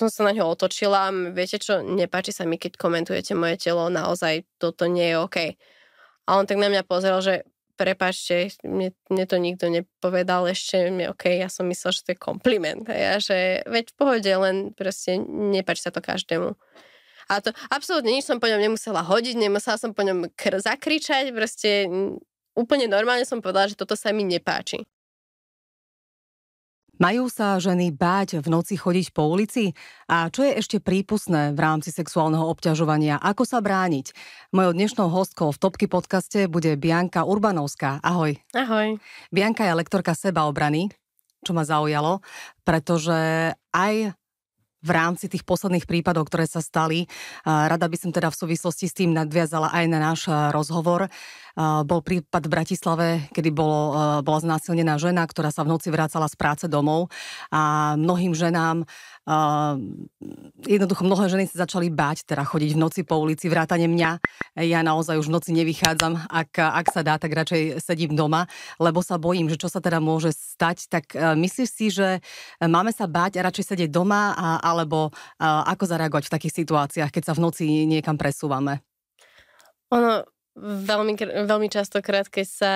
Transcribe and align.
potom 0.00 0.08
sa 0.08 0.24
na 0.24 0.32
ňo 0.32 0.56
otočila. 0.56 1.12
Viete 1.36 1.60
čo, 1.60 1.84
nepáči 1.84 2.32
sa 2.32 2.48
mi, 2.48 2.56
keď 2.56 2.80
komentujete 2.80 3.36
moje 3.36 3.60
telo, 3.60 3.92
naozaj 3.92 4.48
toto 4.56 4.88
nie 4.88 5.12
je 5.12 5.20
OK. 5.20 5.38
A 6.24 6.40
on 6.40 6.48
tak 6.48 6.56
na 6.56 6.72
mňa 6.72 6.88
pozrel, 6.88 7.20
že 7.20 7.44
prepačte, 7.76 8.48
mne, 8.64 8.96
mne 9.12 9.24
to 9.28 9.36
nikto 9.36 9.68
nepovedal 9.68 10.48
ešte, 10.48 10.88
mne, 10.88 11.12
OK, 11.12 11.36
ja 11.36 11.52
som 11.52 11.68
myslel, 11.68 11.92
že 11.92 12.00
to 12.00 12.12
je 12.16 12.24
kompliment. 12.24 12.88
A 12.88 12.96
ja, 12.96 13.14
že 13.20 13.60
veď 13.68 13.92
v 13.92 13.96
pohode, 14.00 14.32
len 14.32 14.72
proste 14.72 15.20
nepáči 15.20 15.84
sa 15.84 15.92
to 15.92 16.00
každému. 16.00 16.56
A 17.28 17.44
to 17.44 17.52
absolútne 17.68 18.08
nič 18.08 18.24
som 18.24 18.40
po 18.40 18.48
ňom 18.48 18.60
nemusela 18.60 19.04
hodiť, 19.04 19.36
nemusela 19.36 19.76
som 19.76 19.92
po 19.92 20.00
ňom 20.00 20.32
kr- 20.32 20.64
zakričať, 20.64 21.28
proste 21.36 21.92
úplne 22.56 22.88
normálne 22.88 23.28
som 23.28 23.44
povedala, 23.44 23.68
že 23.68 23.76
toto 23.76 24.00
sa 24.00 24.16
mi 24.16 24.24
nepáči. 24.24 24.80
Majú 27.00 27.32
sa 27.32 27.56
ženy 27.56 27.96
báť 27.96 28.44
v 28.44 28.52
noci 28.52 28.76
chodiť 28.76 29.16
po 29.16 29.24
ulici? 29.24 29.72
A 30.04 30.28
čo 30.28 30.44
je 30.44 30.52
ešte 30.52 30.84
prípustné 30.84 31.56
v 31.56 31.60
rámci 31.64 31.88
sexuálneho 31.88 32.44
obťažovania? 32.52 33.16
Ako 33.16 33.48
sa 33.48 33.64
brániť? 33.64 34.12
Mojou 34.52 34.76
dnešnou 34.76 35.08
hostkou 35.08 35.48
v 35.48 35.60
Topky 35.64 35.88
podcaste 35.88 36.44
bude 36.44 36.76
Bianka 36.76 37.24
Urbanovská. 37.24 38.04
Ahoj. 38.04 38.36
Ahoj. 38.52 39.00
Bianka 39.32 39.64
je 39.64 39.80
lektorka 39.80 40.12
sebaobrany, 40.12 40.92
čo 41.40 41.56
ma 41.56 41.64
zaujalo, 41.64 42.20
pretože 42.68 43.56
aj 43.72 44.12
v 44.80 44.90
rámci 44.96 45.28
tých 45.28 45.44
posledných 45.44 45.84
prípadov, 45.84 46.28
ktoré 46.28 46.48
sa 46.48 46.64
stali. 46.64 47.04
Rada 47.44 47.84
by 47.84 47.96
som 48.00 48.16
teda 48.16 48.32
v 48.32 48.40
súvislosti 48.44 48.88
s 48.88 48.96
tým 48.96 49.12
nadviazala 49.12 49.68
aj 49.72 49.84
na 49.88 50.00
náš 50.00 50.28
rozhovor. 50.52 51.08
Bol 51.60 52.00
prípad 52.00 52.48
v 52.48 52.52
Bratislave, 52.52 53.08
kedy 53.36 53.52
bolo, 53.52 53.92
bola 54.24 54.38
znásilnená 54.40 54.96
žena, 54.96 55.28
ktorá 55.28 55.52
sa 55.52 55.60
v 55.60 55.76
noci 55.76 55.92
vrácala 55.92 56.24
z 56.24 56.36
práce 56.40 56.64
domov 56.64 57.12
a 57.52 57.92
mnohým 58.00 58.32
ženám 58.32 58.88
jednoducho 60.64 61.04
mnohé 61.04 61.28
ženy 61.28 61.44
sa 61.46 61.68
začali 61.68 61.92
báť 61.92 62.24
teda 62.24 62.42
chodiť 62.42 62.70
v 62.74 62.80
noci 62.80 63.00
po 63.04 63.20
ulici, 63.20 63.46
vrátane 63.46 63.86
mňa. 63.86 64.10
Ja 64.64 64.80
naozaj 64.80 65.20
už 65.20 65.28
v 65.28 65.34
noci 65.36 65.50
nevychádzam, 65.54 66.26
ak, 66.26 66.56
ak 66.56 66.86
sa 66.90 67.04
dá, 67.04 67.20
tak 67.20 67.36
radšej 67.36 67.78
sedím 67.84 68.16
doma, 68.16 68.48
lebo 68.80 69.04
sa 69.04 69.20
bojím, 69.20 69.46
že 69.52 69.60
čo 69.60 69.68
sa 69.68 69.78
teda 69.78 70.00
môže 70.00 70.32
stať. 70.34 70.88
Tak 70.88 71.14
myslíš 71.14 71.68
si, 71.70 71.86
že 71.92 72.24
máme 72.58 72.90
sa 72.90 73.06
báť 73.06 73.38
a 73.38 73.46
radšej 73.46 73.76
sedieť 73.76 73.90
doma, 73.92 74.34
a, 74.34 74.58
alebo 74.64 75.12
a, 75.38 75.68
ako 75.68 75.84
zareagovať 75.86 76.24
v 76.26 76.34
takých 76.34 76.56
situáciách, 76.64 77.12
keď 77.12 77.22
sa 77.30 77.36
v 77.36 77.42
noci 77.44 77.64
niekam 77.86 78.16
presúvame? 78.18 78.82
Ono, 79.94 80.26
Veľmi, 80.60 81.16
veľmi 81.48 81.72
častokrát, 81.72 82.28
keď 82.28 82.46
sa 82.46 82.74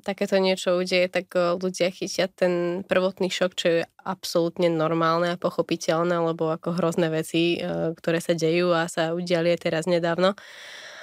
takéto 0.00 0.40
niečo 0.40 0.80
udeje, 0.80 1.12
tak 1.12 1.28
ľudia 1.36 1.92
chytia 1.92 2.24
ten 2.32 2.80
prvotný 2.88 3.28
šok, 3.28 3.52
čo 3.52 3.66
je 3.68 3.82
absolútne 4.00 4.72
normálne 4.72 5.36
a 5.36 5.40
pochopiteľné, 5.40 6.16
lebo 6.24 6.48
ako 6.48 6.80
hrozné 6.80 7.12
veci, 7.12 7.60
eh, 7.60 7.92
ktoré 7.92 8.24
sa 8.24 8.32
dejú 8.32 8.72
a 8.72 8.88
sa 8.88 9.12
udiali 9.12 9.52
teraz 9.60 9.84
nedávno. 9.84 10.32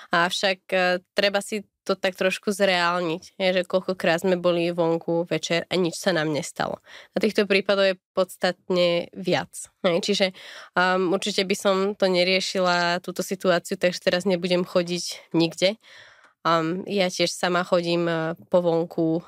Avšak 0.10 0.60
eh, 0.74 0.98
treba 1.14 1.46
si 1.46 1.62
to 1.86 1.94
tak 1.94 2.18
trošku 2.18 2.50
zreálniť, 2.50 3.38
je, 3.38 3.50
že 3.62 3.70
koľkokrát 3.70 4.26
sme 4.26 4.42
boli 4.42 4.74
vonku 4.74 5.30
večer 5.30 5.70
a 5.70 5.78
nič 5.78 6.02
sa 6.02 6.10
nám 6.10 6.34
nestalo. 6.34 6.82
Na 7.14 7.22
týchto 7.22 7.46
prípadoch 7.46 7.94
je 7.94 8.02
podstatne 8.18 9.14
viac. 9.14 9.54
Hej, 9.86 10.02
čiže 10.02 10.26
um, 10.74 11.14
určite 11.14 11.46
by 11.46 11.54
som 11.56 11.76
to 11.94 12.10
neriešila, 12.10 13.06
túto 13.06 13.22
situáciu, 13.22 13.78
takže 13.78 14.02
teraz 14.02 14.26
nebudem 14.26 14.66
chodiť 14.66 15.30
nikde. 15.38 15.78
Um, 16.46 16.86
ja 16.86 17.10
tiež 17.10 17.34
sama 17.34 17.66
chodím 17.66 18.06
uh, 18.06 18.38
po 18.54 18.62
vonku 18.62 19.26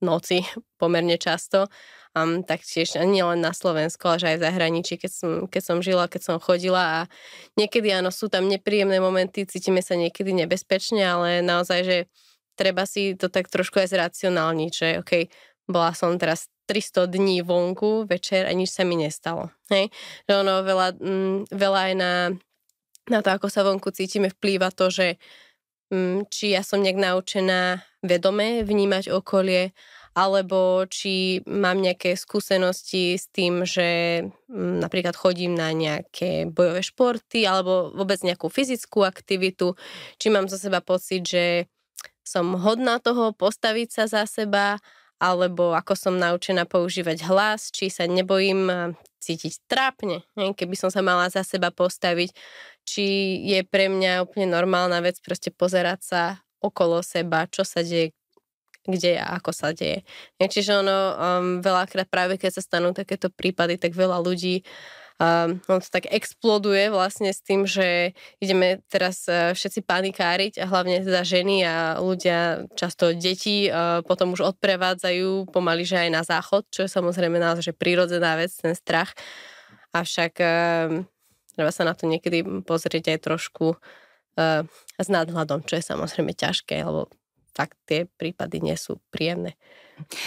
noci 0.00 0.40
pomerne 0.80 1.20
často 1.20 1.68
um, 2.16 2.40
taktiež 2.40 2.96
nielen 2.96 3.42
na 3.42 3.52
Slovensku, 3.52 4.06
ale 4.08 4.34
aj 4.34 4.38
v 4.40 4.44
zahraničí, 4.48 4.94
keď 4.96 5.12
som, 5.12 5.32
keď 5.50 5.62
som 5.62 5.78
žila, 5.84 6.08
keď 6.08 6.22
som 6.24 6.36
chodila 6.40 7.04
a 7.04 7.10
niekedy 7.58 7.90
áno, 7.90 8.08
sú 8.14 8.30
tam 8.30 8.46
nepríjemné 8.46 9.02
momenty, 9.02 9.44
cítime 9.44 9.82
sa 9.82 9.98
niekedy 9.98 10.32
nebezpečne, 10.32 11.02
ale 11.02 11.44
naozaj, 11.44 11.80
že 11.84 11.98
treba 12.54 12.86
si 12.86 13.18
to 13.18 13.28
tak 13.28 13.50
trošku 13.50 13.82
aj 13.82 13.90
zracionálniť, 13.90 14.70
že 14.72 14.88
OK, 15.02 15.12
bola 15.66 15.90
som 15.92 16.14
teraz 16.16 16.46
300 16.70 17.10
dní 17.10 17.44
vonku 17.44 18.08
večer 18.08 18.48
a 18.48 18.52
nič 18.56 18.72
sa 18.72 18.88
mi 18.88 18.96
nestalo. 18.96 19.52
Hej? 19.68 19.92
Že 20.24 20.32
ono 20.46 20.54
veľa, 20.64 20.88
mm, 20.96 21.36
veľa 21.52 21.80
aj 21.92 21.94
na, 21.98 22.12
na 23.10 23.18
to, 23.20 23.28
ako 23.36 23.52
sa 23.52 23.66
vonku 23.66 23.92
cítime, 23.92 24.32
vplýva 24.32 24.72
to, 24.72 24.88
že 24.88 25.20
či 26.30 26.54
ja 26.54 26.62
som 26.64 26.80
nejak 26.80 26.98
naučená 26.98 27.84
vedome 28.04 28.64
vnímať 28.64 29.12
okolie, 29.12 29.72
alebo 30.14 30.86
či 30.86 31.42
mám 31.42 31.82
nejaké 31.82 32.14
skúsenosti 32.14 33.18
s 33.18 33.26
tým, 33.34 33.66
že 33.66 34.22
mm, 34.46 34.78
napríklad 34.78 35.18
chodím 35.18 35.58
na 35.58 35.74
nejaké 35.74 36.46
bojové 36.46 36.86
športy 36.86 37.42
alebo 37.42 37.90
vôbec 37.90 38.22
nejakú 38.22 38.46
fyzickú 38.46 39.02
aktivitu, 39.02 39.74
či 40.22 40.30
mám 40.30 40.46
zo 40.46 40.54
seba 40.54 40.78
pocit, 40.78 41.26
že 41.26 41.66
som 42.22 42.54
hodná 42.56 43.02
toho 43.02 43.34
postaviť 43.34 43.88
sa 43.90 44.04
za 44.06 44.22
seba, 44.24 44.78
alebo 45.18 45.74
ako 45.74 45.98
som 45.98 46.14
naučená 46.14 46.64
používať 46.64 47.26
hlas, 47.26 47.74
či 47.74 47.90
sa 47.90 48.06
nebojím 48.06 48.70
eh, 48.70 48.78
cítiť 49.18 49.66
trápne, 49.66 50.20
keby 50.36 50.76
som 50.76 50.92
sa 50.92 51.00
mala 51.00 51.32
za 51.32 51.40
seba 51.40 51.72
postaviť, 51.72 52.36
či 52.84 53.40
je 53.42 53.60
pre 53.66 53.88
mňa 53.90 54.24
úplne 54.24 54.48
normálna 54.48 55.00
vec 55.00 55.18
proste 55.24 55.50
pozerať 55.50 56.00
sa 56.04 56.22
okolo 56.60 57.04
seba, 57.04 57.44
čo 57.48 57.64
sa 57.64 57.84
deje, 57.84 58.16
kde 58.84 59.20
a 59.20 59.36
ako 59.36 59.50
sa 59.52 59.72
deje. 59.72 60.04
Čiže 60.40 60.80
ono 60.84 60.96
um, 60.96 61.14
veľakrát 61.60 62.08
práve 62.08 62.40
keď 62.40 62.60
sa 62.60 62.62
stanú 62.64 62.92
takéto 62.96 63.28
prípady, 63.28 63.76
tak 63.76 63.92
veľa 63.92 64.20
ľudí 64.20 64.64
um, 65.20 65.60
on 65.68 65.80
to 65.80 65.88
tak 65.90 66.10
exploduje 66.10 66.90
vlastne 66.90 67.30
s 67.30 67.40
tým, 67.42 67.66
že 67.66 68.16
ideme 68.42 68.82
teraz 68.90 69.26
uh, 69.30 69.54
všetci 69.54 69.86
panikáriť 69.86 70.62
a 70.62 70.68
hlavne 70.68 71.02
teda 71.02 71.22
ženy 71.22 71.62
a 71.66 71.98
ľudia, 72.02 72.66
často 72.74 73.14
deti, 73.14 73.70
uh, 73.70 74.02
potom 74.02 74.34
už 74.34 74.54
odprevádzajú 74.54 75.50
pomaly, 75.54 75.86
že 75.86 76.08
aj 76.08 76.10
na 76.10 76.22
záchod, 76.26 76.66
čo 76.70 76.86
je 76.86 76.90
samozrejme 76.90 77.38
naozaj 77.38 77.74
prírodzená 77.76 78.34
vec, 78.38 78.50
ten 78.54 78.74
strach. 78.74 79.14
Avšak 79.94 80.32
um, 80.42 81.06
treba 81.54 81.70
sa 81.70 81.86
na 81.86 81.94
to 81.94 82.10
niekedy 82.10 82.42
pozrieť 82.66 83.14
aj 83.14 83.18
trošku 83.24 83.66
uh, 83.74 84.62
s 84.98 85.08
nadhľadom, 85.08 85.62
čo 85.64 85.78
je 85.78 85.84
samozrejme 85.86 86.34
ťažké, 86.34 86.82
lebo 86.82 87.08
fakt 87.54 87.78
tie 87.86 88.10
prípady 88.10 88.58
nie 88.58 88.74
sú 88.74 88.98
príjemné. 89.14 89.54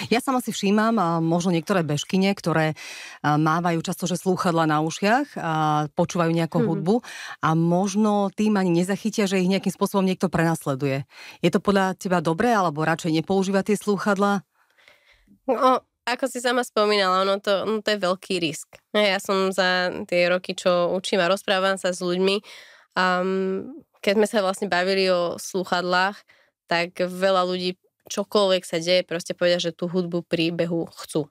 Ja 0.07 0.23
sama 0.23 0.39
si 0.39 0.55
všímam 0.55 0.95
a 0.95 1.19
možno 1.19 1.51
niektoré 1.51 1.83
bežkyne, 1.83 2.31
ktoré 2.31 2.79
mávajú 3.19 3.83
často, 3.83 4.07
že 4.07 4.15
slúchadla 4.15 4.63
na 4.63 4.79
ušiach 4.79 5.35
a 5.35 5.53
počúvajú 5.91 6.31
nejakú 6.31 6.63
hmm. 6.63 6.67
hudbu 6.71 6.95
a 7.43 7.51
možno 7.51 8.31
tým 8.31 8.55
ani 8.55 8.71
nezachytia, 8.71 9.27
že 9.27 9.43
ich 9.43 9.51
nejakým 9.51 9.75
spôsobom 9.75 10.07
niekto 10.07 10.31
prenasleduje. 10.31 11.03
Je 11.43 11.51
to 11.51 11.59
podľa 11.59 11.99
teba 11.99 12.23
dobré, 12.23 12.55
alebo 12.55 12.87
radšej 12.87 13.11
nepoužívať 13.19 13.75
tie 13.75 13.77
slúchadla? 13.77 14.47
No, 15.51 15.83
ako 16.07 16.31
si 16.31 16.39
sama 16.39 16.63
spomínala, 16.63 17.27
ono 17.27 17.43
to, 17.43 17.67
no 17.67 17.83
to 17.83 17.91
je 17.91 17.99
veľký 17.99 18.39
risk. 18.39 18.79
Ja 18.95 19.19
som 19.19 19.51
za 19.51 19.91
tie 20.07 20.31
roky, 20.31 20.55
čo 20.55 20.95
učím 20.95 21.19
a 21.19 21.27
rozprávam 21.27 21.75
sa 21.75 21.91
s 21.91 21.99
ľuďmi, 21.99 22.39
um, 22.95 23.83
keď 23.99 24.13
sme 24.15 24.27
sa 24.31 24.39
vlastne 24.39 24.71
bavili 24.71 25.11
o 25.11 25.35
slúchadlách, 25.35 26.15
tak 26.71 26.95
veľa 26.95 27.43
ľudí 27.43 27.75
čokoľvek 28.07 28.63
sa 28.63 28.79
deje, 28.79 29.03
proste 29.03 29.35
povedia, 29.35 29.59
že 29.59 29.75
tú 29.75 29.91
hudbu 29.91 30.23
príbehu 30.23 30.87
chcú. 30.95 31.27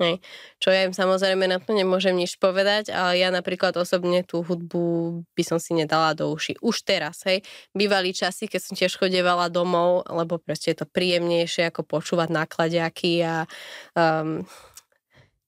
Hej. 0.00 0.16
Čo 0.56 0.72
ja 0.72 0.88
im 0.88 0.96
samozrejme 0.96 1.44
na 1.44 1.60
to 1.60 1.76
nemôžem 1.76 2.16
nič 2.16 2.40
povedať, 2.40 2.88
ale 2.88 3.20
ja 3.20 3.28
napríklad 3.28 3.76
osobne 3.76 4.24
tú 4.24 4.40
hudbu 4.40 5.20
by 5.36 5.42
som 5.44 5.60
si 5.60 5.76
nedala 5.76 6.16
do 6.16 6.32
uši. 6.32 6.56
Už 6.64 6.88
teraz, 6.88 7.20
hej. 7.28 7.44
Bývali 7.76 8.16
časy, 8.16 8.48
keď 8.48 8.60
som 8.64 8.74
tiež 8.80 8.96
chodevala 8.96 9.52
domov, 9.52 10.08
lebo 10.08 10.40
proste 10.40 10.72
je 10.72 10.80
to 10.80 10.86
príjemnejšie 10.88 11.68
ako 11.68 11.84
počúvať 11.84 12.32
nákladiaky 12.32 13.20
a 13.28 13.44
um, 13.92 14.40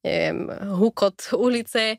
neviem, 0.05 0.53
hukot 0.77 1.33
ulice 1.33 1.97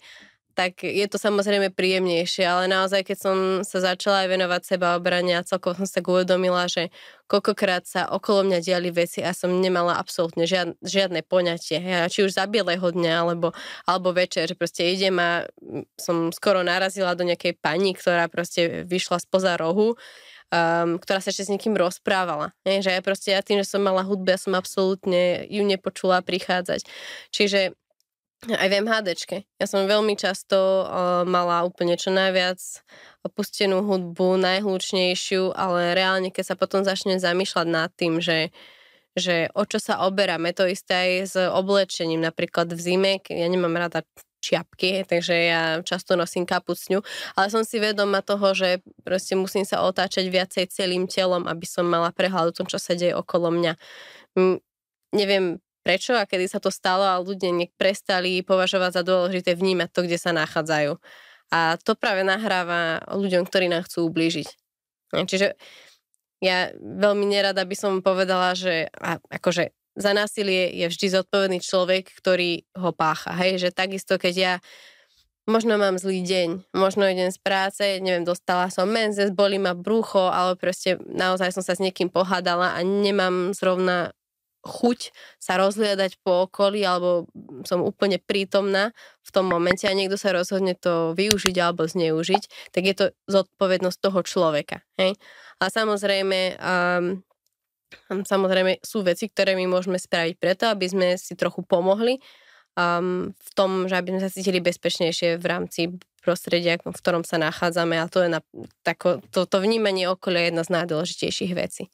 tak 0.54 0.86
je 0.86 1.06
to 1.10 1.18
samozrejme 1.18 1.74
príjemnejšie, 1.74 2.46
ale 2.46 2.70
naozaj, 2.70 3.02
keď 3.04 3.18
som 3.18 3.38
sa 3.66 3.82
začala 3.82 4.26
aj 4.26 4.30
venovať 4.30 4.62
seba 4.64 4.94
obrania, 4.94 5.42
celkovo 5.42 5.82
som 5.82 5.90
sa 5.90 6.06
uvedomila, 6.06 6.70
že 6.70 6.94
koľkokrát 7.26 7.90
sa 7.90 8.06
okolo 8.06 8.46
mňa 8.46 8.60
diali 8.62 8.94
veci 8.94 9.26
a 9.26 9.34
som 9.34 9.50
nemala 9.50 9.98
absolútne 9.98 10.46
žiadne, 10.46 10.78
žiadne 10.86 11.26
poňatie. 11.26 11.82
Ja, 11.82 12.06
či 12.06 12.22
už 12.22 12.38
za 12.38 12.46
bieleho 12.46 12.86
dňa, 12.86 13.14
alebo, 13.26 13.52
alebo 13.90 14.14
večer, 14.14 14.54
proste 14.54 14.94
idem 14.94 15.18
a 15.18 15.50
som 15.98 16.30
skoro 16.30 16.62
narazila 16.62 17.18
do 17.18 17.26
nejakej 17.26 17.58
pani, 17.58 17.98
ktorá 17.98 18.30
proste 18.30 18.86
vyšla 18.86 19.26
spoza 19.26 19.58
rohu 19.58 19.98
um, 20.54 21.02
ktorá 21.02 21.20
sa 21.20 21.34
ešte 21.34 21.50
s 21.50 21.52
niekým 21.52 21.74
rozprávala. 21.74 22.54
Nie? 22.64 22.86
Že 22.86 22.92
ja 22.94 23.02
proste, 23.02 23.30
ja 23.34 23.42
tým, 23.42 23.66
že 23.66 23.70
som 23.74 23.82
mala 23.82 24.06
hudbu, 24.06 24.30
ja 24.30 24.40
som 24.40 24.54
absolútne 24.54 25.50
ju 25.50 25.64
nepočula 25.66 26.22
prichádzať. 26.22 26.86
Čiže 27.34 27.74
aj 28.51 28.68
v 28.68 28.78
MHDčke. 28.84 29.38
Ja 29.60 29.66
som 29.69 29.88
veľmi 29.88 30.19
často 30.19 30.57
uh, 30.57 31.24
mala 31.24 31.63
úplne 31.63 31.95
čo 31.95 32.12
najviac 32.12 32.60
opustenú 33.24 33.88
hudbu, 33.88 34.36
najhlučnejšiu, 34.42 35.56
ale 35.56 35.95
reálne, 35.95 36.28
keď 36.28 36.54
sa 36.54 36.56
potom 36.60 36.84
začnem 36.84 37.24
zamýšľať 37.24 37.68
nad 37.72 37.88
tým, 37.95 38.19
že, 38.19 38.51
že 39.16 39.48
o 39.56 39.63
čo 39.63 39.80
sa 39.80 40.04
oberáme, 40.04 40.51
to 40.51 40.68
isté 40.68 40.92
aj 40.92 41.12
s 41.24 41.36
oblečením. 41.40 42.19
Napríklad 42.19 42.68
v 42.75 42.80
zime, 42.80 43.12
ja 43.24 43.48
nemám 43.48 43.80
rada 43.80 44.04
čiapky, 44.44 45.07
takže 45.07 45.31
ja 45.31 45.62
často 45.88 46.19
nosím 46.19 46.44
kapucňu, 46.44 47.00
ale 47.39 47.48
som 47.48 47.63
si 47.63 47.80
vedoma 47.80 48.19
toho, 48.19 48.51
že 48.51 48.84
proste 49.07 49.39
musím 49.39 49.63
sa 49.63 49.88
otáčať 49.88 50.28
viacej 50.28 50.68
celým 50.68 51.07
telom, 51.07 51.48
aby 51.48 51.63
som 51.63 51.88
mala 51.88 52.12
prehľad 52.12 52.51
o 52.51 52.57
tom, 52.60 52.68
čo 52.68 52.75
sa 52.75 52.92
deje 52.92 53.16
okolo 53.16 53.56
mňa. 53.56 53.74
M- 54.36 54.60
neviem 55.16 55.62
prečo 55.84 56.16
a 56.16 56.24
kedy 56.24 56.48
sa 56.48 56.64
to 56.64 56.72
stalo, 56.72 57.04
ale 57.04 57.28
ľudia 57.28 57.52
prestali 57.76 58.42
považovať 58.42 58.92
za 58.98 59.04
dôležité 59.04 59.54
vnímať 59.54 59.90
to, 59.92 60.08
kde 60.08 60.18
sa 60.18 60.32
nachádzajú. 60.32 60.96
A 61.54 61.78
to 61.78 61.94
práve 61.94 62.26
nahráva 62.26 63.04
ľuďom, 63.14 63.46
ktorí 63.46 63.70
nám 63.70 63.86
chcú 63.86 64.10
ublížiť. 64.10 64.48
Čiže 65.14 65.54
ja 66.42 66.74
veľmi 66.76 67.30
nerada 67.30 67.62
by 67.62 67.76
som 67.78 68.02
povedala, 68.02 68.58
že 68.58 68.90
a, 68.98 69.22
akože 69.30 69.70
za 69.94 70.12
násilie 70.18 70.74
je 70.74 70.90
vždy 70.90 71.08
zodpovedný 71.22 71.62
človek, 71.62 72.10
ktorý 72.18 72.66
ho 72.74 72.90
pácha. 72.90 73.38
Hej, 73.38 73.62
že 73.62 73.70
takisto, 73.70 74.18
keď 74.18 74.34
ja 74.34 74.54
možno 75.46 75.78
mám 75.78 76.02
zlý 76.02 76.26
deň, 76.26 76.74
možno 76.74 77.06
idem 77.06 77.30
z 77.30 77.38
práce, 77.38 77.84
neviem, 78.02 78.26
dostala 78.26 78.74
som 78.74 78.90
menzes, 78.90 79.30
bolí 79.30 79.62
ma 79.62 79.78
brucho, 79.78 80.32
ale 80.32 80.58
proste 80.58 80.98
naozaj 81.06 81.54
som 81.54 81.62
sa 81.62 81.78
s 81.78 81.84
niekým 81.84 82.10
pohádala 82.10 82.74
a 82.74 82.80
nemám 82.82 83.54
zrovna 83.54 84.16
chuť 84.63 85.12
sa 85.44 85.60
rozhliadať 85.60 86.24
po 86.24 86.48
okolí 86.48 86.88
alebo 86.88 87.27
som 87.68 87.83
úplne 87.83 88.15
prítomná 88.15 88.95
v 89.19 89.30
tom 89.36 89.51
momente 89.51 89.83
a 89.83 89.94
niekto 89.94 90.15
sa 90.15 90.31
rozhodne 90.31 90.74
to 90.80 91.12
využiť 91.19 91.56
alebo 91.60 91.83
zneužiť, 91.83 92.71
tak 92.71 92.83
je 92.88 92.95
to 92.95 93.06
zodpovednosť 93.27 94.00
toho 94.00 94.19
človeka. 94.24 94.80
Hej? 94.95 95.19
A 95.60 95.68
samozrejme, 95.68 96.56
um, 96.63 97.19
samozrejme 98.24 98.80
sú 98.80 99.04
veci, 99.04 99.27
ktoré 99.27 99.60
my 99.60 99.68
môžeme 99.68 100.00
spraviť 100.00 100.36
preto, 100.39 100.71
aby 100.71 100.88
sme 100.88 101.07
si 101.19 101.36
trochu 101.36 101.60
pomohli 101.68 102.24
um, 102.80 103.36
v 103.36 103.50
tom, 103.56 103.92
že 103.92 104.00
aby 104.00 104.15
sme 104.15 104.21
sa 104.24 104.31
cítili 104.31 104.63
bezpečnejšie 104.63 105.44
v 105.44 105.45
rámci 105.45 105.81
prostredia, 106.24 106.80
v 106.80 106.95
ktorom 106.95 107.27
sa 107.27 107.36
nachádzame 107.36 108.00
a 108.00 108.07
to 108.07 108.24
je 108.24 108.31
na, 108.31 108.39
tako, 108.88 109.19
to, 109.27 109.44
to 109.44 109.60
vnímanie 109.60 110.07
okolia 110.07 110.48
je 110.48 110.56
jedna 110.56 110.63
z 110.63 110.71
najdôležitejších 110.71 111.51
vecí. 111.51 111.92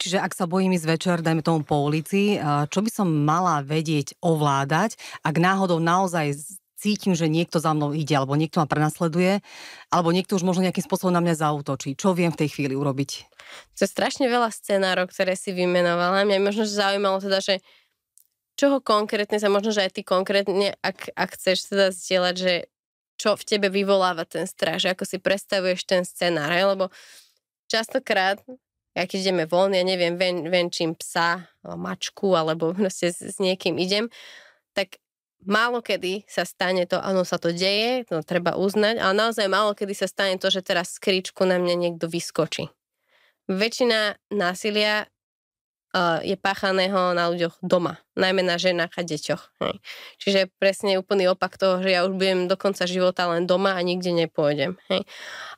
Čiže 0.00 0.20
ak 0.20 0.32
sa 0.36 0.48
bojím 0.50 0.76
ísť 0.76 0.86
večer, 0.86 1.16
dajme 1.20 1.40
tomu 1.44 1.64
po 1.64 1.82
ulici, 1.84 2.36
čo 2.68 2.78
by 2.80 2.90
som 2.92 3.08
mala 3.08 3.64
vedieť 3.64 4.18
ovládať, 4.20 4.96
ak 5.24 5.34
náhodou 5.38 5.80
naozaj 5.80 6.36
cítim, 6.82 7.14
že 7.14 7.30
niekto 7.30 7.62
za 7.62 7.70
mnou 7.78 7.94
ide, 7.94 8.18
alebo 8.18 8.34
niekto 8.34 8.58
ma 8.58 8.66
prenasleduje, 8.66 9.38
alebo 9.86 10.10
niekto 10.10 10.34
už 10.34 10.42
možno 10.42 10.66
nejakým 10.66 10.82
spôsobom 10.82 11.14
na 11.14 11.22
mňa 11.22 11.38
zautočí. 11.38 11.94
Čo 11.94 12.10
viem 12.10 12.34
v 12.34 12.42
tej 12.42 12.58
chvíli 12.58 12.74
urobiť? 12.74 13.10
To 13.78 13.86
je 13.86 13.88
strašne 13.88 14.26
veľa 14.26 14.50
scenárov, 14.50 15.06
ktoré 15.14 15.38
si 15.38 15.54
vymenovala. 15.54 16.26
Mňa 16.26 16.42
možno 16.42 16.66
zaujímalo 16.66 17.22
teda, 17.22 17.38
že 17.38 17.62
čoho 18.58 18.82
konkrétne 18.82 19.38
sa, 19.38 19.46
možno, 19.46 19.70
že 19.70 19.86
aj 19.86 19.94
ty 19.94 20.02
konkrétne, 20.02 20.74
ak, 20.82 21.14
ak 21.14 21.38
chceš 21.38 21.70
teda 21.70 21.94
zdieľať, 21.94 22.34
že 22.34 22.54
čo 23.14 23.38
v 23.38 23.46
tebe 23.46 23.70
vyvoláva 23.70 24.26
ten 24.26 24.50
strach, 24.50 24.82
že 24.82 24.90
ako 24.90 25.06
si 25.06 25.22
predstavuješ 25.22 25.86
ten 25.86 26.02
scenár, 26.02 26.50
lebo 26.50 26.90
častokrát 27.70 28.42
ja 28.92 29.04
keď 29.08 29.18
ideme 29.28 29.44
von, 29.48 29.72
ja 29.72 29.84
neviem, 29.84 30.20
ven, 30.20 30.48
venčím 30.52 30.92
psa, 30.96 31.48
mačku, 31.64 32.36
alebo 32.36 32.72
proste 32.78 33.12
s, 33.12 33.20
s 33.20 33.36
niekým 33.40 33.80
idem, 33.80 34.12
tak 34.76 35.00
málo 35.42 35.82
kedy 35.82 36.24
sa 36.30 36.46
stane 36.46 36.86
to, 36.86 37.00
áno, 37.02 37.26
sa 37.26 37.36
to 37.36 37.50
deje, 37.50 38.06
to 38.06 38.22
treba 38.22 38.54
uznať, 38.54 39.02
ale 39.02 39.14
naozaj 39.16 39.50
málo 39.50 39.74
kedy 39.74 39.94
sa 39.96 40.06
stane 40.06 40.38
to, 40.38 40.48
že 40.52 40.62
teraz 40.62 40.96
z 40.96 41.02
kríčku 41.02 41.42
na 41.42 41.58
mňa 41.58 41.74
niekto 41.74 42.06
vyskočí. 42.06 42.70
Väčšina 43.50 44.16
násilia 44.30 45.10
je 46.24 46.36
páchaného 46.40 47.12
na 47.12 47.28
ľuďoch 47.28 47.60
doma, 47.60 48.00
najmä 48.16 48.40
na 48.40 48.56
ženách 48.56 48.96
a 48.96 49.02
deťoch. 49.04 49.42
Hej. 49.60 49.74
Čiže 50.16 50.40
presne 50.56 50.96
úplný 50.96 51.28
opak 51.28 51.60
toho, 51.60 51.84
že 51.84 51.92
ja 51.92 52.08
už 52.08 52.16
budem 52.16 52.48
do 52.48 52.56
konca 52.56 52.88
života 52.88 53.28
len 53.28 53.44
doma 53.44 53.76
a 53.76 53.84
nikde 53.84 54.08
nepôjdem. 54.16 54.80
Hej. 54.88 55.04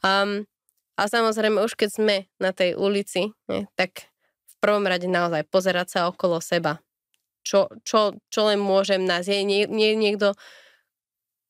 Um, 0.03 0.51
a 0.95 1.11
samozrejme, 1.11 1.59
už 1.59 1.75
keď 1.75 1.91
sme 1.91 2.17
na 2.39 2.55
tej 2.55 2.79
ulici, 2.79 3.35
nie, 3.51 3.67
tak 3.75 4.07
v 4.47 4.55
prvom 4.63 4.87
rade 4.87 5.11
naozaj 5.11 5.43
pozerať 5.51 5.87
sa 5.91 6.01
okolo 6.07 6.39
seba. 6.39 6.79
Čo, 7.45 7.69
čo, 7.85 8.17
čo 8.33 8.41
len 8.49 8.57
môžem 8.57 9.05
nás. 9.05 9.29
Je 9.29 9.45
nie, 9.45 9.69
nie, 9.69 9.93
niekto, 9.93 10.33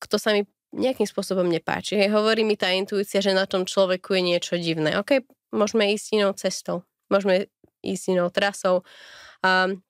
kto 0.03 0.17
sa 0.19 0.35
mi 0.35 0.43
nejakým 0.75 1.07
spôsobom 1.07 1.47
nepáči. 1.47 1.95
Hej, 1.95 2.11
hovorí 2.11 2.43
mi 2.43 2.59
tá 2.59 2.75
intuícia, 2.75 3.23
že 3.23 3.31
na 3.31 3.47
tom 3.47 3.63
človeku 3.63 4.11
je 4.19 4.23
niečo 4.27 4.55
divné. 4.59 4.99
OK, 4.99 5.23
môžeme 5.55 5.95
ísť 5.95 6.07
inou 6.19 6.35
cestou. 6.35 6.83
Môžeme 7.07 7.47
ísť 7.87 8.05
inou 8.11 8.27
trasou. 8.35 8.83
Um, 9.47 9.85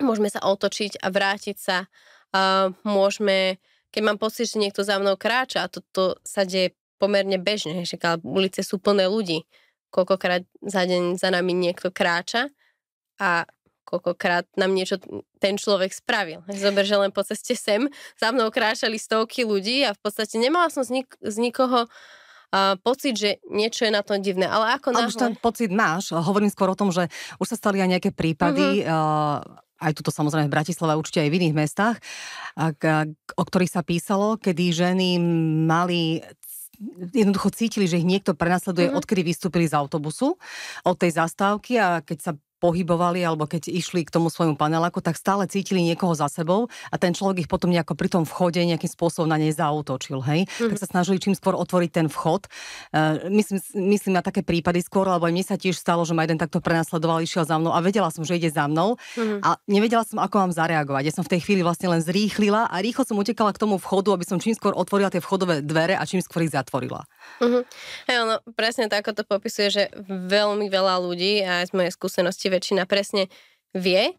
môžeme 0.00 0.32
sa 0.32 0.40
otočiť 0.40 1.04
a 1.04 1.12
vrátiť 1.12 1.56
sa. 1.60 1.84
Um, 2.32 2.72
môžeme, 2.86 3.60
keď 3.92 4.02
mám 4.08 4.16
pocit, 4.16 4.48
že 4.48 4.56
niekto 4.56 4.80
za 4.80 4.96
mnou 4.96 5.20
kráča 5.20 5.68
a 5.68 5.72
toto 5.72 6.16
sa 6.24 6.48
deje 6.48 6.72
pomerne 7.02 7.42
bežne, 7.42 7.82
že 7.82 7.98
ulice 8.22 8.62
sú 8.62 8.78
plné 8.78 9.10
ľudí. 9.10 9.42
Koľkokrát 9.90 10.46
za 10.62 10.86
deň 10.86 11.18
za 11.18 11.34
nami 11.34 11.50
niekto 11.50 11.90
kráča 11.90 12.46
a 13.18 13.42
koľkokrát 13.82 14.46
nám 14.54 14.72
niečo 14.72 15.02
ten 15.42 15.58
človek 15.58 15.90
spravil. 15.90 16.46
Zober, 16.46 16.86
že 16.86 16.96
len 16.96 17.10
po 17.10 17.26
ceste 17.26 17.58
sem 17.58 17.90
za 18.14 18.30
mnou 18.30 18.48
kráčali 18.54 18.96
stovky 18.96 19.42
ľudí 19.42 19.82
a 19.82 19.92
v 19.92 20.00
podstate 20.00 20.38
nemala 20.38 20.70
som 20.70 20.86
z, 20.86 21.02
nik- 21.02 21.18
z 21.18 21.36
nikoho 21.42 21.90
uh, 21.90 22.78
pocit, 22.80 23.18
že 23.18 23.42
niečo 23.50 23.84
je 23.84 23.92
na 23.92 24.00
tom 24.06 24.22
divné. 24.22 24.46
Ale 24.46 24.78
ako 24.78 24.94
náhle... 24.94 25.10
už 25.10 25.18
ten 25.18 25.34
pocit 25.36 25.68
máš. 25.74 26.14
Hovorím 26.14 26.48
skôr 26.48 26.72
o 26.72 26.78
tom, 26.78 26.88
že 26.88 27.10
už 27.36 27.52
sa 27.52 27.56
stali 27.58 27.82
aj 27.82 27.98
nejaké 27.98 28.10
prípady, 28.14 28.86
uh, 28.86 29.44
aj 29.82 29.92
tuto 29.98 30.14
samozrejme 30.14 30.46
v 30.46 30.54
Bratislave, 30.54 30.94
určite 30.94 31.26
aj 31.26 31.30
v 31.34 31.36
iných 31.42 31.58
mestách, 31.58 31.98
o 33.34 33.42
ktorých 33.42 33.74
sa 33.74 33.82
písalo, 33.82 34.38
kedy 34.38 34.70
ženy 34.70 35.18
mali 35.66 36.22
jednoducho 37.14 37.50
cítili, 37.54 37.86
že 37.86 37.98
ich 37.98 38.06
niekto 38.06 38.34
prenasleduje, 38.34 38.90
mm-hmm. 38.90 39.00
odkedy 39.00 39.22
vystúpili 39.22 39.66
z 39.70 39.74
autobusu, 39.78 40.36
od 40.82 40.96
tej 40.98 41.10
zastávky 41.14 41.78
a 41.78 42.02
keď 42.02 42.18
sa 42.20 42.32
pohybovali 42.62 43.26
alebo 43.26 43.50
keď 43.50 43.66
išli 43.66 44.06
k 44.06 44.14
tomu 44.14 44.30
svojmu 44.30 44.54
paneláku, 44.54 45.02
tak 45.02 45.18
stále 45.18 45.50
cítili 45.50 45.82
niekoho 45.82 46.14
za 46.14 46.30
sebou 46.30 46.70
a 46.94 46.94
ten 46.94 47.10
človek 47.10 47.42
ich 47.42 47.50
potom 47.50 47.74
nejako 47.74 47.98
pri 47.98 48.06
tom 48.06 48.22
vchode 48.22 48.62
nejakým 48.62 48.86
spôsobom 48.86 49.26
na 49.26 49.34
nej 49.34 49.50
zautočil, 49.50 50.22
hej? 50.22 50.46
Mm-hmm. 50.46 50.70
Tak 50.70 50.78
sa 50.78 50.86
snažili 50.86 51.18
čím 51.18 51.34
skôr 51.34 51.58
otvoriť 51.58 51.90
ten 51.90 52.06
vchod. 52.06 52.46
Uh, 52.94 53.26
myslím, 53.34 53.58
myslím 53.90 54.14
na 54.14 54.22
také 54.22 54.46
prípady 54.46 54.78
skôr, 54.78 55.10
lebo 55.10 55.26
aj 55.26 55.34
mne 55.34 55.42
sa 55.42 55.58
tiež 55.58 55.74
stalo, 55.74 56.06
že 56.06 56.14
ma 56.14 56.22
jeden 56.22 56.38
takto 56.38 56.62
prenasledoval, 56.62 57.26
išiel 57.26 57.42
za 57.42 57.58
mnou 57.58 57.74
a 57.74 57.82
vedela 57.82 58.14
som, 58.14 58.22
že 58.22 58.38
ide 58.38 58.54
za 58.54 58.70
mnou 58.70 58.94
mm-hmm. 58.94 59.42
a 59.42 59.58
nevedela 59.66 60.06
som, 60.06 60.22
ako 60.22 60.46
mám 60.46 60.52
zareagovať. 60.54 61.02
Ja 61.10 61.14
som 61.18 61.26
v 61.26 61.34
tej 61.34 61.40
chvíli 61.42 61.66
vlastne 61.66 61.90
len 61.90 61.98
zrýchlila 61.98 62.70
a 62.70 62.76
rýchlo 62.78 63.02
som 63.02 63.18
utekala 63.18 63.50
k 63.50 63.58
tomu 63.58 63.82
vchodu, 63.82 64.14
aby 64.14 64.22
som 64.22 64.38
čím 64.38 64.54
skôr 64.54 64.70
otvorila 64.78 65.10
tie 65.10 65.18
vchodové 65.18 65.66
dvere 65.66 65.98
a 65.98 66.06
čím 66.06 66.22
skôr 66.22 66.46
ich 66.46 66.54
zatvorila. 66.54 67.02
Mm-hmm. 67.42 67.62
Hey, 68.06 68.22
no, 68.22 68.38
presne 68.54 68.86
tak, 68.86 69.02
ako 69.02 69.18
to 69.18 69.22
popisuje, 69.26 69.68
že 69.72 69.82
veľmi 70.06 70.70
veľa 70.70 71.02
ľudí 71.02 71.42
a 71.42 71.66
aj 71.66 71.72
z 71.72 71.72
mojej 71.74 71.90
skúsenosti 71.90 72.51
väčšina 72.52 72.84
presne 72.84 73.32
vie, 73.72 74.12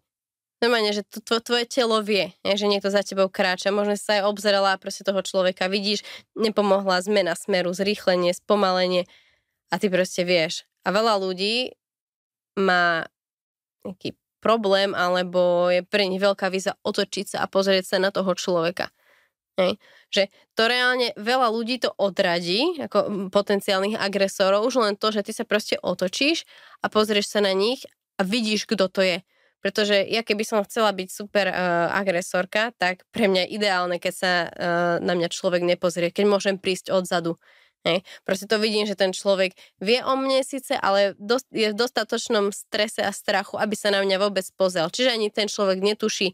normálne, 0.64 0.96
že 0.96 1.04
to, 1.04 1.44
tvoje 1.44 1.68
telo 1.68 2.00
vie, 2.00 2.32
že 2.42 2.72
niekto 2.72 2.88
za 2.88 3.04
tebou 3.04 3.28
kráča. 3.28 3.76
Možno 3.76 4.00
sa 4.00 4.24
aj 4.24 4.32
obzerala 4.32 4.74
a 4.74 4.82
proste 4.82 5.04
toho 5.04 5.20
človeka 5.20 5.68
vidíš, 5.68 6.08
nepomohla 6.40 7.04
zmena 7.04 7.36
smeru, 7.36 7.76
zrýchlenie, 7.76 8.32
spomalenie 8.32 9.04
a 9.68 9.76
ty 9.76 9.92
proste 9.92 10.24
vieš. 10.24 10.64
A 10.88 10.96
veľa 10.96 11.20
ľudí 11.20 11.76
má 12.56 13.12
nejaký 13.84 14.16
problém 14.40 14.96
alebo 14.96 15.68
je 15.68 15.84
pre 15.84 16.08
nich 16.08 16.24
veľká 16.24 16.48
víza 16.48 16.80
otočiť 16.84 17.36
sa 17.36 17.38
a 17.44 17.52
pozrieť 17.52 17.96
sa 17.96 17.98
na 18.00 18.12
toho 18.16 18.32
človeka. 18.32 18.88
Hej. 19.60 19.78
Že 20.10 20.24
to 20.58 20.64
reálne 20.66 21.08
veľa 21.14 21.48
ľudí 21.54 21.78
to 21.78 21.94
odradí, 21.94 22.82
ako 22.82 23.30
potenciálnych 23.30 24.00
agresorov, 24.00 24.66
už 24.66 24.82
len 24.82 24.96
to, 24.98 25.14
že 25.14 25.30
ty 25.30 25.32
sa 25.36 25.46
proste 25.46 25.78
otočíš 25.78 26.48
a 26.82 26.90
pozrieš 26.90 27.30
sa 27.30 27.40
na 27.44 27.54
nich 27.54 27.86
a 28.18 28.22
vidíš, 28.22 28.70
kto 28.70 28.90
to 28.90 29.02
je. 29.02 29.18
Pretože 29.64 29.96
ja 30.04 30.28
keby 30.28 30.44
som 30.44 30.60
chcela 30.68 30.92
byť 30.92 31.08
super 31.08 31.48
uh, 31.48 31.88
agresorka, 31.96 32.76
tak 32.76 33.08
pre 33.16 33.32
mňa 33.32 33.48
je 33.48 33.54
ideálne, 33.56 33.96
keď 33.96 34.14
sa 34.14 34.34
uh, 34.44 34.50
na 35.00 35.16
mňa 35.16 35.32
človek 35.32 35.64
nepozrie, 35.64 36.12
keď 36.12 36.26
môžem 36.28 36.56
prísť 36.60 36.92
odzadu. 36.92 37.40
Hej. 37.88 38.04
Proste 38.24 38.48
to 38.48 38.60
vidím, 38.60 38.88
že 38.88 38.96
ten 38.96 39.12
človek 39.12 39.56
vie 39.80 40.00
o 40.04 40.16
mne 40.16 40.44
síce, 40.44 40.76
ale 40.76 41.16
dost, 41.20 41.48
je 41.52 41.72
v 41.72 41.76
dostatočnom 41.76 42.52
strese 42.56 43.04
a 43.04 43.12
strachu, 43.12 43.60
aby 43.60 43.76
sa 43.76 43.92
na 43.92 44.04
mňa 44.04 44.24
vôbec 44.24 44.48
pozrel. 44.56 44.88
Čiže 44.88 45.16
ani 45.16 45.28
ten 45.32 45.52
človek 45.52 45.84
netuší, 45.84 46.32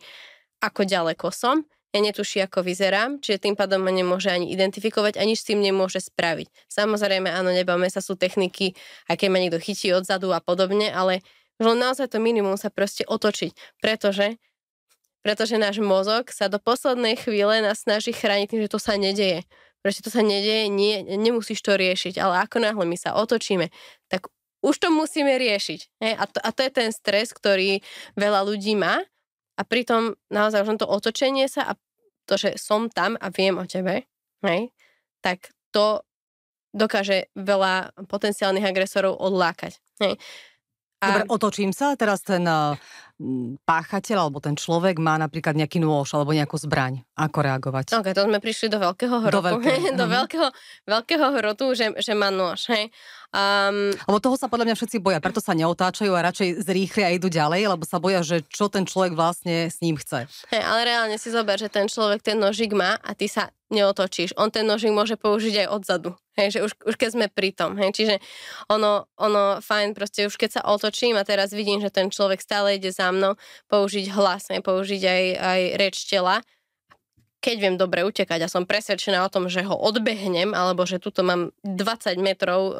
ako 0.61 0.85
ďaleko 0.85 1.33
som 1.33 1.65
ja 1.89 1.99
netuší, 2.05 2.45
ako 2.45 2.61
vyzerám, 2.61 3.17
čiže 3.17 3.49
tým 3.49 3.55
pádom 3.57 3.81
ma 3.81 3.89
nemôže 3.89 4.29
ani 4.29 4.53
identifikovať, 4.53 5.17
ani 5.17 5.33
s 5.33 5.41
tým 5.41 5.57
nemôže 5.57 5.97
spraviť. 5.97 6.69
Samozrejme, 6.69 7.33
áno, 7.33 7.49
nebáme 7.49 7.89
sa, 7.89 7.97
sú 7.97 8.13
techniky, 8.13 8.77
aj 9.09 9.17
keď 9.17 9.27
ma 9.33 9.41
niekto 9.41 9.57
chytí 9.57 9.89
odzadu 9.89 10.29
a 10.29 10.37
podobne, 10.37 10.93
ale 10.93 11.25
len 11.59 11.77
naozaj 11.79 12.15
to 12.15 12.23
minimum 12.23 12.55
sa 12.55 12.71
proste 12.71 13.03
otočiť, 13.05 13.51
pretože 13.83 14.39
pretože 15.19 15.59
náš 15.59 15.83
mozog 15.83 16.31
sa 16.31 16.47
do 16.47 16.63
poslednej 16.63 17.19
chvíle 17.19 17.59
nás 17.59 17.83
snaží 17.83 18.15
chrániť 18.15 18.47
tým, 18.49 18.61
že 18.63 18.71
to 18.71 18.79
sa 18.79 18.95
nedeje. 18.95 19.43
Proste 19.83 19.99
to 20.03 20.11
sa 20.11 20.23
nedeje, 20.23 20.71
nie, 20.71 21.03
nemusíš 21.03 21.59
to 21.59 21.75
riešiť, 21.75 22.19
ale 22.19 22.43
ako 22.47 22.63
náhle 22.63 22.85
my 22.87 22.95
sa 22.95 23.15
otočíme, 23.15 23.71
tak 24.11 24.31
už 24.59 24.75
to 24.75 24.91
musíme 24.91 25.31
riešiť. 25.39 25.79
Hej? 26.03 26.13
A, 26.19 26.23
to, 26.27 26.39
a 26.39 26.49
to 26.51 26.59
je 26.67 26.71
ten 26.71 26.89
stres, 26.91 27.31
ktorý 27.31 27.79
veľa 28.15 28.43
ľudí 28.43 28.75
má 28.75 28.99
a 29.55 29.61
pritom 29.63 30.15
naozaj 30.31 30.67
už 30.67 30.83
to 30.83 30.87
otočenie 30.87 31.47
sa 31.47 31.67
a 31.67 31.73
to, 32.27 32.35
že 32.35 32.59
som 32.59 32.91
tam 32.91 33.15
a 33.19 33.31
viem 33.31 33.55
o 33.59 33.65
tebe, 33.65 34.05
hej, 34.45 34.69
tak 35.19 35.49
to 35.73 36.05
dokáže 36.69 37.33
veľa 37.33 37.97
potenciálnych 38.05 38.67
agresorov 38.67 39.17
odlákať. 39.17 39.81
Hej. 39.99 40.21
Dobre, 40.99 41.23
otočím 41.31 41.71
sa, 41.71 41.95
teraz 41.95 42.19
ten 42.19 42.43
uh, 42.43 42.75
páchateľ 43.63 44.27
alebo 44.27 44.43
ten 44.43 44.55
človek 44.55 44.99
má 44.99 45.15
napríklad 45.15 45.55
nejaký 45.55 45.79
nôž 45.79 46.11
alebo 46.11 46.35
nejakú 46.35 46.59
zbraň. 46.59 47.03
Ako 47.15 47.39
reagovať? 47.39 47.95
Ok, 47.95 48.11
to 48.11 48.27
sme 48.27 48.39
prišli 48.43 48.67
do 48.67 48.83
veľkého 48.83 49.15
hrotu. 49.23 49.31
Do, 49.39 49.43
veľké. 49.43 49.95
do 49.95 50.05
veľkého, 50.07 50.47
veľkého 50.83 51.27
hrotu, 51.39 51.71
že, 51.71 51.95
že 52.03 52.11
má 52.11 52.27
nôž. 52.27 52.67
Hej. 52.67 52.91
Um, 53.31 53.95
lebo 54.11 54.19
toho 54.19 54.35
sa 54.35 54.51
podľa 54.51 54.71
mňa 54.71 54.75
všetci 54.75 54.97
boja, 54.99 55.23
preto 55.23 55.39
sa 55.39 55.55
neotáčajú 55.55 56.11
a 56.11 56.25
radšej 56.27 56.67
zrýchlia 56.67 57.11
a 57.11 57.15
idú 57.15 57.31
ďalej, 57.31 57.71
lebo 57.71 57.83
sa 57.87 58.01
boja, 58.01 58.19
že 58.19 58.43
čo 58.51 58.67
ten 58.67 58.83
človek 58.83 59.15
vlastne 59.15 59.71
s 59.71 59.79
ním 59.79 59.95
chce. 59.95 60.27
Hej, 60.51 60.63
ale 60.65 60.81
reálne 60.83 61.15
si 61.15 61.31
zober, 61.31 61.55
že 61.55 61.71
ten 61.71 61.87
človek 61.87 62.19
ten 62.25 62.35
nožik 62.35 62.75
má 62.75 62.99
a 62.99 63.11
ty 63.15 63.31
sa 63.31 63.53
neotočíš. 63.69 64.33
On 64.35 64.49
ten 64.49 64.65
nožik 64.65 64.89
môže 64.89 65.15
použiť 65.15 65.65
aj 65.65 65.67
odzadu. 65.69 66.11
Hej, 66.37 66.57
že 66.57 66.59
už, 66.65 66.71
už 66.89 66.95
keď 66.97 67.09
sme 67.13 67.25
pri 67.29 67.53
tom. 67.53 67.77
Hej, 67.77 67.93
čiže 67.93 68.15
ono, 68.69 69.05
ono 69.17 69.61
fajn, 69.61 69.93
proste 69.93 70.25
už 70.25 70.35
keď 70.35 70.59
sa 70.59 70.61
otočím 70.65 71.17
a 71.17 71.23
teraz 71.23 71.53
vidím, 71.53 71.81
že 71.81 71.93
ten 71.93 72.09
človek 72.09 72.41
stále 72.41 72.77
ide 72.77 72.89
za 72.89 73.13
mnou, 73.13 73.37
použiť 73.69 74.05
hlas, 74.13 74.49
hej, 74.49 74.61
použiť 74.65 75.01
aj, 75.05 75.23
aj 75.37 75.61
reč 75.77 75.95
tela, 76.09 76.41
keď 77.39 77.55
viem 77.55 77.75
dobre 77.79 78.03
utekať 78.03 78.39
a 78.43 78.51
som 78.51 78.67
presvedčená 78.67 79.23
o 79.23 79.31
tom, 79.31 79.47
že 79.47 79.63
ho 79.63 79.75
odbehnem, 79.75 80.51
alebo 80.51 80.83
že 80.83 80.99
tuto 80.99 81.23
mám 81.23 81.55
20 81.63 82.19
metrov 82.19 82.61
e, 82.71 82.73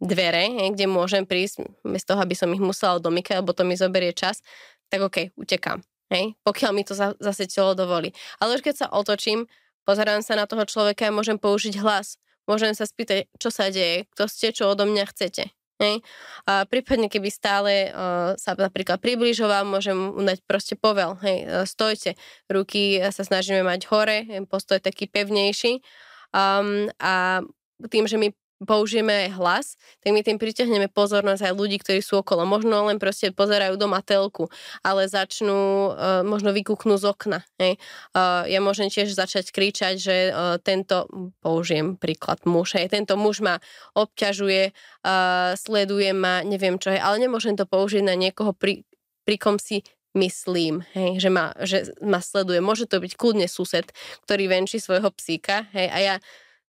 dvere, 0.00 0.44
he, 0.48 0.72
kde 0.72 0.88
môžem 0.88 1.28
prísť, 1.28 1.68
bez 1.84 2.04
toho, 2.04 2.20
aby 2.20 2.32
som 2.32 2.48
ich 2.52 2.60
musela 2.60 2.96
domykať, 2.96 3.44
lebo 3.44 3.52
to 3.52 3.64
mi 3.68 3.76
zoberie 3.76 4.16
čas, 4.16 4.40
tak 4.88 5.04
OK, 5.04 5.36
utekám. 5.36 5.84
Hej, 6.06 6.38
pokiaľ 6.46 6.70
mi 6.70 6.86
to 6.86 6.94
za, 6.94 7.18
zase 7.18 7.50
telo 7.50 7.74
dovolí. 7.74 8.14
Ale 8.38 8.54
už 8.54 8.62
keď 8.62 8.74
sa 8.74 8.86
otočím, 8.94 9.50
pozerám 9.82 10.22
sa 10.22 10.38
na 10.38 10.46
toho 10.46 10.62
človeka 10.62 11.10
a 11.10 11.14
môžem 11.14 11.34
použiť 11.34 11.82
hlas. 11.82 12.18
Môžem 12.46 12.78
sa 12.78 12.86
spýtať, 12.86 13.26
čo 13.42 13.50
sa 13.50 13.74
deje, 13.74 14.06
kto 14.14 14.30
ste, 14.30 14.54
čo 14.54 14.70
odo 14.70 14.86
mňa 14.86 15.04
chcete. 15.10 15.50
Hej. 15.76 16.00
A 16.48 16.64
prípadne, 16.64 17.12
keby 17.12 17.28
stále 17.28 17.92
uh, 17.92 18.32
sa 18.40 18.56
napríklad 18.56 18.96
približoval, 18.96 19.68
môžem 19.68 20.14
dať 20.24 20.40
proste 20.48 20.72
povel. 20.78 21.20
Hej, 21.20 21.38
uh, 21.44 21.66
stojte. 21.68 22.16
Ruky 22.48 23.02
sa 23.12 23.26
snažíme 23.26 23.60
mať 23.60 23.90
hore, 23.92 24.24
postoj 24.48 24.80
taký 24.80 25.10
pevnejší. 25.10 25.84
Um, 26.32 26.88
a 26.96 27.44
tým, 27.92 28.08
že 28.08 28.16
my 28.16 28.32
použijeme 28.64 29.28
aj 29.28 29.28
hlas, 29.36 29.66
tak 30.00 30.16
my 30.16 30.24
tým 30.24 30.40
pritiahneme 30.40 30.88
pozornosť 30.88 31.52
aj 31.52 31.52
ľudí, 31.52 31.76
ktorí 31.76 32.00
sú 32.00 32.24
okolo. 32.24 32.48
Možno 32.48 32.88
len 32.88 32.96
proste 32.96 33.28
pozerajú 33.28 33.76
doma 33.76 34.00
telku, 34.00 34.48
ale 34.80 35.04
začnú, 35.10 35.92
uh, 35.92 36.24
možno 36.24 36.56
vykúknú 36.56 36.96
z 36.96 37.04
okna. 37.12 37.44
Hej. 37.60 37.76
Uh, 38.16 38.48
ja 38.48 38.64
môžem 38.64 38.88
tiež 38.88 39.12
začať 39.12 39.52
kričať, 39.52 39.94
že 40.00 40.16
uh, 40.32 40.56
tento, 40.56 41.04
použijem 41.44 42.00
príklad 42.00 42.40
muž, 42.48 42.80
hej, 42.80 42.88
tento 42.88 43.20
muž 43.20 43.44
ma 43.44 43.60
obťažuje, 43.92 44.72
uh, 44.72 45.52
sleduje 45.58 46.16
ma, 46.16 46.40
neviem 46.40 46.80
čo 46.80 46.96
je, 46.96 47.00
ale 47.00 47.20
nemôžem 47.20 47.58
to 47.58 47.68
použiť 47.68 48.00
na 48.00 48.16
niekoho, 48.16 48.56
pri, 48.56 48.88
pri 49.28 49.36
kom 49.36 49.60
si 49.60 49.84
myslím, 50.16 50.80
hej, 50.96 51.20
že, 51.20 51.28
ma, 51.28 51.52
že 51.60 51.92
ma 52.00 52.24
sleduje. 52.24 52.64
Môže 52.64 52.88
to 52.88 53.04
byť 53.04 53.20
kľudne 53.20 53.44
sused, 53.52 53.84
ktorý 54.24 54.48
venčí 54.48 54.80
svojho 54.80 55.12
psíka, 55.12 55.68
hej, 55.76 55.92
a 55.92 55.98
ja 56.00 56.14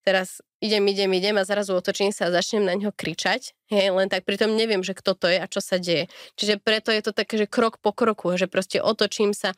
teraz 0.04 0.44
idem, 0.62 0.84
idem, 0.88 1.12
idem 1.14 1.36
a 1.38 1.46
zrazu 1.46 1.78
otočím 1.78 2.10
sa 2.10 2.30
a 2.30 2.34
začnem 2.34 2.66
na 2.66 2.74
ňo 2.74 2.90
kričať, 2.94 3.54
hej, 3.70 3.94
len 3.94 4.10
tak 4.10 4.26
pritom 4.26 4.58
neviem, 4.58 4.82
že 4.82 4.98
kto 4.98 5.14
to 5.14 5.30
je 5.30 5.38
a 5.38 5.46
čo 5.46 5.62
sa 5.62 5.78
deje. 5.78 6.10
Čiže 6.38 6.58
preto 6.58 6.90
je 6.90 7.02
to 7.06 7.12
také, 7.14 7.38
že 7.38 7.46
krok 7.46 7.78
po 7.78 7.94
kroku, 7.94 8.34
že 8.38 8.50
proste 8.50 8.82
otočím 8.82 9.38
sa 9.38 9.54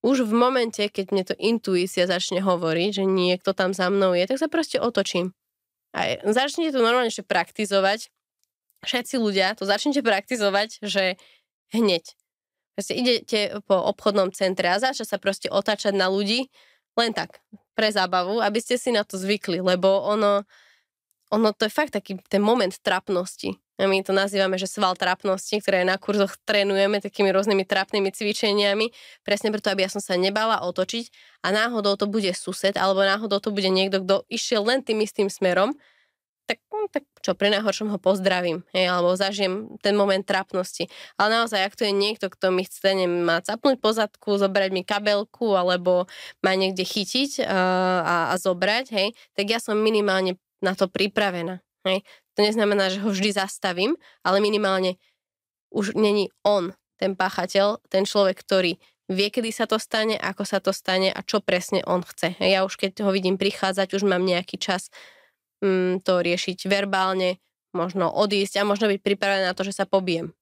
už 0.00 0.24
v 0.24 0.32
momente, 0.32 0.80
keď 0.80 1.06
mne 1.12 1.24
to 1.28 1.34
intuícia 1.36 2.08
začne 2.08 2.40
hovoriť, 2.40 2.90
že 3.00 3.04
niekto 3.04 3.52
tam 3.52 3.76
za 3.76 3.92
mnou 3.92 4.16
je, 4.16 4.24
tak 4.24 4.40
sa 4.40 4.48
proste 4.48 4.80
otočím. 4.80 5.36
A 5.92 6.16
začnete 6.24 6.72
to 6.72 6.80
normálne 6.80 7.12
že 7.12 7.20
praktizovať. 7.20 8.08
Všetci 8.80 9.20
ľudia 9.20 9.52
to 9.60 9.68
začnete 9.68 10.00
praktizovať, 10.00 10.80
že 10.80 11.20
hneď. 11.76 12.16
Proste 12.72 12.96
idete 12.96 13.60
po 13.68 13.76
obchodnom 13.76 14.32
centre 14.32 14.72
a 14.72 14.80
začne 14.80 15.04
sa 15.04 15.20
proste 15.20 15.52
otáčať 15.52 15.92
na 15.92 16.08
ľudí, 16.08 16.48
len 16.98 17.12
tak, 17.14 17.42
pre 17.74 17.88
zábavu, 17.88 18.44
aby 18.44 18.60
ste 18.60 18.76
si 18.76 18.92
na 18.92 19.06
to 19.06 19.16
zvykli, 19.16 19.64
lebo 19.64 20.04
ono, 20.04 20.44
ono 21.32 21.48
to 21.56 21.64
je 21.64 21.72
fakt 21.72 21.96
taký 21.96 22.20
ten 22.28 22.42
moment 22.44 22.76
trapnosti. 22.82 23.56
A 23.80 23.88
my 23.88 24.04
to 24.04 24.12
nazývame, 24.12 24.60
že 24.60 24.68
sval 24.68 24.92
trapnosti, 24.92 25.56
ktoré 25.56 25.88
na 25.88 25.96
kurzoch 25.96 26.36
trénujeme 26.44 27.00
takými 27.00 27.32
rôznymi 27.32 27.64
trapnými 27.64 28.12
cvičeniami, 28.12 28.92
presne 29.24 29.48
preto, 29.48 29.72
aby 29.72 29.88
ja 29.88 29.90
som 29.90 30.04
sa 30.04 30.20
nebala 30.20 30.60
otočiť 30.60 31.08
a 31.40 31.48
náhodou 31.48 31.96
to 31.96 32.04
bude 32.04 32.28
sused, 32.36 32.76
alebo 32.76 33.00
náhodou 33.00 33.40
to 33.40 33.48
bude 33.48 33.72
niekto, 33.72 34.04
kto 34.04 34.28
išiel 34.28 34.68
len 34.68 34.84
tým 34.84 35.00
istým 35.00 35.32
smerom 35.32 35.72
tak, 36.50 36.58
no, 36.74 36.90
tak 36.90 37.06
čo, 37.22 37.38
pri 37.38 37.54
najhoršom 37.54 37.94
ho 37.94 37.98
pozdravím, 38.02 38.66
hej, 38.74 38.90
alebo 38.90 39.14
zažijem 39.14 39.78
ten 39.78 39.94
moment 39.94 40.26
trápnosti. 40.26 40.90
Ale 41.14 41.38
naozaj, 41.38 41.62
ak 41.62 41.78
to 41.78 41.86
je 41.86 41.94
niekto, 41.94 42.26
kto 42.26 42.50
mi 42.50 42.66
chce 42.66 43.06
ma 43.06 43.38
capnúť 43.38 43.78
po 43.78 43.94
zadku, 43.94 44.34
zobrať 44.34 44.74
mi 44.74 44.82
kabelku, 44.82 45.54
alebo 45.54 46.10
ma 46.42 46.58
niekde 46.58 46.82
chytiť 46.82 47.46
uh, 47.46 48.02
a, 48.02 48.16
a 48.30 48.34
zobrať, 48.34 48.90
hej, 48.90 49.14
tak 49.38 49.46
ja 49.46 49.62
som 49.62 49.78
minimálne 49.78 50.34
na 50.58 50.74
to 50.74 50.90
pripravená. 50.90 51.62
Hej. 51.86 52.02
To 52.34 52.42
neznamená, 52.42 52.90
že 52.90 52.98
ho 52.98 53.14
vždy 53.14 53.30
zastavím, 53.30 53.94
ale 54.26 54.42
minimálne 54.42 54.98
už 55.70 55.94
není 55.94 56.34
on, 56.42 56.74
ten 56.98 57.14
páchateľ, 57.14 57.78
ten 57.88 58.02
človek, 58.04 58.42
ktorý 58.42 58.76
vie, 59.10 59.28
kedy 59.30 59.50
sa 59.50 59.66
to 59.66 59.78
stane, 59.78 60.14
ako 60.18 60.42
sa 60.46 60.58
to 60.62 60.70
stane 60.70 61.10
a 61.10 61.20
čo 61.22 61.42
presne 61.42 61.82
on 61.86 62.02
chce. 62.06 62.38
Ja 62.38 62.62
už 62.62 62.78
keď 62.78 63.02
ho 63.06 63.10
vidím 63.10 63.38
prichádzať, 63.38 63.96
už 63.98 64.06
mám 64.06 64.22
nejaký 64.22 64.60
čas 64.60 64.92
mm, 65.62 66.04
to 66.04 66.20
riešiť 66.20 66.66
verbálne, 66.66 67.38
možno 67.72 68.10
odísť 68.10 68.60
a 68.60 68.68
možno 68.68 68.90
byť 68.90 69.00
pripravená 69.00 69.52
na 69.52 69.56
to, 69.56 69.62
že 69.62 69.76
sa 69.76 69.84
pobijem. 69.86 70.34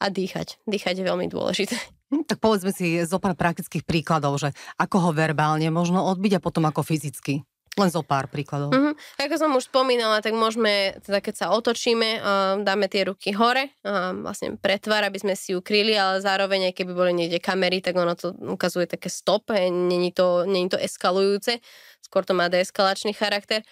A 0.00 0.08
dýchať. 0.08 0.58
Dýchať 0.64 1.02
je 1.02 1.04
veľmi 1.04 1.26
dôležité. 1.28 1.76
Hm, 2.10 2.26
tak 2.26 2.42
povedzme 2.42 2.74
si 2.74 2.98
zo 3.06 3.22
pár 3.22 3.38
praktických 3.38 3.86
príkladov, 3.86 4.34
že 4.42 4.50
ako 4.82 4.96
ho 4.98 5.10
verbálne 5.14 5.70
možno 5.70 6.02
odbiť 6.10 6.38
a 6.38 6.42
potom 6.42 6.66
ako 6.66 6.82
fyzicky. 6.82 7.46
Len 7.78 7.86
zo 7.86 8.02
pár 8.02 8.26
príkladov. 8.26 8.74
Uh-huh. 8.74 8.98
Ako 9.14 9.38
som 9.38 9.54
už 9.54 9.70
spomínala, 9.70 10.18
tak 10.18 10.34
môžeme, 10.34 10.98
teda 11.06 11.22
keď 11.22 11.34
sa 11.38 11.46
otočíme, 11.54 12.18
dáme 12.66 12.90
tie 12.90 13.06
ruky 13.06 13.30
hore, 13.30 13.70
vlastne 14.20 14.58
pretvár, 14.58 15.06
aby 15.06 15.22
sme 15.22 15.38
si 15.38 15.54
ukryli, 15.54 15.94
ale 15.94 16.18
zároveň, 16.18 16.70
aj 16.70 16.74
keby 16.74 16.92
boli 16.92 17.14
niekde 17.14 17.38
kamery, 17.38 17.78
tak 17.78 17.94
ono 17.94 18.18
to 18.18 18.34
ukazuje 18.42 18.90
také 18.90 19.06
stop, 19.06 19.54
není 19.70 20.10
to, 20.10 20.50
není 20.50 20.66
to 20.66 20.82
eskalujúce, 20.82 21.62
skôr 22.02 22.26
to 22.26 22.34
má 22.34 22.50
deeskalačný 22.50 23.14
charakter. 23.14 23.62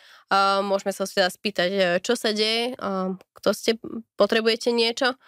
Môžeme 0.62 0.94
sa 0.94 1.02
teda 1.02 1.26
spýtať, 1.26 1.70
e, 1.74 1.80
čo 1.98 2.14
sa 2.14 2.30
deje, 2.30 2.78
kto 3.34 3.50
ste, 3.50 3.82
potrebujete 4.14 4.70
niečo, 4.70 5.18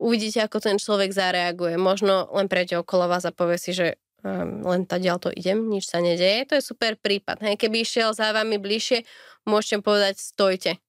uvidíte, 0.00 0.40
ako 0.40 0.64
ten 0.64 0.80
človek 0.80 1.12
zareaguje. 1.12 1.76
Možno 1.76 2.28
len 2.32 2.48
prejde 2.48 2.80
okolo 2.80 3.04
vás 3.04 3.28
a 3.28 3.36
povie 3.36 3.60
si, 3.60 3.76
že 3.76 4.00
um, 4.26 4.66
len 4.66 4.82
ďal 4.82 5.22
to 5.22 5.30
idem, 5.30 5.70
nič 5.70 5.86
sa 5.86 6.02
nedeje. 6.02 6.50
To 6.50 6.58
je 6.58 6.64
super 6.66 6.98
prípad. 6.98 7.38
Hej. 7.46 7.62
Keby 7.62 7.86
išiel 7.86 8.10
za 8.10 8.34
vami 8.34 8.58
bližšie, 8.58 9.06
môžete 9.46 9.86
povedať 9.86 10.18
stojte. 10.18 10.82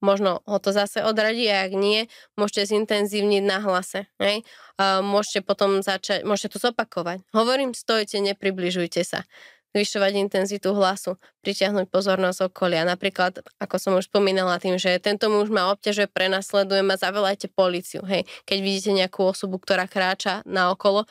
Možno 0.00 0.40
ho 0.44 0.60
to 0.60 0.72
zase 0.72 1.00
odradí 1.04 1.48
a 1.48 1.64
ak 1.68 1.72
nie, 1.76 2.08
môžete 2.36 2.76
zintenzívniť 2.76 3.44
na 3.44 3.60
hlase. 3.60 4.08
Hej. 4.20 4.44
Môžete 4.80 5.44
potom 5.44 5.84
začať, 5.84 6.24
môžete 6.28 6.56
to 6.56 6.58
zopakovať. 6.60 7.24
Hovorím 7.36 7.76
stojte, 7.76 8.20
nepribližujte 8.20 9.04
sa 9.04 9.28
zvyšovať 9.74 10.12
intenzitu 10.22 10.70
hlasu, 10.70 11.18
pritiahnuť 11.42 11.90
pozornosť 11.90 12.46
okolia. 12.46 12.86
Napríklad, 12.86 13.42
ako 13.58 13.76
som 13.82 13.92
už 13.98 14.06
spomínala 14.06 14.62
tým, 14.62 14.78
že 14.78 15.02
tento 15.02 15.26
muž 15.26 15.50
ma 15.50 15.74
obťažuje, 15.74 16.14
prenasleduje 16.14 16.86
ma, 16.86 16.94
zavolajte 16.94 17.50
policiu. 17.50 18.06
Hej. 18.06 18.22
Keď 18.46 18.58
vidíte 18.62 18.90
nejakú 18.94 19.34
osobu, 19.34 19.58
ktorá 19.58 19.90
kráča 19.90 20.46
na 20.46 20.70
okolo, 20.70 21.10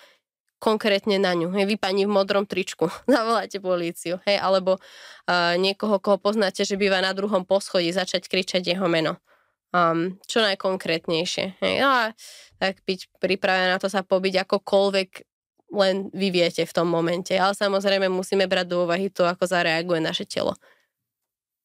konkrétne 0.63 1.19
na 1.19 1.35
ňu. 1.35 1.51
Hej, 1.51 1.67
vy 1.67 1.75
pani 1.75 2.07
v 2.07 2.15
modrom 2.15 2.47
tričku, 2.47 2.87
zavolajte 3.11 3.59
políciu. 3.59 4.23
Hej, 4.23 4.39
alebo 4.39 4.79
uh, 4.79 5.59
niekoho, 5.59 5.99
koho 5.99 6.15
poznáte, 6.15 6.63
že 6.63 6.79
býva 6.79 7.03
na 7.03 7.11
druhom 7.11 7.43
poschodí, 7.43 7.91
začať 7.91 8.31
kričať 8.31 8.63
jeho 8.63 8.87
meno. 8.87 9.19
Um, 9.75 10.21
čo 10.29 10.39
najkonkrétnejšie. 10.39 11.59
Hej, 11.59 11.75
a 11.83 12.13
tak 12.61 12.79
byť 12.87 13.19
pripravená 13.19 13.75
na 13.75 13.81
to 13.81 13.91
sa 13.91 14.05
pobiť 14.05 14.45
akokoľvek 14.47 15.09
len 15.73 16.13
vy 16.13 16.29
viete 16.29 16.61
v 16.63 16.75
tom 16.75 16.85
momente. 16.85 17.33
Ale 17.33 17.57
samozrejme 17.57 18.05
musíme 18.07 18.45
brať 18.45 18.69
do 18.69 18.85
úvahy 18.85 19.09
to, 19.09 19.25
ako 19.25 19.49
zareaguje 19.49 19.99
naše 19.99 20.29
telo. 20.29 20.53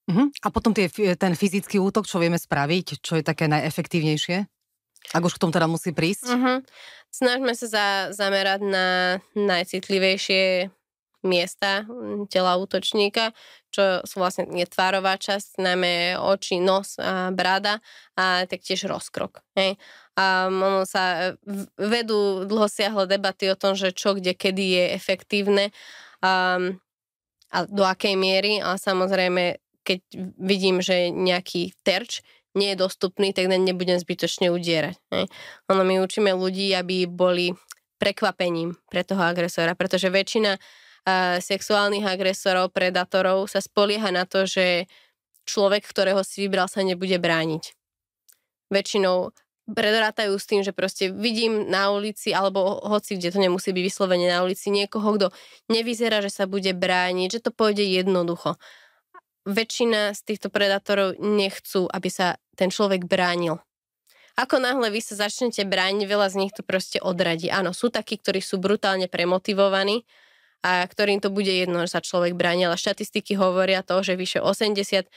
Uh-huh. 0.09 0.33
A 0.41 0.49
potom 0.49 0.73
tie, 0.73 0.89
ten 1.21 1.37
fyzický 1.37 1.77
útok, 1.77 2.09
čo 2.09 2.17
vieme 2.17 2.41
spraviť, 2.41 3.05
čo 3.05 3.21
je 3.21 3.23
také 3.23 3.45
najefektívnejšie? 3.45 4.49
Ak 5.13 5.23
už 5.25 5.37
k 5.37 5.41
tomu 5.45 5.53
teda 5.53 5.69
musí 5.69 5.93
prísť? 5.93 6.33
Uh-huh. 6.33 6.65
Snažme 7.09 7.57
sa 7.57 7.67
za, 7.67 7.87
zamerať 8.15 8.61
na 8.63 8.87
najcitlivejšie 9.35 10.71
miesta 11.27 11.83
tela 12.31 12.55
útočníka, 12.55 13.35
čo 13.75 14.03
sú 14.07 14.23
vlastne 14.23 14.47
je 14.55 14.67
tvárová 14.71 15.19
časť, 15.19 15.59
najmä 15.59 16.15
oči, 16.15 16.63
nos 16.63 16.95
a 16.97 17.35
brada 17.35 17.83
a 18.15 18.47
taktiež 18.47 18.87
rozkrok. 18.87 19.43
Hej. 19.59 19.77
A 20.15 20.47
ono 20.47 20.87
sa 20.87 21.35
vedú 21.79 22.47
dlhosiahle 22.47 23.07
debaty 23.11 23.51
o 23.51 23.59
tom, 23.59 23.75
že 23.75 23.91
čo, 23.95 24.15
kde, 24.15 24.35
kedy 24.35 24.65
je 24.79 24.85
efektívne 24.95 25.65
a, 26.23 26.59
a 27.51 27.59
do 27.67 27.83
akej 27.83 28.15
miery, 28.15 28.63
ale 28.63 28.79
samozrejme, 28.79 29.59
keď 29.83 30.01
vidím, 30.39 30.83
že 30.83 31.11
nejaký 31.11 31.75
terč 31.83 32.23
nie 32.57 32.73
je 32.73 32.81
dostupný, 32.81 33.37
tak 33.37 33.51
nebudem 33.51 34.01
zbytočne 34.01 34.49
udierať. 34.49 34.97
Hej. 35.13 35.25
Ono 35.69 35.83
my 35.85 36.01
učíme 36.01 36.33
ľudí, 36.33 36.73
aby 36.73 37.05
boli 37.05 37.53
prekvapením 37.99 38.79
pre 38.89 39.03
toho 39.03 39.21
agresora, 39.21 39.75
pretože 39.75 40.09
väčšina 40.09 40.57
uh, 40.57 41.37
sexuálnych 41.43 42.07
agresorov, 42.07 42.71
predátorov 42.71 43.51
sa 43.51 43.59
spolieha 43.59 44.09
na 44.15 44.25
to, 44.25 44.47
že 44.47 44.87
človek, 45.45 45.85
ktorého 45.85 46.23
si 46.23 46.47
vybral, 46.47 46.71
sa 46.71 46.87
nebude 46.87 47.19
brániť. 47.19 47.75
Väčšinou 48.69 49.35
predorátajú 49.69 50.33
s 50.37 50.49
tým, 50.49 50.61
že 50.65 50.73
proste 50.73 51.13
vidím 51.13 51.69
na 51.69 51.93
ulici, 51.93 52.33
alebo 52.33 52.81
hoci 52.89 53.21
kde 53.21 53.33
to 53.33 53.39
nemusí 53.41 53.73
byť 53.73 53.85
vyslovene 53.85 54.29
na 54.29 54.41
ulici, 54.41 54.73
niekoho, 54.73 55.17
kto 55.17 55.27
nevyzerá, 55.69 56.25
že 56.25 56.33
sa 56.33 56.49
bude 56.49 56.73
brániť, 56.73 57.29
že 57.41 57.45
to 57.45 57.51
pôjde 57.53 57.85
jednoducho. 57.85 58.57
Väčšina 59.49 60.13
z 60.13 60.21
týchto 60.29 60.53
predátorov 60.53 61.17
nechcú, 61.17 61.89
aby 61.89 62.13
sa 62.13 62.37
ten 62.53 62.69
človek 62.69 63.09
bránil. 63.09 63.65
Ako 64.37 64.61
náhle 64.61 64.93
vy 64.93 65.01
sa 65.01 65.17
začnete 65.17 65.65
brániť, 65.65 66.05
veľa 66.05 66.29
z 66.29 66.37
nich 66.39 66.53
to 66.53 66.63
proste 66.63 67.01
odradí. 67.01 67.49
Áno, 67.49 67.73
sú 67.73 67.89
takí, 67.89 68.21
ktorí 68.21 68.45
sú 68.45 68.61
brutálne 68.61 69.09
premotivovaní 69.09 70.07
a 70.61 70.87
ktorým 70.87 71.19
to 71.19 71.33
bude 71.33 71.51
jedno, 71.51 71.83
že 71.89 71.97
sa 71.97 72.05
človek 72.05 72.37
bráni, 72.37 72.69
ale 72.69 72.79
štatistiky 72.79 73.35
hovoria 73.35 73.83
to, 73.83 73.99
že 74.05 74.15
vyše 74.15 74.39
80% 74.39 75.09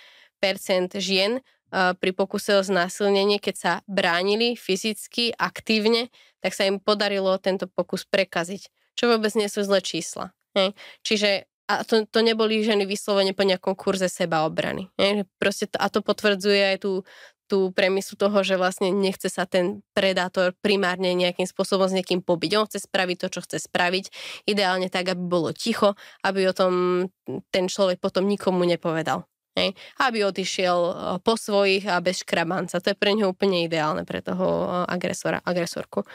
žien 0.97 1.43
pri 1.71 2.11
pokuse 2.17 2.55
o 2.57 2.63
znásilnenie, 2.65 3.37
keď 3.37 3.55
sa 3.59 3.73
bránili 3.85 4.57
fyzicky, 4.57 5.37
aktívne, 5.37 6.09
tak 6.41 6.57
sa 6.57 6.65
im 6.65 6.81
podarilo 6.81 7.37
tento 7.37 7.69
pokus 7.69 8.07
prekaziť. 8.09 8.95
Čo 8.97 9.11
vôbec 9.11 9.35
nie 9.37 9.51
sú 9.51 9.61
zlé 9.61 9.85
čísla. 9.85 10.33
Hej. 10.57 10.73
Čiže 11.05 11.50
a 11.69 11.83
to, 11.87 12.03
to 12.09 12.19
neboli 12.25 12.65
ženy 12.65 12.83
vyslovene 12.83 13.31
po 13.31 13.45
nejakom 13.45 13.77
kurze 13.77 14.09
sebaobrany. 14.11 14.91
Hej. 14.99 15.29
Proste 15.37 15.69
to, 15.69 15.77
a 15.79 15.87
to 15.87 16.03
potvrdzuje 16.03 16.75
aj 16.75 16.77
tú, 16.83 17.05
tú 17.51 17.75
premisu 17.75 18.15
toho, 18.15 18.47
že 18.47 18.55
vlastne 18.55 18.95
nechce 18.95 19.27
sa 19.27 19.43
ten 19.43 19.83
predátor 19.91 20.55
primárne 20.63 21.11
nejakým 21.11 21.43
spôsobom 21.43 21.91
s 21.91 21.95
niekým 21.95 22.23
pobiť. 22.23 22.51
On 22.55 22.63
chce 22.63 22.87
spraviť 22.87 23.17
to, 23.19 23.27
čo 23.27 23.39
chce 23.43 23.67
spraviť. 23.67 24.05
Ideálne 24.47 24.87
tak, 24.87 25.11
aby 25.11 25.19
bolo 25.19 25.51
ticho, 25.51 25.99
aby 26.23 26.47
o 26.47 26.55
tom 26.55 27.05
ten 27.51 27.67
človek 27.67 27.99
potom 27.99 28.23
nikomu 28.23 28.63
nepovedal. 28.63 29.27
Hej? 29.59 29.75
Aby 29.99 30.31
odišiel 30.31 30.79
e, 30.79 30.93
po 31.19 31.35
svojich 31.35 31.83
a 31.91 31.99
bez 31.99 32.23
škrabanca. 32.23 32.79
To 32.79 32.87
je 32.87 32.95
pre 32.95 33.11
neho 33.11 33.35
úplne 33.35 33.67
ideálne, 33.67 34.07
pre 34.07 34.23
toho 34.23 34.47
e, 34.47 34.67
agresora, 34.87 35.43
agresorku. 35.43 36.07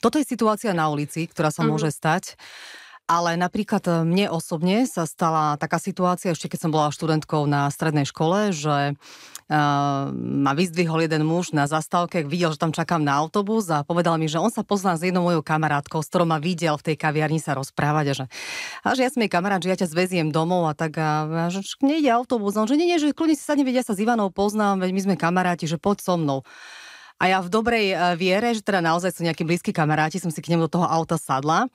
Toto 0.00 0.16
je 0.16 0.24
situácia 0.24 0.72
na 0.72 0.88
ulici, 0.88 1.28
ktorá 1.28 1.52
sa 1.52 1.66
mm. 1.66 1.68
môže 1.68 1.92
stať. 1.92 2.38
Ale 3.06 3.38
napríklad 3.38 3.86
e, 3.86 3.92
mne 4.02 4.26
osobne 4.34 4.82
sa 4.90 5.06
stala 5.06 5.54
taká 5.62 5.78
situácia, 5.78 6.34
ešte 6.34 6.50
keď 6.50 6.58
som 6.66 6.74
bola 6.74 6.90
študentkou 6.90 7.46
na 7.46 7.70
strednej 7.70 8.02
škole, 8.02 8.50
že 8.50 8.98
uh, 9.46 10.10
ma 10.14 10.52
vyzdvihol 10.58 11.06
jeden 11.06 11.22
muž 11.22 11.54
na 11.54 11.70
zastávke, 11.70 12.26
videl, 12.26 12.50
že 12.50 12.58
tam 12.58 12.74
čakám 12.74 13.02
na 13.06 13.14
autobus 13.14 13.70
a 13.70 13.86
povedal 13.86 14.18
mi, 14.18 14.26
že 14.26 14.42
on 14.42 14.50
sa 14.50 14.66
pozná 14.66 14.98
s 14.98 15.06
jednou 15.06 15.22
mojou 15.22 15.42
kamarátkou, 15.46 16.02
s 16.02 16.10
ktorou 16.10 16.26
ma 16.26 16.42
videl 16.42 16.74
v 16.74 16.92
tej 16.92 16.96
kaviarni 16.98 17.38
sa 17.38 17.54
rozprávať 17.54 18.06
a 18.10 18.14
že, 18.14 18.24
a 18.82 18.86
že 18.98 19.02
ja 19.06 19.10
som 19.10 19.22
jej 19.22 19.30
kamarát, 19.30 19.62
že 19.62 19.70
ja 19.70 19.78
ťa 19.78 19.92
zveziem 19.94 20.28
domov 20.34 20.66
a 20.66 20.74
tak 20.74 20.98
a, 20.98 21.46
a 21.46 21.54
že 21.54 21.62
nejde 21.78 22.10
autobus. 22.10 22.58
On 22.58 22.66
že 22.66 22.74
nie, 22.74 22.90
nie, 22.90 22.98
že 22.98 23.14
kľudne 23.14 23.38
si 23.38 23.44
sadne, 23.46 23.62
vedia 23.62 23.86
sa 23.86 23.94
s 23.94 24.02
Ivanou 24.02 24.34
poznám, 24.34 24.82
veď 24.82 24.90
my 24.90 25.00
sme 25.06 25.14
kamaráti, 25.14 25.70
že 25.70 25.78
poď 25.78 26.02
so 26.02 26.18
mnou. 26.18 26.42
A 27.16 27.32
ja 27.32 27.38
v 27.40 27.48
dobrej 27.48 27.86
e, 27.92 27.96
viere, 28.20 28.52
že 28.52 28.60
teda 28.60 28.84
naozaj 28.84 29.16
sú 29.16 29.24
nejakí 29.24 29.40
blízki 29.42 29.72
kamaráti, 29.72 30.20
som 30.20 30.28
si 30.28 30.44
k 30.44 30.52
nemu 30.52 30.68
do 30.68 30.80
toho 30.80 30.86
auta 30.86 31.16
sadla. 31.16 31.68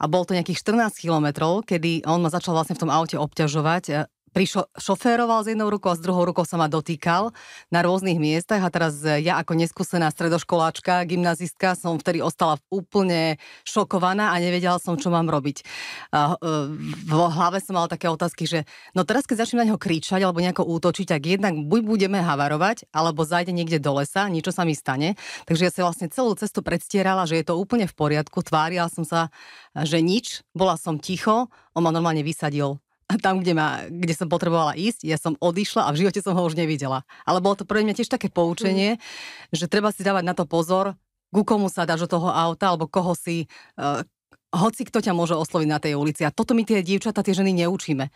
A 0.00 0.04
bol 0.08 0.24
to 0.24 0.34
nejakých 0.34 0.64
14 0.64 0.96
kilometrov, 0.98 1.62
kedy 1.68 2.08
on 2.08 2.24
ma 2.24 2.32
začal 2.32 2.56
vlastne 2.56 2.74
v 2.74 2.82
tom 2.82 2.90
aute 2.90 3.20
obťažovať 3.20 4.10
prišo, 4.30 4.70
šoféroval 4.78 5.42
s 5.42 5.50
jednou 5.50 5.70
rukou 5.70 5.90
a 5.90 5.98
s 5.98 6.02
druhou 6.02 6.22
rukou 6.22 6.46
sa 6.46 6.54
ma 6.54 6.70
dotýkal 6.70 7.34
na 7.68 7.80
rôznych 7.82 8.18
miestach 8.18 8.62
a 8.62 8.70
teraz 8.70 9.02
ja 9.02 9.42
ako 9.42 9.58
neskúsená 9.58 10.10
stredoškoláčka, 10.14 11.06
gymnazistka 11.06 11.74
som 11.74 11.98
vtedy 11.98 12.22
ostala 12.22 12.58
úplne 12.70 13.42
šokovaná 13.66 14.30
a 14.30 14.38
nevedela 14.38 14.78
som, 14.78 14.94
čo 14.94 15.10
mám 15.10 15.26
robiť. 15.26 15.66
A, 16.14 16.34
e, 16.38 16.76
v 17.06 17.12
hlave 17.12 17.58
som 17.58 17.74
mala 17.74 17.90
také 17.90 18.06
otázky, 18.06 18.46
že 18.46 18.64
no 18.94 19.02
teraz, 19.02 19.26
keď 19.26 19.46
začnem 19.46 19.66
na 19.66 19.68
neho 19.70 19.78
kričať 19.78 20.22
alebo 20.22 20.42
nejako 20.42 20.66
útočiť, 20.66 21.06
tak 21.10 21.22
jednak 21.26 21.54
buď 21.66 21.80
budeme 21.82 22.18
havarovať, 22.22 22.90
alebo 22.94 23.26
zajde 23.26 23.50
niekde 23.50 23.82
do 23.82 23.98
lesa, 23.98 24.30
niečo 24.30 24.54
sa 24.54 24.62
mi 24.62 24.78
stane. 24.78 25.18
Takže 25.50 25.62
ja 25.66 25.70
si 25.74 25.80
vlastne 25.82 26.06
celú 26.10 26.38
cestu 26.38 26.62
predstierala, 26.62 27.26
že 27.26 27.38
je 27.42 27.44
to 27.50 27.58
úplne 27.58 27.90
v 27.90 27.94
poriadku, 27.94 28.46
tvárila 28.46 28.86
som 28.86 29.02
sa, 29.02 29.34
že 29.74 29.98
nič, 29.98 30.46
bola 30.54 30.78
som 30.78 30.98
ticho, 31.02 31.50
on 31.74 31.82
ma 31.82 31.90
normálne 31.90 32.22
vysadil 32.22 32.78
tam, 33.18 33.42
kde, 33.42 33.58
ma, 33.58 33.82
kde 33.90 34.14
som 34.14 34.30
potrebovala 34.30 34.78
ísť, 34.78 35.02
ja 35.02 35.18
som 35.18 35.34
odišla 35.40 35.88
a 35.88 35.94
v 35.96 36.06
živote 36.06 36.22
som 36.22 36.36
ho 36.38 36.42
už 36.46 36.54
nevidela. 36.54 37.02
Ale 37.26 37.42
bolo 37.42 37.58
to 37.58 37.66
pre 37.66 37.82
mňa 37.82 37.98
tiež 37.98 38.12
také 38.12 38.30
poučenie, 38.30 38.94
mm. 38.94 39.56
že 39.56 39.66
treba 39.66 39.90
si 39.90 40.06
dávať 40.06 40.22
na 40.22 40.34
to 40.36 40.46
pozor, 40.46 40.94
ku 41.30 41.42
komu 41.42 41.66
sa 41.70 41.86
dáš 41.86 42.06
do 42.06 42.18
toho 42.18 42.30
auta, 42.30 42.74
alebo 42.74 42.90
koho 42.90 43.14
si, 43.14 43.46
uh, 43.78 44.02
hoci 44.50 44.82
kto 44.86 44.98
ťa 44.98 45.14
môže 45.14 45.38
osloviť 45.38 45.68
na 45.70 45.78
tej 45.78 45.94
ulici. 45.94 46.26
A 46.26 46.34
toto 46.34 46.54
my 46.54 46.66
tie 46.66 46.82
dievčatá, 46.82 47.22
tie 47.22 47.34
ženy 47.34 47.54
neučíme. 47.64 48.10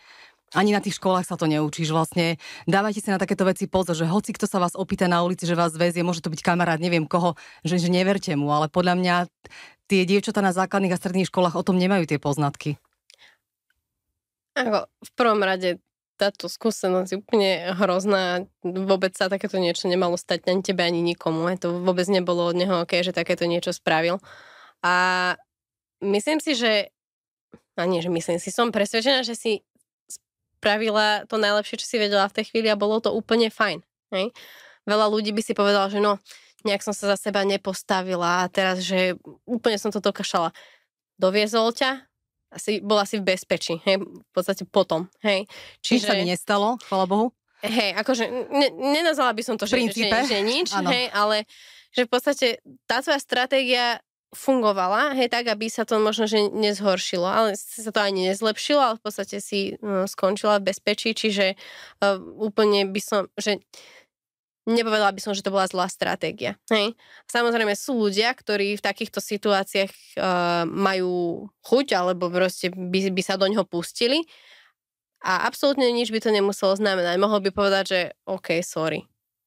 Ani 0.53 0.71
na 0.71 0.79
tých 0.79 1.01
školách 1.01 1.25
sa 1.25 1.35
to 1.35 1.49
neučíš. 1.49 1.89
Vlastne 1.89 2.37
dávajte 2.69 3.01
si 3.01 3.09
na 3.09 3.17
takéto 3.17 3.43
veci 3.47 3.65
pozor, 3.65 3.97
že 3.97 4.05
hoci 4.05 4.31
kto 4.35 4.45
sa 4.45 4.61
vás 4.61 4.77
opýta 4.77 5.09
na 5.09 5.25
ulici, 5.25 5.49
že 5.49 5.57
vás 5.57 5.73
väzie, 5.73 6.05
môže 6.05 6.21
to 6.21 6.29
byť 6.29 6.45
kamarát, 6.45 6.77
neviem 6.77 7.09
koho, 7.09 7.33
že, 7.65 7.81
že 7.81 7.89
neverte 7.89 8.35
mu, 8.37 8.53
ale 8.53 8.69
podľa 8.69 8.93
mňa 8.99 9.15
tie 9.89 10.05
dievčatá 10.05 10.45
na 10.45 10.53
základných 10.53 10.93
a 10.93 10.99
stredných 11.01 11.29
školách 11.33 11.57
o 11.57 11.65
tom 11.65 11.81
nemajú 11.81 12.05
tie 12.05 12.21
poznatky. 12.21 12.77
Ako, 14.55 14.87
v 14.87 15.11
prvom 15.19 15.43
rade 15.43 15.83
táto 16.15 16.47
skúsenosť 16.47 17.09
je 17.11 17.19
úplne 17.19 17.51
hrozná. 17.75 18.47
Vôbec 18.63 19.11
sa 19.15 19.27
takéto 19.27 19.59
niečo 19.59 19.91
nemalo 19.91 20.15
stať 20.15 20.47
ani 20.47 20.63
tebe, 20.63 20.81
ani 20.83 21.03
nikomu. 21.03 21.51
To 21.59 21.83
vôbec 21.83 22.07
nebolo 22.07 22.47
od 22.47 22.55
neho 22.55 22.87
OK, 22.87 23.03
že 23.03 23.11
takéto 23.11 23.43
niečo 23.43 23.75
spravil. 23.75 24.23
A 24.79 25.35
myslím 25.99 26.39
si, 26.39 26.55
že... 26.55 26.95
A 27.75 27.83
nie, 27.83 27.99
že 27.99 28.07
myslím 28.07 28.39
si, 28.39 28.55
som 28.55 28.71
presvedčená, 28.71 29.27
že 29.27 29.35
si 29.35 29.67
spravila 30.07 31.27
to 31.27 31.35
najlepšie, 31.35 31.83
čo 31.83 31.87
si 31.91 31.99
vedela 31.99 32.23
v 32.31 32.39
tej 32.39 32.45
chvíli 32.55 32.71
a 32.71 32.79
bolo 32.79 33.03
to 33.03 33.11
úplne 33.11 33.51
fajn. 33.51 33.83
Hej? 34.15 34.31
Veľa 34.87 35.11
ľudí 35.11 35.35
by 35.35 35.43
si 35.43 35.51
povedala, 35.51 35.91
že 35.91 35.99
no, 35.99 36.23
nejak 36.63 36.79
som 36.79 36.95
sa 36.95 37.11
za 37.11 37.17
seba 37.19 37.43
nepostavila 37.43 38.47
a 38.47 38.49
teraz, 38.49 38.79
že 38.79 39.19
úplne 39.43 39.75
som 39.75 39.91
to 39.91 39.99
dokašala. 39.99 40.55
Doviezol 41.19 41.75
ťa, 41.75 42.07
asi, 42.55 42.79
bol 42.79 42.97
asi 42.97 43.19
v 43.19 43.35
bezpečí, 43.35 43.83
hej, 43.83 43.99
v 44.01 44.31
podstate 44.31 44.63
potom, 44.63 45.11
hej. 45.21 45.43
Čiže... 45.83 45.99
Nič 45.99 46.07
sa 46.07 46.15
mi 46.15 46.25
nestalo, 46.25 46.67
chvala 46.87 47.05
Bohu. 47.05 47.27
Hej, 47.65 47.97
akože 47.99 48.23
ne, 48.51 48.67
nenazvala 48.71 49.35
by 49.35 49.43
som 49.43 49.55
to, 49.59 49.67
že, 49.67 49.79
že, 49.91 50.07
že 50.07 50.39
nič, 50.39 50.69
ano. 50.75 50.89
hej, 50.91 51.09
ale 51.11 51.49
že 51.95 52.05
v 52.05 52.09
podstate 52.11 52.47
tá 52.85 52.99
tvoja 52.99 53.19
stratégia 53.19 54.03
fungovala, 54.35 55.15
hej, 55.15 55.31
tak, 55.31 55.47
aby 55.47 55.71
sa 55.71 55.87
to 55.87 55.95
možno, 55.95 56.27
že 56.27 56.51
nezhoršilo, 56.51 57.23
ale 57.23 57.55
sa 57.55 57.89
to 57.89 58.03
ani 58.03 58.27
nezlepšilo, 58.29 58.81
ale 58.83 58.95
v 58.99 59.03
podstate 59.07 59.39
si 59.39 59.79
no, 59.79 60.03
skončila 60.05 60.59
v 60.59 60.75
bezpečí, 60.75 61.15
čiže 61.15 61.55
uh, 61.55 62.19
úplne 62.19 62.83
by 62.91 63.01
som, 63.01 63.31
že 63.39 63.63
Nepovedala 64.65 65.13
by 65.13 65.21
som, 65.21 65.37
že 65.37 65.45
to 65.45 65.53
bola 65.53 65.69
zlá 65.69 65.85
stratégia. 65.85 66.57
Hej. 66.73 66.97
Samozrejme 67.29 67.77
sú 67.77 68.01
ľudia, 68.01 68.33
ktorí 68.33 68.73
v 68.73 68.85
takýchto 68.85 69.21
situáciách 69.21 69.93
uh, 70.17 70.65
majú 70.65 71.45
chuť 71.61 71.93
alebo 71.93 72.33
proste 72.33 72.73
by, 72.73 73.13
by 73.13 73.21
sa 73.21 73.37
do 73.37 73.45
ňoho 73.45 73.69
pustili 73.69 74.25
a 75.21 75.45
absolútne 75.45 75.85
nič 75.93 76.09
by 76.09 76.17
to 76.17 76.33
nemuselo 76.33 76.73
znamenať. 76.73 77.17
Mohol 77.21 77.45
by 77.45 77.51
povedať, 77.53 77.83
že 77.85 77.99
OK, 78.25 78.61
sorry. 78.65 79.05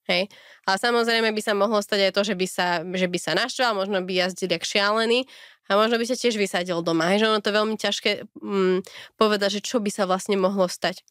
Hej. 0.08 0.30
Ale 0.64 0.76
samozrejme 0.80 1.34
by 1.34 1.42
sa 1.44 1.52
mohlo 1.52 1.78
stať 1.84 2.08
aj 2.08 2.12
to, 2.16 2.22
že 2.24 2.34
by 2.34 2.46
sa, 2.48 2.80
že 2.80 3.06
by 3.06 3.18
sa 3.20 3.36
naštval, 3.36 3.76
možno 3.76 4.00
by 4.00 4.12
jazdil 4.24 4.48
jak 4.48 4.64
šialený 4.64 5.28
a 5.68 5.76
možno 5.76 6.00
by 6.00 6.06
sa 6.08 6.16
tiež 6.16 6.40
vysadil 6.40 6.80
doma. 6.80 7.12
Hej, 7.12 7.22
že 7.22 7.28
ono 7.28 7.44
to 7.44 7.52
je 7.52 7.58
veľmi 7.60 7.76
ťažké 7.76 8.10
mm, 8.40 8.78
povedať, 9.20 9.60
že 9.60 9.66
čo 9.66 9.84
by 9.84 9.90
sa 9.92 10.08
vlastne 10.08 10.40
mohlo 10.40 10.64
stať. 10.64 11.04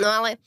No 0.00 0.08
ale 0.08 0.40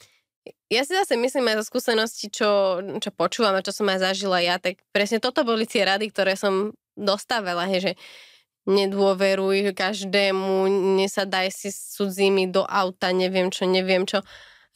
ja 0.67 0.81
si 0.83 0.91
zase 0.91 1.15
myslím 1.15 1.47
aj 1.51 1.63
zo 1.63 1.65
skúsenosti, 1.71 2.27
čo, 2.27 2.81
čo 2.99 3.09
počúvam 3.15 3.55
a 3.55 3.63
čo 3.63 3.71
som 3.71 3.87
aj 3.87 4.03
zažila 4.03 4.43
ja, 4.43 4.59
tak 4.59 4.83
presne 4.91 5.23
toto 5.23 5.47
boli 5.47 5.63
tie 5.63 5.87
rady, 5.87 6.11
ktoré 6.11 6.35
som 6.35 6.75
dostávala, 6.97 7.69
hej, 7.71 7.91
že 7.91 7.93
nedôveruj 8.67 9.71
každému, 9.71 10.67
nesadaj 10.99 11.55
si 11.55 11.71
s 11.71 11.95
cudzími 11.95 12.51
do 12.51 12.67
auta, 12.67 13.15
neviem 13.15 13.47
čo, 13.47 13.63
neviem 13.63 14.03
čo. 14.03 14.19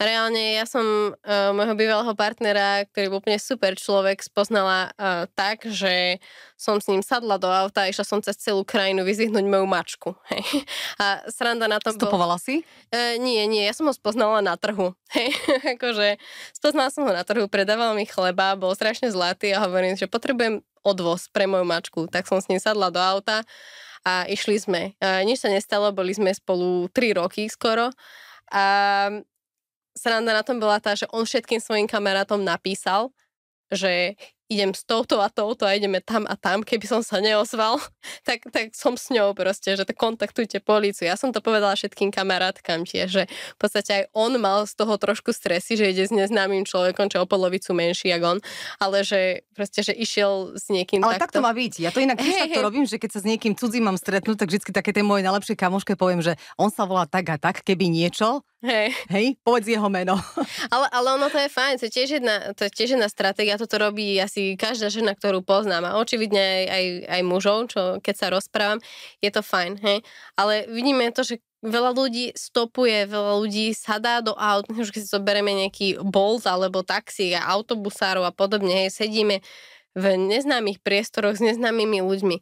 Reálne 0.01 0.57
ja 0.57 0.65
som 0.65 1.13
uh, 1.13 1.51
môjho 1.53 1.77
bývalého 1.77 2.13
partnera, 2.17 2.85
ktorý 2.89 3.05
bol 3.13 3.19
úplne 3.21 3.37
super 3.37 3.77
človek, 3.77 4.25
spoznala 4.25 4.89
uh, 4.97 5.29
tak, 5.37 5.65
že 5.69 6.17
som 6.57 6.81
s 6.81 6.89
ním 6.89 7.05
sadla 7.05 7.37
do 7.41 7.49
auta 7.49 7.85
a 7.85 7.89
išla 7.89 8.05
som 8.05 8.21
cez 8.21 8.37
celú 8.37 8.65
krajinu 8.65 9.05
vyzvihnúť 9.05 9.45
moju 9.45 9.65
mačku. 9.65 10.09
Hej. 10.33 10.45
A 11.01 11.25
sranda 11.29 11.65
na 11.65 11.81
tom 11.81 11.97
Stopovala 11.97 12.37
bol... 12.37 12.43
si? 12.43 12.65
Uh, 12.89 13.17
nie, 13.21 13.45
nie, 13.45 13.65
ja 13.65 13.73
som 13.73 13.89
ho 13.89 13.93
spoznala 13.93 14.41
na 14.41 14.57
trhu. 14.57 14.93
Hej. 15.13 15.33
akože 15.77 16.17
spoznala 16.53 16.89
som 16.89 17.05
ho 17.05 17.13
na 17.13 17.25
trhu, 17.25 17.45
predával 17.49 17.93
mi 17.93 18.09
chleba, 18.09 18.57
bol 18.57 18.73
strašne 18.73 19.09
zlatý 19.09 19.53
a 19.53 19.65
hovorím, 19.65 19.97
že 19.97 20.09
potrebujem 20.09 20.65
odvoz 20.81 21.29
pre 21.29 21.45
moju 21.45 21.65
mačku. 21.65 21.99
Tak 22.09 22.25
som 22.25 22.41
s 22.41 22.49
ním 22.49 22.57
sadla 22.57 22.89
do 22.89 22.97
auta 22.97 23.45
a 24.01 24.25
išli 24.25 24.57
sme. 24.57 24.97
Uh, 24.97 25.21
nič 25.21 25.45
sa 25.45 25.49
nestalo, 25.53 25.93
boli 25.93 26.13
sme 26.17 26.33
spolu 26.33 26.89
3 26.89 27.21
roky 27.21 27.45
skoro. 27.49 27.93
A 28.51 28.65
sranda 29.97 30.31
na 30.31 30.43
tom 30.43 30.57
bola 30.59 30.79
tá, 30.79 30.95
že 30.95 31.09
on 31.11 31.27
všetkým 31.27 31.59
svojim 31.59 31.87
kamarátom 31.87 32.41
napísal, 32.41 33.11
že 33.71 34.19
idem 34.51 34.75
s 34.75 34.83
touto 34.83 35.23
a 35.23 35.31
touto 35.31 35.63
a 35.63 35.71
ideme 35.71 36.03
tam 36.03 36.27
a 36.27 36.35
tam, 36.35 36.59
keby 36.59 36.83
som 36.83 36.99
sa 36.99 37.23
neozval, 37.23 37.79
tak, 38.27 38.43
tak 38.51 38.75
som 38.75 38.99
s 38.99 39.07
ňou 39.07 39.31
proste, 39.31 39.79
že 39.79 39.87
to 39.87 39.95
kontaktujte 39.95 40.59
políciu. 40.59 41.07
Ja 41.07 41.15
som 41.15 41.31
to 41.31 41.39
povedala 41.39 41.79
všetkým 41.79 42.11
kamarátkam 42.11 42.83
tiež, 42.83 43.07
že 43.07 43.23
v 43.31 43.57
podstate 43.57 43.91
aj 43.95 44.03
on 44.11 44.35
mal 44.43 44.67
z 44.67 44.75
toho 44.75 44.99
trošku 44.99 45.31
stresy, 45.31 45.79
že 45.79 45.87
ide 45.87 46.03
s 46.03 46.11
neznámym 46.11 46.67
človekom, 46.67 47.07
čo 47.07 47.23
o 47.23 47.29
polovicu 47.31 47.71
menší 47.71 48.11
ako 48.11 48.35
on, 48.35 48.39
ale 48.83 49.07
že 49.07 49.47
proste, 49.55 49.87
že 49.87 49.95
išiel 49.95 50.59
s 50.59 50.67
niekým 50.67 50.99
ale 50.99 51.15
takto. 51.15 51.31
tak 51.31 51.35
to 51.39 51.47
má 51.47 51.55
byť. 51.55 51.73
Ja 51.79 51.89
to 51.95 52.03
inak 52.03 52.19
hey, 52.19 52.51
takto 52.51 52.59
robím, 52.59 52.83
že 52.83 52.99
keď 52.99 53.09
sa 53.15 53.19
s 53.23 53.25
niekým 53.25 53.55
cudzím 53.55 53.87
mám 53.87 53.95
stretnúť, 53.95 54.35
tak 54.35 54.51
vždy 54.51 54.75
také 54.75 54.91
tej 54.91 55.07
mojej 55.07 55.23
najlepšej 55.23 55.55
kamoške 55.55 55.95
poviem, 55.95 56.19
že 56.19 56.35
on 56.59 56.67
sa 56.67 56.83
volá 56.83 57.07
tak 57.07 57.31
a 57.31 57.39
tak, 57.39 57.63
keby 57.63 57.87
niečo, 57.87 58.43
Hej. 58.61 58.93
Hej, 59.09 59.41
povedz 59.41 59.65
jeho 59.65 59.89
meno. 59.89 60.21
Ale, 60.73 60.85
ale 60.93 61.07
ono 61.17 61.33
to 61.33 61.41
je 61.41 61.49
fajn, 61.49 61.81
to 61.81 61.89
je 61.89 61.93
tiež 61.97 62.21
jedna, 62.21 62.53
to 62.53 62.69
je 62.69 62.71
tiež 62.71 62.93
jedna 62.93 63.09
stratégia, 63.09 63.57
toto 63.57 63.81
robí 63.81 64.21
asi 64.21 64.53
každá 64.53 64.93
žena, 64.93 65.17
ktorú 65.17 65.41
poznám 65.41 65.89
a 65.89 65.97
očividne 65.97 66.37
aj, 66.37 66.65
aj, 66.69 66.85
aj 67.09 67.21
mužov, 67.25 67.57
čo 67.73 67.81
keď 68.05 68.15
sa 68.15 68.27
rozprávam, 68.29 68.79
je 69.17 69.33
to 69.33 69.41
fajn, 69.41 69.81
hej. 69.81 70.05
Ale 70.37 70.69
vidíme 70.69 71.09
to, 71.09 71.25
že 71.25 71.41
veľa 71.65 71.97
ľudí 71.97 72.37
stopuje, 72.37 73.09
veľa 73.09 73.33
ľudí 73.41 73.73
sadá 73.73 74.21
do 74.21 74.37
aut, 74.37 74.69
už 74.69 74.93
keď 74.93 75.01
si 75.01 75.09
zoberieme 75.09 75.51
nejaký 75.65 75.97
Bolt 76.05 76.45
alebo 76.45 76.85
taxi 76.85 77.33
a 77.33 77.41
autobusárov 77.49 78.29
a 78.29 78.33
podobne, 78.33 78.85
hej, 78.85 78.93
sedíme 78.93 79.41
v 79.97 80.05
neznámych 80.21 80.85
priestoroch 80.85 81.33
s 81.33 81.41
neznámymi 81.41 82.05
ľuďmi 82.05 82.37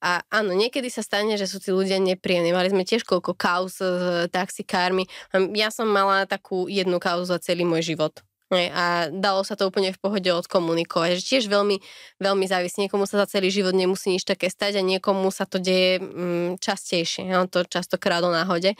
a 0.00 0.24
áno, 0.32 0.56
niekedy 0.56 0.88
sa 0.88 1.04
stane, 1.04 1.36
že 1.36 1.44
sú 1.44 1.60
tí 1.60 1.68
ľudia 1.76 2.00
nepríjemní. 2.00 2.56
Mali 2.56 2.72
sme 2.72 2.88
tiež 2.88 3.04
koľko 3.04 3.36
kauz 3.36 3.76
s 3.76 4.28
taxikármi. 4.32 5.04
Ja 5.52 5.68
som 5.68 5.92
mala 5.92 6.24
takú 6.24 6.72
jednu 6.72 6.96
kauzu 6.96 7.28
za 7.28 7.36
celý 7.36 7.68
môj 7.68 7.92
život. 7.92 8.24
A 8.50 9.06
dalo 9.14 9.46
sa 9.46 9.54
to 9.54 9.70
úplne 9.70 9.94
v 9.94 10.00
pohode 10.02 10.26
odkomunikovať. 10.26 11.22
Že 11.22 11.22
tiež 11.22 11.44
veľmi, 11.46 11.78
veľmi 12.18 12.46
závisí. 12.50 12.82
Niekomu 12.82 13.06
sa 13.06 13.22
za 13.22 13.38
celý 13.38 13.52
život 13.52 13.76
nemusí 13.76 14.10
nič 14.10 14.26
také 14.26 14.50
stať 14.50 14.80
a 14.80 14.82
niekomu 14.82 15.30
sa 15.30 15.46
to 15.46 15.62
deje 15.62 16.02
mm, 16.02 16.58
častejšie. 16.58 17.30
Ja, 17.30 17.46
to 17.46 17.62
častokrát 17.62 18.24
o 18.26 18.34
náhode. 18.34 18.74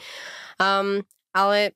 Um, 0.59 1.07
ale 1.31 1.71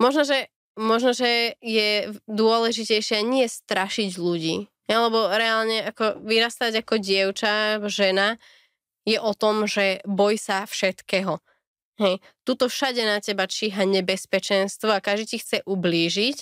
možno 0.00 0.24
že, 0.24 0.48
možno, 0.80 1.12
že 1.12 1.60
je 1.60 2.16
dôležitejšie 2.24 3.20
nie 3.20 3.52
strašiť 3.52 4.16
ľudí, 4.16 4.72
ja, 4.88 4.96
lebo 5.00 5.28
reálne 5.32 5.84
ako 5.88 6.20
vyrastať 6.24 6.84
ako 6.84 6.94
dievča, 7.00 7.80
žena, 7.88 8.36
je 9.04 9.20
o 9.20 9.32
tom, 9.36 9.68
že 9.68 10.00
boj 10.08 10.36
sa 10.40 10.64
všetkého. 10.64 11.40
Hej, 12.00 12.18
tuto 12.44 12.68
všade 12.68 13.00
na 13.02 13.18
teba 13.24 13.48
číha 13.48 13.88
nebezpečenstvo 13.88 14.92
a 14.92 15.00
každý 15.00 15.34
ti 15.34 15.38
chce 15.40 15.64
ublížiť. 15.64 16.36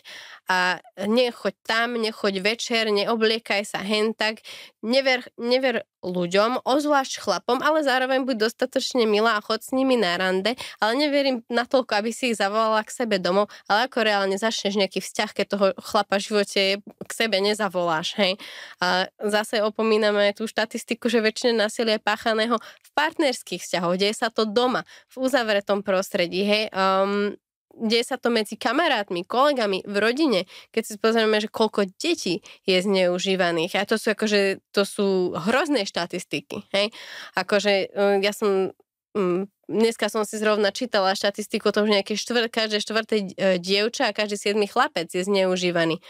A 0.50 0.82
nechoď 0.98 1.54
tam, 1.62 1.94
nechoď 1.96 2.42
večer, 2.42 2.90
neobliekaj 2.90 3.62
sa 3.62 3.78
hen 3.80 4.10
tak, 4.12 4.42
never, 4.82 5.22
never 5.38 5.86
ľuďom, 6.02 6.66
ozvlášť 6.66 7.22
chlapom, 7.22 7.62
ale 7.62 7.86
zároveň 7.86 8.26
buď 8.26 8.50
dostatočne 8.50 9.06
milá 9.06 9.38
a 9.38 9.44
chod 9.44 9.62
s 9.62 9.70
nimi 9.70 9.94
na 9.94 10.18
rande, 10.18 10.58
ale 10.82 10.98
neverím 10.98 11.46
natoľko, 11.46 11.94
aby 11.94 12.10
si 12.10 12.34
ich 12.34 12.42
zavolala 12.42 12.82
k 12.82 12.90
sebe 12.90 13.22
domov, 13.22 13.46
ale 13.70 13.86
ako 13.86 14.02
reálne 14.02 14.34
začneš 14.34 14.74
nejaký 14.82 14.98
vzťah, 14.98 15.30
keď 15.30 15.46
toho 15.46 15.66
chlapa 15.78 16.18
v 16.18 16.26
živote 16.26 16.62
k 16.82 17.12
sebe 17.14 17.38
nezavoláš, 17.38 18.18
hej. 18.18 18.34
A 18.82 19.06
zase 19.22 19.62
opomíname 19.62 20.34
tú 20.34 20.50
štatistiku, 20.50 21.06
že 21.06 21.22
väčšina 21.22 21.70
násilia 21.70 21.96
je 21.96 22.02
páchaného 22.02 22.58
v 22.58 22.88
partnerských 22.98 23.62
vzťahoch, 23.62 23.94
deje 23.94 24.18
sa 24.18 24.28
to 24.34 24.42
doma, 24.42 24.82
v 25.06 25.22
uzavretom 25.22 25.86
prostredí, 25.92 26.48
hej. 26.48 26.72
Um, 26.72 27.36
deje 27.76 28.04
sa 28.04 28.16
to 28.16 28.28
medzi 28.32 28.56
kamarátmi, 28.56 29.24
kolegami, 29.24 29.84
v 29.84 29.96
rodine, 30.00 30.40
keď 30.72 30.82
si 30.84 30.94
pozrieme, 30.96 31.36
že 31.40 31.52
koľko 31.52 31.88
detí 32.00 32.40
je 32.64 32.78
zneužívaných. 32.80 33.76
A 33.80 33.88
to 33.88 33.96
sú 34.00 34.12
akože, 34.12 34.60
to 34.72 34.82
sú 34.84 35.36
hrozné 35.36 35.84
štatistiky, 35.84 36.68
hej. 36.72 36.92
Akože 37.36 37.92
e, 37.92 38.20
ja 38.24 38.32
som 38.32 38.72
mm, 39.16 39.48
dneska 39.72 40.12
som 40.12 40.22
si 40.28 40.36
zrovna 40.36 40.68
čítala 40.68 41.16
štatistiku 41.16 41.72
o 41.72 41.74
tom, 41.74 41.88
že 41.88 41.96
nejaké 42.00 42.14
štvr, 42.16 42.52
každé 42.52 42.78
štvrté 42.84 43.16
e, 43.16 43.26
dievča 43.56 44.12
a 44.12 44.16
každý 44.16 44.36
siedmy 44.36 44.68
chlapec 44.68 45.08
je 45.08 45.24
zneužívaný 45.24 46.00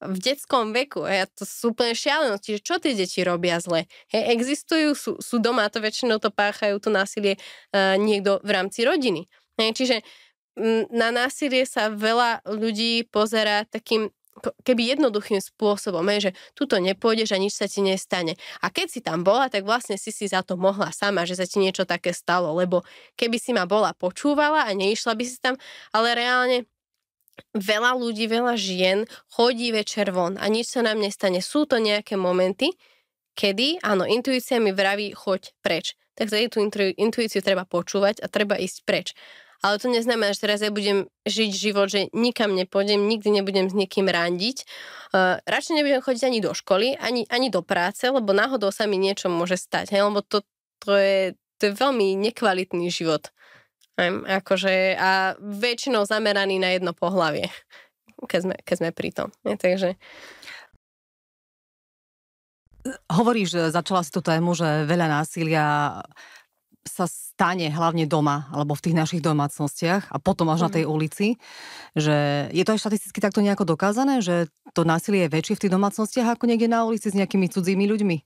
v 0.00 0.16
detskom 0.16 0.72
veku. 0.72 1.04
Ja 1.04 1.28
to 1.28 1.44
sú 1.44 1.76
úplne 1.76 1.92
šialenosti, 1.92 2.56
že 2.56 2.64
čo 2.64 2.80
tie 2.80 2.96
deti 2.96 3.20
robia 3.20 3.60
zle. 3.60 3.84
Hej, 4.08 4.32
existujú, 4.32 4.88
sú, 4.96 5.10
sú 5.20 5.36
doma, 5.38 5.68
to 5.68 5.84
väčšinou 5.84 6.16
to 6.16 6.32
páchajú, 6.32 6.80
to 6.80 6.88
násilie 6.88 7.36
uh, 7.76 8.00
niekto 8.00 8.40
v 8.40 8.50
rámci 8.50 8.88
rodiny. 8.88 9.28
Hej, 9.60 9.76
čiže 9.76 9.96
na 10.90 11.14
násilie 11.14 11.64
sa 11.64 11.88
veľa 11.88 12.44
ľudí 12.44 13.06
pozera 13.08 13.64
takým 13.64 14.10
keby 14.64 14.96
jednoduchým 14.96 15.36
spôsobom, 15.36 16.06
že 16.16 16.32
tuto 16.56 16.80
nepôjdeš 16.80 17.36
a 17.36 17.42
nič 17.42 17.60
sa 17.60 17.68
ti 17.68 17.84
nestane. 17.84 18.40
A 18.64 18.72
keď 18.72 18.86
si 18.88 19.00
tam 19.04 19.20
bola, 19.20 19.52
tak 19.52 19.68
vlastne 19.68 20.00
si 20.00 20.08
si 20.08 20.24
za 20.30 20.40
to 20.40 20.56
mohla 20.56 20.88
sama, 20.96 21.28
že 21.28 21.36
sa 21.36 21.44
ti 21.44 21.60
niečo 21.60 21.84
také 21.84 22.16
stalo, 22.16 22.56
lebo 22.56 22.80
keby 23.20 23.36
si 23.36 23.52
ma 23.52 23.68
bola 23.68 23.92
počúvala 23.92 24.64
a 24.64 24.70
neišla 24.72 25.12
by 25.12 25.24
si 25.28 25.36
tam, 25.44 25.60
ale 25.92 26.16
reálne 26.16 26.64
veľa 27.56 27.96
ľudí, 27.96 28.26
veľa 28.30 28.54
žien 28.56 29.08
chodí 29.32 29.72
večer 29.74 30.12
von 30.14 30.36
a 30.40 30.46
nič 30.46 30.72
sa 30.74 30.84
nám 30.84 31.00
nestane. 31.00 31.40
Sú 31.44 31.64
to 31.64 31.80
nejaké 31.80 32.14
momenty, 32.14 32.74
kedy, 33.34 33.80
áno, 33.80 34.04
intuícia 34.04 34.60
mi 34.60 34.74
vraví, 34.74 35.16
choď 35.16 35.54
preč. 35.64 35.96
Tak 36.18 36.28
tú 36.52 36.60
intuíciu 37.00 37.40
treba 37.40 37.64
počúvať 37.64 38.20
a 38.20 38.28
treba 38.28 38.60
ísť 38.60 38.78
preč. 38.84 39.16
Ale 39.60 39.76
to 39.76 39.92
neznamená, 39.92 40.32
že 40.32 40.40
teraz 40.40 40.64
ja 40.64 40.72
budem 40.72 41.04
žiť 41.28 41.50
život, 41.52 41.92
že 41.92 42.08
nikam 42.16 42.56
nepôjdem, 42.56 43.04
nikdy 43.04 43.28
nebudem 43.28 43.68
s 43.68 43.76
niekým 43.76 44.08
randiť. 44.08 44.64
Uh, 45.12 45.36
radšej 45.44 45.76
nebudem 45.76 46.00
chodiť 46.00 46.22
ani 46.24 46.40
do 46.40 46.56
školy, 46.56 46.96
ani, 46.96 47.28
ani 47.28 47.52
do 47.52 47.60
práce, 47.60 48.08
lebo 48.08 48.32
náhodou 48.32 48.72
sa 48.72 48.88
mi 48.88 48.96
niečo 48.96 49.28
môže 49.28 49.60
stať. 49.60 49.92
Hej? 49.92 50.08
Lebo 50.08 50.24
to, 50.24 50.40
to, 50.80 50.96
je, 50.96 51.36
to 51.60 51.68
je 51.68 51.72
veľmi 51.76 52.16
nekvalitný 52.16 52.88
život. 52.88 53.28
Akože, 54.40 54.96
a 54.96 55.36
väčšinou 55.38 56.08
zameraný 56.08 56.56
na 56.56 56.72
jedno 56.72 56.96
pohlavie, 56.96 57.52
keď 58.30 58.40
sme, 58.44 58.54
keď 58.64 58.76
sme 58.76 58.90
pri 58.90 59.10
tom. 59.12 59.28
Hej? 59.44 59.56
Takže... 59.60 59.90
Hovoríš, 63.12 63.68
začala 63.68 64.00
si 64.00 64.08
tú 64.08 64.24
tému, 64.24 64.56
že 64.56 64.88
veľa 64.88 65.20
násilia 65.20 66.00
sa 66.80 67.04
stane 67.04 67.68
hlavne 67.68 68.08
doma 68.08 68.48
alebo 68.56 68.72
v 68.72 68.88
tých 68.88 68.96
našich 68.96 69.20
domácnostiach 69.20 70.08
a 70.08 70.16
potom 70.16 70.48
až 70.48 70.64
mm. 70.64 70.66
na 70.66 70.70
tej 70.72 70.84
mhm. 70.88 70.90
ulici, 70.90 71.26
že 71.92 72.48
je 72.56 72.62
to 72.64 72.72
aj 72.72 72.80
štatisticky 72.80 73.20
takto 73.20 73.44
nejako 73.44 73.68
dokázané, 73.68 74.24
že 74.24 74.48
to 74.72 74.88
násilie 74.88 75.28
je 75.28 75.34
väčšie 75.36 75.56
v 75.60 75.62
tých 75.68 75.74
domácnostiach 75.76 76.36
ako 76.36 76.48
niekde 76.48 76.72
na 76.72 76.88
ulici 76.88 77.12
s 77.12 77.16
nejakými 77.16 77.52
cudzími 77.52 77.84
ľuďmi? 77.84 78.16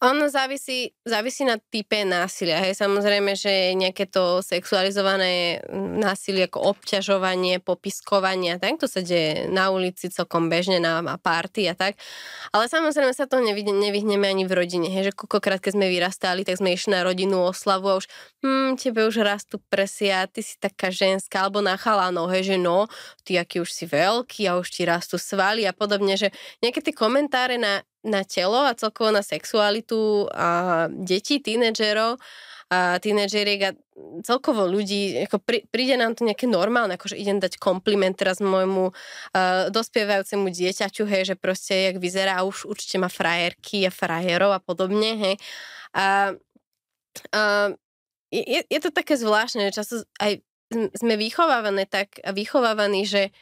Ono 0.00 0.32
závisí, 0.32 0.96
závisí 1.04 1.44
na 1.44 1.60
type 1.60 2.08
násilia. 2.08 2.56
Hej, 2.64 2.80
samozrejme, 2.80 3.36
že 3.36 3.76
nejaké 3.76 4.08
to 4.08 4.40
sexualizované 4.40 5.60
násilie 5.76 6.48
ako 6.48 6.72
obťažovanie, 6.72 7.60
popiskovanie, 7.60 8.56
tak 8.56 8.80
to 8.80 8.88
sa 8.88 9.04
deje 9.04 9.52
na 9.52 9.68
ulici 9.68 10.08
celkom 10.08 10.48
bežne 10.48 10.80
na, 10.80 11.04
na 11.04 11.20
party 11.20 11.68
a 11.68 11.76
tak. 11.76 12.00
Ale 12.48 12.64
samozrejme 12.72 13.12
sa 13.12 13.28
to 13.28 13.44
nevyhneme 13.44 14.24
ani 14.24 14.48
v 14.48 14.56
rodine. 14.56 14.88
Hej, 14.88 15.12
že 15.12 15.20
koľkokrát, 15.20 15.60
keď 15.60 15.76
sme 15.76 15.92
vyrastali, 15.92 16.48
tak 16.48 16.56
sme 16.56 16.72
išli 16.72 16.96
na 16.96 17.04
rodinu 17.04 17.52
oslavu 17.52 17.92
a 17.92 18.00
už 18.00 18.08
hm, 18.40 18.80
tebe 18.80 19.04
už 19.04 19.20
rastú 19.20 19.60
presia, 19.68 20.24
ty 20.32 20.40
si 20.40 20.56
taká 20.56 20.88
ženská, 20.88 21.44
alebo 21.44 21.60
na 21.60 21.76
chalanov, 21.76 22.32
hej, 22.32 22.48
že 22.48 22.56
no, 22.56 22.88
ty 23.28 23.36
aký 23.36 23.60
už 23.60 23.68
si 23.68 23.84
veľký 23.84 24.48
a 24.48 24.56
už 24.56 24.80
ti 24.80 24.88
rastú 24.88 25.20
svaly 25.20 25.68
a 25.68 25.76
podobne, 25.76 26.16
že 26.16 26.32
nejaké 26.64 26.80
tie 26.80 26.96
komentáre 26.96 27.60
na 27.60 27.84
na 28.04 28.24
telo 28.24 28.64
a 28.64 28.76
celkovo 28.76 29.12
na 29.12 29.20
sexualitu 29.20 30.28
a 30.32 30.86
detí, 30.88 31.40
tínedžerov 31.40 32.16
a 32.70 33.02
tínedžeriek 33.02 33.60
a 33.66 33.70
celkovo 34.22 34.64
ľudí, 34.64 35.26
ako 35.26 35.42
prí, 35.42 35.66
príde 35.68 35.98
nám 35.98 36.14
to 36.14 36.22
nejaké 36.22 36.46
normálne, 36.46 36.94
akože 36.94 37.18
idem 37.18 37.42
dať 37.42 37.58
kompliment 37.58 38.14
teraz 38.14 38.38
môjmu 38.38 38.94
uh, 38.94 39.68
dospievajúcemu 39.74 40.46
dieťaťu, 40.48 41.02
hej, 41.04 41.34
že 41.34 41.36
proste 41.36 41.90
jak 41.90 41.96
vyzerá 41.98 42.46
už 42.46 42.70
určite 42.70 43.02
má 43.02 43.10
frajerky 43.10 43.84
a 43.84 43.92
frajerov 43.92 44.54
a 44.54 44.62
podobne, 44.62 45.18
hej. 45.18 45.34
A, 45.92 46.38
a 47.34 47.40
je, 48.30 48.62
je 48.62 48.80
to 48.80 48.94
také 48.94 49.18
zvláštne, 49.18 49.74
často 49.74 50.06
aj 50.22 50.38
sme 50.70 51.18
vychovávané 51.18 51.90
tak 51.90 52.22
a 52.22 52.30
vychovávaní, 52.30 53.02
že 53.02 53.34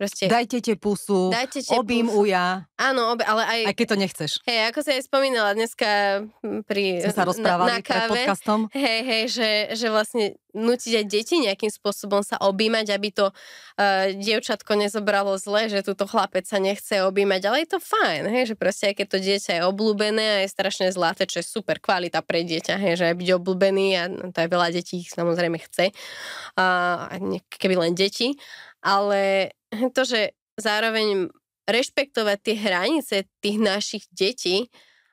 Proste, 0.00 0.32
dajte 0.32 0.64
tie 0.64 0.80
pusu, 0.80 1.28
dajte 1.28 1.60
tie 1.60 1.76
obím 1.76 2.08
pusu. 2.08 2.24
uja. 2.24 2.64
Áno, 2.80 3.12
obe, 3.12 3.20
ale 3.20 3.44
aj... 3.44 3.60
Aj 3.68 3.76
keď 3.76 3.86
to 3.92 3.96
nechceš. 4.00 4.30
Hej, 4.48 4.72
ako 4.72 4.80
si 4.80 4.96
aj 4.96 5.02
spomínala 5.04 5.52
dneska 5.52 6.24
pri... 6.64 7.04
Sme 7.04 7.12
sa 7.12 7.28
rozprávali 7.28 7.68
na, 7.68 7.76
na 7.76 7.84
káve, 7.84 8.08
pred 8.08 8.24
podcastom. 8.24 8.72
Hej, 8.72 9.00
hej, 9.04 9.24
že, 9.28 9.50
že 9.76 9.86
vlastne 9.92 10.40
nutiť 10.56 10.92
aj 10.96 11.04
deti 11.04 11.36
nejakým 11.44 11.68
spôsobom 11.68 12.24
sa 12.24 12.40
objímať, 12.40 12.96
aby 12.96 13.12
to 13.12 13.28
uh, 13.28 14.08
dievčatko 14.16 14.72
nezobralo 14.72 15.36
zle, 15.36 15.68
že 15.68 15.84
túto 15.84 16.08
chlapec 16.08 16.48
sa 16.48 16.56
nechce 16.56 17.04
objímať, 17.04 17.40
ale 17.52 17.68
je 17.68 17.76
to 17.76 17.78
fajn, 17.84 18.24
hej, 18.32 18.44
že 18.48 18.54
proste 18.56 18.88
aj 18.88 19.04
keď 19.04 19.06
to 19.12 19.18
dieťa 19.20 19.52
je 19.60 19.62
obľúbené 19.68 20.24
a 20.24 20.38
je 20.42 20.48
strašne 20.48 20.88
zlaté, 20.88 21.28
čo 21.28 21.44
je 21.44 21.46
super 21.46 21.76
kvalita 21.76 22.24
pre 22.24 22.40
dieťa, 22.40 22.80
hej, 22.80 22.94
že 22.96 23.04
aj 23.12 23.16
byť 23.20 23.28
obľúbený 23.36 23.86
a 24.00 24.02
to 24.32 24.38
aj 24.40 24.48
veľa 24.48 24.68
detí 24.72 25.04
samozrejme 25.04 25.60
chce, 25.60 25.92
uh, 26.56 27.12
keby 27.52 27.76
len 27.76 27.92
deti, 27.92 28.40
ale 28.80 29.52
to, 29.96 30.02
že 30.04 30.34
zároveň 30.60 31.30
rešpektovať 31.70 32.38
tie 32.42 32.56
hranice 32.58 33.16
tých 33.38 33.58
našich 33.62 34.04
detí 34.10 34.66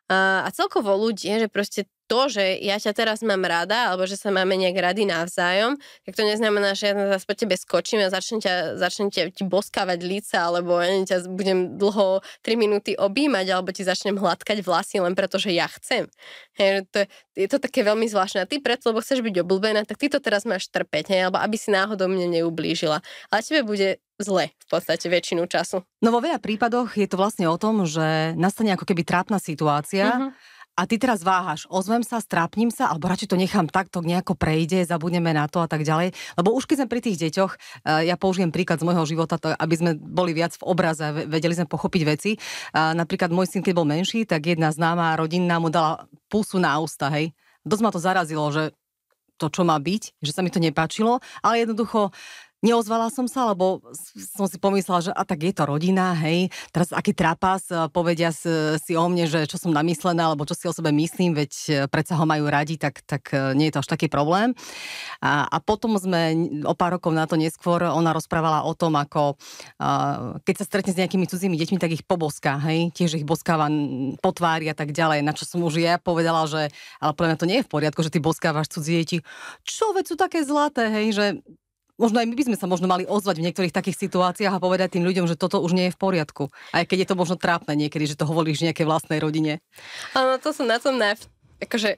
a, 0.10 0.50
celkovo 0.56 0.96
ľudí, 0.98 1.30
že 1.30 1.52
proste 1.52 1.86
to, 2.08 2.32
že 2.32 2.63
ja 2.63 2.80
ťa 2.80 2.96
teraz 2.96 3.20
mám 3.20 3.43
rada, 3.43 3.91
alebo 3.91 4.08
že 4.08 4.15
sa 4.15 4.32
máme 4.32 4.56
nejak 4.56 4.80
rady 4.80 5.04
navzájom, 5.04 5.76
tak 6.08 6.13
to 6.15 6.24
neznamená, 6.24 6.74
že 6.74 6.89
ja 6.89 7.20
zase 7.20 7.28
po 7.28 7.36
tebe 7.36 7.60
skočím 7.60 8.02
a 8.02 8.08
začnem 8.08 8.39
ťa, 8.39 8.54
začnem 8.80 9.12
ťa, 9.12 9.22
ti 9.36 9.43
boskávať 9.43 10.00
líca, 10.08 10.48
alebo 10.48 10.80
ja 10.80 10.89
ťa 11.04 11.28
budem 11.28 11.76
dlho 11.76 12.24
3 12.41 12.56
minúty 12.56 12.96
objímať, 12.96 13.46
alebo 13.52 13.76
ti 13.76 13.84
začnem 13.84 14.15
hladkať 14.15 14.63
vlasy 14.63 15.04
len 15.04 15.13
preto, 15.13 15.36
že 15.36 15.52
ja 15.52 15.67
chcem. 15.67 16.08
Hej, 16.56 16.88
to, 16.89 17.06
je 17.36 17.48
to 17.52 17.60
také 17.60 17.84
veľmi 17.84 18.08
zvláštne. 18.08 18.48
A 18.48 18.50
ty 18.50 18.63
preto, 18.63 18.89
lebo 18.89 19.04
chceš 19.04 19.22
byť 19.22 19.43
obľúbená, 19.43 19.84
tak 19.84 20.00
ty 20.00 20.08
to 20.08 20.24
teraz 20.24 20.48
máš 20.48 20.72
trpeť, 20.72 21.12
hej, 21.13 21.22
alebo 21.28 21.38
aby 21.43 21.60
si 21.60 21.70
náhodou 21.70 22.08
mne 22.08 22.32
neublížila. 22.39 23.04
Ale 23.30 23.39
tebe 23.43 23.62
bude 23.67 24.00
zle 24.17 24.50
v 24.50 24.67
podstate 24.72 25.06
väčšinu 25.12 25.46
času. 25.46 25.86
No 26.02 26.10
vo 26.10 26.24
veľa 26.24 26.41
prípadoch 26.41 26.98
je 26.98 27.06
to 27.06 27.22
vlastne 27.22 27.46
o 27.46 27.58
tom, 27.62 27.86
že 27.86 28.34
nastane 28.34 28.74
ako 28.74 28.89
keby 28.89 29.06
trápna 29.06 29.38
situácia, 29.38 30.10
uh-huh 30.10 30.57
a 30.77 30.85
ty 30.85 31.01
teraz 31.01 31.25
váhaš, 31.25 31.65
ozvem 31.73 32.05
sa, 32.05 32.21
strápnim 32.21 32.69
sa, 32.69 32.93
alebo 32.93 33.09
radšej 33.09 33.33
to 33.33 33.41
nechám 33.41 33.65
takto, 33.65 34.05
nejako 34.05 34.37
prejde, 34.37 34.85
zabudneme 34.85 35.33
na 35.33 35.49
to 35.49 35.65
a 35.65 35.67
tak 35.67 35.81
ďalej. 35.81 36.13
Lebo 36.37 36.53
už 36.53 36.69
keď 36.69 36.85
sme 36.85 36.91
pri 36.93 37.01
tých 37.01 37.17
deťoch, 37.17 37.51
eh, 37.57 38.05
ja 38.05 38.13
použijem 38.13 38.53
príklad 38.53 38.77
z 38.77 38.85
môjho 38.85 39.09
života, 39.09 39.41
to, 39.41 39.49
aby 39.57 39.73
sme 39.73 39.91
boli 39.97 40.37
viac 40.37 40.53
v 40.53 40.63
obraze, 40.69 41.01
vedeli 41.25 41.57
sme 41.57 41.65
pochopiť 41.65 42.01
veci. 42.05 42.31
Napríklad 42.77 43.33
môj 43.33 43.49
syn, 43.49 43.65
keď 43.65 43.73
bol 43.73 43.87
menší, 43.89 44.29
tak 44.29 44.45
jedna 44.45 44.69
známa 44.69 45.17
rodinná 45.17 45.57
mu 45.57 45.73
dala 45.73 46.05
pusu 46.29 46.61
na 46.61 46.77
ústa, 46.77 47.09
hej. 47.09 47.33
Dosť 47.65 47.81
ma 47.81 47.89
to 47.89 47.99
zarazilo, 47.99 48.45
že 48.53 48.75
to, 49.37 49.47
čo 49.53 49.61
má 49.63 49.77
byť, 49.77 50.17
že 50.21 50.31
sa 50.33 50.41
mi 50.41 50.49
to 50.49 50.57
nepáčilo, 50.57 51.21
ale 51.45 51.63
jednoducho 51.63 52.09
Neozvala 52.65 53.13
som 53.13 53.30
sa, 53.30 53.54
lebo 53.54 53.86
som 54.17 54.50
si 54.50 54.58
pomyslela, 54.58 55.06
že 55.06 55.12
a 55.13 55.22
tak 55.22 55.46
je 55.46 55.54
to 55.54 55.70
rodina, 55.70 56.17
hej, 56.17 56.50
teraz 56.74 56.89
aký 56.89 57.13
trapas, 57.13 57.70
e, 57.70 57.86
povedia 57.93 58.34
si 58.34 58.98
o 58.98 59.06
mne, 59.06 59.30
že 59.30 59.46
čo 59.46 59.62
som 59.62 59.70
namyslená, 59.70 60.34
alebo 60.34 60.41
čo 60.41 60.58
si 60.58 60.65
o 60.65 60.74
sebe 60.74 60.89
myslím, 60.89 61.38
veď 61.38 61.52
e, 61.54 61.72
predsa 61.86 62.17
ho 62.17 62.26
majú 62.26 62.50
radi, 62.50 62.82
tak, 62.82 63.06
tak 63.06 63.30
e, 63.30 63.54
nie 63.54 63.70
je 63.70 63.78
to 63.78 63.82
až 63.86 63.93
taký 63.93 64.10
problém. 64.10 64.58
A, 65.22 65.46
a 65.46 65.62
potom 65.62 66.02
sme 66.02 66.34
o 66.65 66.74
pár 66.74 66.98
rokov 66.98 67.13
na 67.13 67.30
to 67.30 67.38
neskôr, 67.38 67.86
ona 67.93 68.10
rozprávala 68.10 68.65
o 68.65 68.74
tom, 68.74 68.98
ako 68.98 69.38
keď 70.41 70.56
sa 70.58 70.65
stretne 70.65 70.91
s 70.93 71.00
nejakými 71.00 71.30
cudzími 71.30 71.54
deťmi, 71.62 71.78
tak 71.78 71.93
ich 71.93 72.02
poboská, 72.02 72.58
hej, 72.65 72.89
tiež 72.89 73.22
ich 73.22 73.26
boskáva 73.28 73.70
po 74.17 74.34
tvári 74.34 74.65
a 74.65 74.74
tak 74.74 74.98
ďalej, 74.98 75.22
na 75.22 75.38
čo 75.38 75.46
som 75.46 75.62
už 75.62 75.78
ja 75.78 76.02
povedala, 76.02 76.50
že 76.50 76.74
ale 76.98 77.13
pre 77.13 77.30
mňa 77.30 77.38
to 77.38 77.46
nie 77.46 77.58
je 77.62 77.65
v 77.70 77.74
poriadku, 77.74 78.02
že 78.02 78.10
ty 78.10 78.17
boskávaš 78.17 78.74
cudzie 78.74 79.06
deti. 79.06 79.17
Čo, 79.62 79.93
veď 79.93 80.06
sú 80.10 80.15
také 80.17 80.41
zlaté, 80.41 80.89
hej, 80.89 81.13
že 81.13 81.26
možno 81.97 82.21
aj 82.21 82.27
my 82.29 82.36
by 82.38 82.43
sme 82.47 82.57
sa 82.57 82.69
možno 82.69 82.88
mali 82.89 83.03
ozvať 83.03 83.41
v 83.41 83.45
niektorých 83.49 83.73
takých 83.75 84.07
situáciách 84.07 84.53
a 84.53 84.63
povedať 84.63 84.97
tým 84.97 85.05
ľuďom, 85.05 85.25
že 85.25 85.38
toto 85.38 85.60
už 85.60 85.73
nie 85.73 85.89
je 85.89 85.95
v 85.97 86.01
poriadku. 86.01 86.49
Aj 86.71 86.86
keď 86.86 87.03
je 87.03 87.10
to 87.10 87.19
možno 87.19 87.36
trápne 87.36 87.73
niekedy, 87.73 88.05
že 88.05 88.17
to 88.17 88.29
hovoríš 88.29 88.63
nejakej 88.63 88.86
vlastnej 88.86 89.19
rodine. 89.19 89.60
Áno, 90.13 90.38
to 90.38 90.53
sú 90.53 90.63
na 90.63 90.77
tom 90.77 90.95
najv... 90.95 91.19
akože 91.62 91.97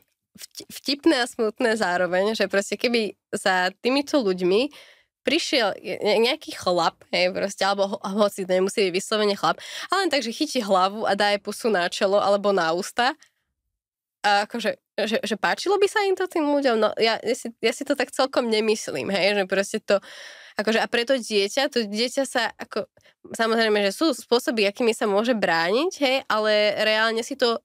vtipné 0.72 1.24
a 1.24 1.28
smutné 1.28 1.76
zároveň, 1.76 2.32
že 2.32 2.48
proste 2.48 2.80
keby 2.80 3.20
za 3.36 3.76
týmito 3.84 4.24
ľuďmi 4.24 4.72
prišiel 5.28 5.76
nejaký 6.00 6.56
chlap, 6.56 7.04
hej, 7.12 7.36
proste, 7.36 7.62
alebo 7.68 7.92
ho, 7.92 7.98
hoci 8.00 8.48
nemusí 8.48 8.88
byť 8.88 8.94
vyslovene 8.96 9.36
chlap, 9.36 9.60
ale 9.92 10.08
len 10.08 10.12
tak, 10.12 10.24
že 10.24 10.32
chytí 10.32 10.64
hlavu 10.64 11.04
a 11.04 11.14
dá 11.14 11.36
jej 11.36 11.44
pusu 11.44 11.68
na 11.68 11.92
čelo 11.92 12.18
alebo 12.18 12.56
na 12.56 12.72
ústa 12.72 13.14
a 14.24 14.48
akože, 14.48 14.80
že, 15.06 15.18
že 15.22 15.36
páčilo 15.38 15.78
by 15.78 15.88
sa 15.88 16.02
im 16.04 16.18
to 16.18 16.26
tým 16.26 16.50
ľuďom? 16.50 16.76
No 16.82 16.90
ja, 17.00 17.22
ja, 17.22 17.36
si, 17.36 17.54
ja 17.62 17.72
si 17.72 17.84
to 17.86 17.94
tak 17.94 18.10
celkom 18.10 18.50
nemyslím, 18.50 19.14
hej, 19.14 19.38
že 19.38 19.44
proste 19.46 19.78
to, 19.80 20.02
akože 20.60 20.80
a 20.82 20.88
preto 20.90 21.16
dieťa, 21.16 21.72
to 21.72 21.86
dieťa 21.88 22.24
sa 22.28 22.52
ako, 22.58 22.90
samozrejme, 23.32 23.80
že 23.86 23.96
sú 23.96 24.12
spôsoby, 24.12 24.68
akými 24.68 24.92
sa 24.92 25.08
môže 25.08 25.38
brániť, 25.38 25.92
hej, 26.02 26.18
ale 26.28 26.76
reálne 26.82 27.24
si 27.24 27.40
to 27.40 27.64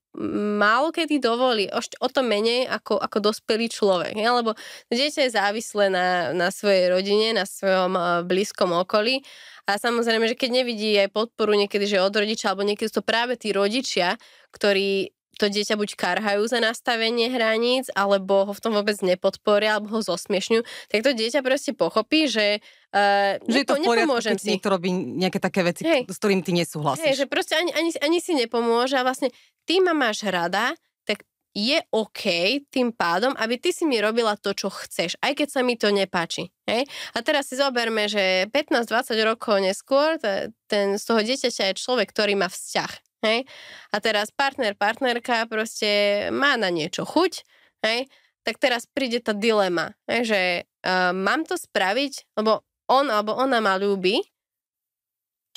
málo 0.61 0.95
kedy 0.95 1.19
dovolí, 1.19 1.67
o, 1.75 1.81
o 1.83 2.09
to 2.13 2.23
menej 2.23 2.71
ako, 2.71 3.03
ako 3.03 3.19
dospelý 3.19 3.67
človek, 3.67 4.15
hej, 4.15 4.31
lebo 4.31 4.55
dieťa 4.93 5.27
je 5.27 5.35
závislé 5.35 5.91
na, 5.91 6.31
na 6.37 6.49
svojej 6.55 6.93
rodine, 6.93 7.35
na 7.35 7.49
svojom 7.49 7.99
uh, 7.99 8.23
blízkom 8.23 8.71
okolí 8.71 9.25
a 9.65 9.81
samozrejme, 9.81 10.29
že 10.29 10.37
keď 10.37 10.61
nevidí 10.61 10.93
aj 11.01 11.09
podporu 11.09 11.57
niekedy, 11.57 11.89
že 11.89 12.05
od 12.05 12.13
rodiča, 12.13 12.53
alebo 12.53 12.69
niekedy 12.69 12.85
sú 12.93 13.01
to 13.01 13.05
práve 13.05 13.41
tí 13.41 13.49
rodičia, 13.51 14.21
ktorí 14.53 15.09
to 15.37 15.47
dieťa 15.51 15.75
buď 15.75 15.91
karhajú 15.99 16.43
za 16.47 16.59
nastavenie 16.63 17.29
hraníc, 17.31 17.91
alebo 17.93 18.49
ho 18.49 18.53
v 18.55 18.63
tom 18.63 18.73
vôbec 18.75 18.99
nepodporia, 19.03 19.77
alebo 19.79 19.99
ho 19.99 20.01
zosmiešňujú, 20.01 20.63
tak 20.91 20.99
to 21.03 21.11
dieťa 21.13 21.41
proste 21.43 21.73
pochopí, 21.75 22.27
že 22.31 22.63
Uh, 22.95 23.43
že 23.51 23.67
je 23.67 23.67
to 23.67 23.75
v 23.75 23.91
poriadku, 23.91 24.23
keď 24.23 24.39
si 24.39 24.55
niekto 24.55 24.71
robí 24.71 24.95
nejaké 24.95 25.43
také 25.43 25.67
veci, 25.67 25.83
Hej. 25.83 26.07
s 26.07 26.15
ktorými 26.15 26.47
ty 26.47 26.55
nesúhlasíš. 26.55 27.03
Hej, 27.03 27.15
že 27.19 27.27
proste 27.27 27.59
ani, 27.59 27.75
ani, 27.75 27.91
ani 27.99 28.23
si 28.23 28.39
nepomôže 28.39 28.95
a 28.95 29.03
vlastne 29.03 29.35
ty 29.67 29.83
ma 29.83 29.99
máš 29.99 30.23
rada, 30.23 30.79
tak 31.03 31.27
je 31.55 31.79
OK 31.95 32.23
tým 32.71 32.91
pádom, 32.91 33.31
aby 33.39 33.59
ty 33.59 33.71
si 33.71 33.87
mi 33.87 34.03
robila 34.03 34.35
to, 34.35 34.55
čo 34.55 34.71
chceš, 34.71 35.15
aj 35.23 35.39
keď 35.39 35.49
sa 35.51 35.61
mi 35.63 35.79
to 35.79 35.95
nepáči. 35.95 36.51
Hej? 36.67 36.91
A 37.15 37.23
teraz 37.23 37.47
si 37.51 37.55
zoberme, 37.55 38.11
že 38.11 38.51
15-20 38.51 39.15
rokov 39.23 39.63
neskôr 39.63 40.19
ten, 40.67 40.99
z 40.99 41.05
toho 41.07 41.23
dieťaťa 41.23 41.71
je 41.71 41.81
človek, 41.83 42.11
ktorý 42.11 42.35
má 42.35 42.51
vzťah. 42.51 42.91
Hej? 43.25 43.49
A 43.89 43.97
teraz 44.05 44.29
partner, 44.29 44.77
partnerka 44.77 45.49
proste 45.49 45.89
má 46.29 46.61
na 46.61 46.69
niečo 46.69 47.09
chuť, 47.09 47.33
hej? 47.81 48.05
tak 48.45 48.61
teraz 48.61 48.85
príde 48.85 49.25
tá 49.25 49.33
dilema, 49.33 49.97
hej? 50.05 50.21
že 50.29 50.41
uh, 50.85 51.17
mám 51.17 51.49
to 51.49 51.57
spraviť, 51.57 52.37
lebo 52.37 52.61
on 52.85 53.09
alebo 53.09 53.33
ona 53.33 53.65
ma 53.65 53.81
ľúbi, 53.81 54.21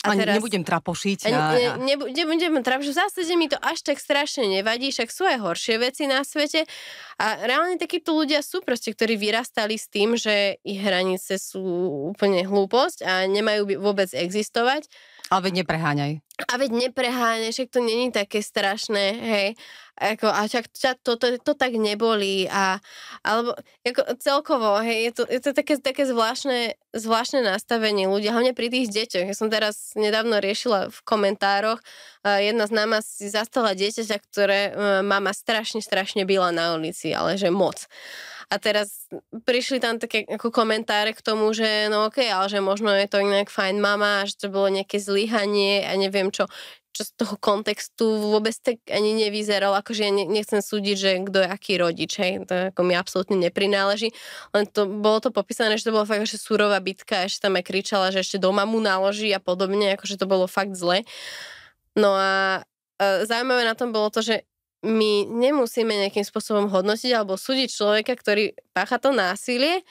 a, 0.05 0.13
a 0.13 0.15
teraz, 0.15 0.37
nebudem 0.37 0.61
trapošiť. 0.61 1.25
A, 1.25 1.29
a... 1.33 1.77
Ne, 1.81 1.97
nebudem 1.97 2.61
trapošiť. 2.61 2.93
V 2.93 2.99
zásade 3.01 3.33
mi 3.33 3.49
to 3.49 3.57
až 3.57 3.81
tak 3.81 3.97
strašne 3.97 4.45
nevadí, 4.45 4.93
však 4.93 5.09
sú 5.09 5.25
aj 5.25 5.41
horšie 5.41 5.81
veci 5.81 6.05
na 6.05 6.21
svete. 6.21 6.69
A 7.17 7.41
reálne 7.41 7.81
takíto 7.81 8.13
ľudia 8.13 8.45
sú 8.45 8.61
proste, 8.61 8.93
ktorí 8.93 9.17
vyrastali 9.17 9.73
s 9.73 9.89
tým, 9.89 10.13
že 10.13 10.61
ich 10.61 10.77
hranice 10.77 11.41
sú 11.41 11.65
úplne 12.13 12.45
hlúposť 12.45 13.01
a 13.09 13.25
nemajú 13.25 13.81
vôbec 13.81 14.13
existovať. 14.13 14.85
Ale 15.27 15.41
veď 15.51 15.53
nepreháňaj. 15.63 16.11
A 16.47 16.53
veď 16.55 16.71
nepreháňaj, 16.87 17.51
však 17.51 17.69
to 17.73 17.81
není 17.83 18.13
také 18.13 18.39
strašné, 18.39 19.05
hej. 19.19 19.47
Ako, 19.97 20.29
a 20.29 20.45
však 20.45 20.69
to, 20.69 20.93
to, 21.01 21.11
to, 21.17 21.27
to 21.41 21.53
tak 21.57 21.73
nebolí 21.73 22.45
a 22.53 22.77
alebo 23.25 23.57
ako 23.81 24.13
celkovo, 24.21 24.77
hej, 24.85 25.09
je 25.09 25.11
to, 25.17 25.23
je 25.25 25.41
to 25.41 25.51
také, 25.57 25.81
také 25.81 26.05
zvláštne, 26.05 26.77
zvláštne 26.93 27.41
nastavenie 27.41 28.05
ľudí, 28.05 28.29
hlavne 28.29 28.53
pri 28.53 28.69
tých 28.69 28.93
deťoch. 28.93 29.25
Ja 29.25 29.35
som 29.35 29.49
teraz 29.49 29.97
nedávno 29.97 30.37
riešila 30.37 30.93
v 30.93 30.99
komentároch, 31.01 31.81
jedna 32.21 32.69
z 32.69 32.71
náma 32.77 33.01
si 33.01 33.27
zastala 33.33 33.73
dieťaťa, 33.73 34.17
ktoré 34.29 34.59
mama 35.01 35.33
strašne, 35.33 35.81
strašne 35.81 36.29
byla 36.29 36.53
na 36.53 36.77
ulici, 36.77 37.09
ale 37.17 37.33
že 37.41 37.49
moc. 37.49 37.89
A 38.47 38.63
teraz 38.63 39.11
prišli 39.43 39.83
tam 39.83 39.99
také 39.99 40.23
ako 40.23 40.55
komentáre 40.55 41.11
k 41.11 41.19
tomu, 41.19 41.51
že 41.51 41.91
no 41.91 42.07
okay, 42.07 42.31
ale 42.31 42.47
že 42.47 42.63
možno 42.63 42.95
je 42.95 43.03
to 43.11 43.19
inak 43.19 43.51
fajn 43.51 43.83
mama, 43.83 44.23
že 44.23 44.39
to 44.39 44.47
bolo 44.47 44.71
nejaké 44.71 45.03
zlyhanie 45.03 45.83
a 45.83 45.91
neviem 45.99 46.31
čo. 46.31 46.47
Čo 46.95 47.03
z 47.03 47.11
toho 47.13 47.35
kontextu 47.37 48.07
vôbec 48.07 48.55
tak 48.57 48.81
ani 48.89 49.13
nevyzeral, 49.13 49.75
akože 49.77 50.01
ja 50.01 50.09
nechcem 50.09 50.65
súdiť, 50.65 50.95
že 50.97 51.11
kto 51.29 51.45
je 51.45 51.49
aký 51.51 51.77
rodič, 51.77 52.17
hej, 52.17 52.47
to 52.49 52.73
ako 52.73 52.81
mi 52.81 52.97
absolútne 52.97 53.37
neprináleží, 53.37 54.09
len 54.55 54.65
to, 54.65 54.89
bolo 54.89 55.21
to 55.21 55.29
popísané, 55.29 55.77
že 55.77 55.85
to 55.85 55.93
bolo 55.93 56.09
fakt 56.09 56.25
že 56.25 56.41
surová 56.41 56.81
bitka, 56.81 57.29
ešte 57.29 57.45
tam 57.45 57.59
aj 57.59 57.69
kričala, 57.69 58.09
že 58.09 58.25
ešte 58.25 58.41
doma 58.41 58.65
mu 58.65 58.81
naloží 58.81 59.29
a 59.29 59.37
podobne, 59.37 59.93
akože 59.93 60.17
to 60.17 60.25
bolo 60.25 60.49
fakt 60.49 60.73
zle. 60.73 61.05
No 61.93 62.17
a, 62.17 62.65
a 62.97 63.05
zaujímavé 63.29 63.61
na 63.61 63.77
tom 63.77 63.93
bolo 63.93 64.09
to, 64.09 64.25
že 64.25 64.41
my 64.85 65.25
nemusíme 65.25 65.89
nejakým 65.89 66.21
spôsobom 66.21 66.69
hodnotiť 66.69 67.11
alebo 67.15 67.33
súdiť 67.33 67.69
človeka, 67.73 68.13
ktorý 68.13 68.53
pácha 68.75 69.01
to 69.01 69.09
násilie, 69.09 69.81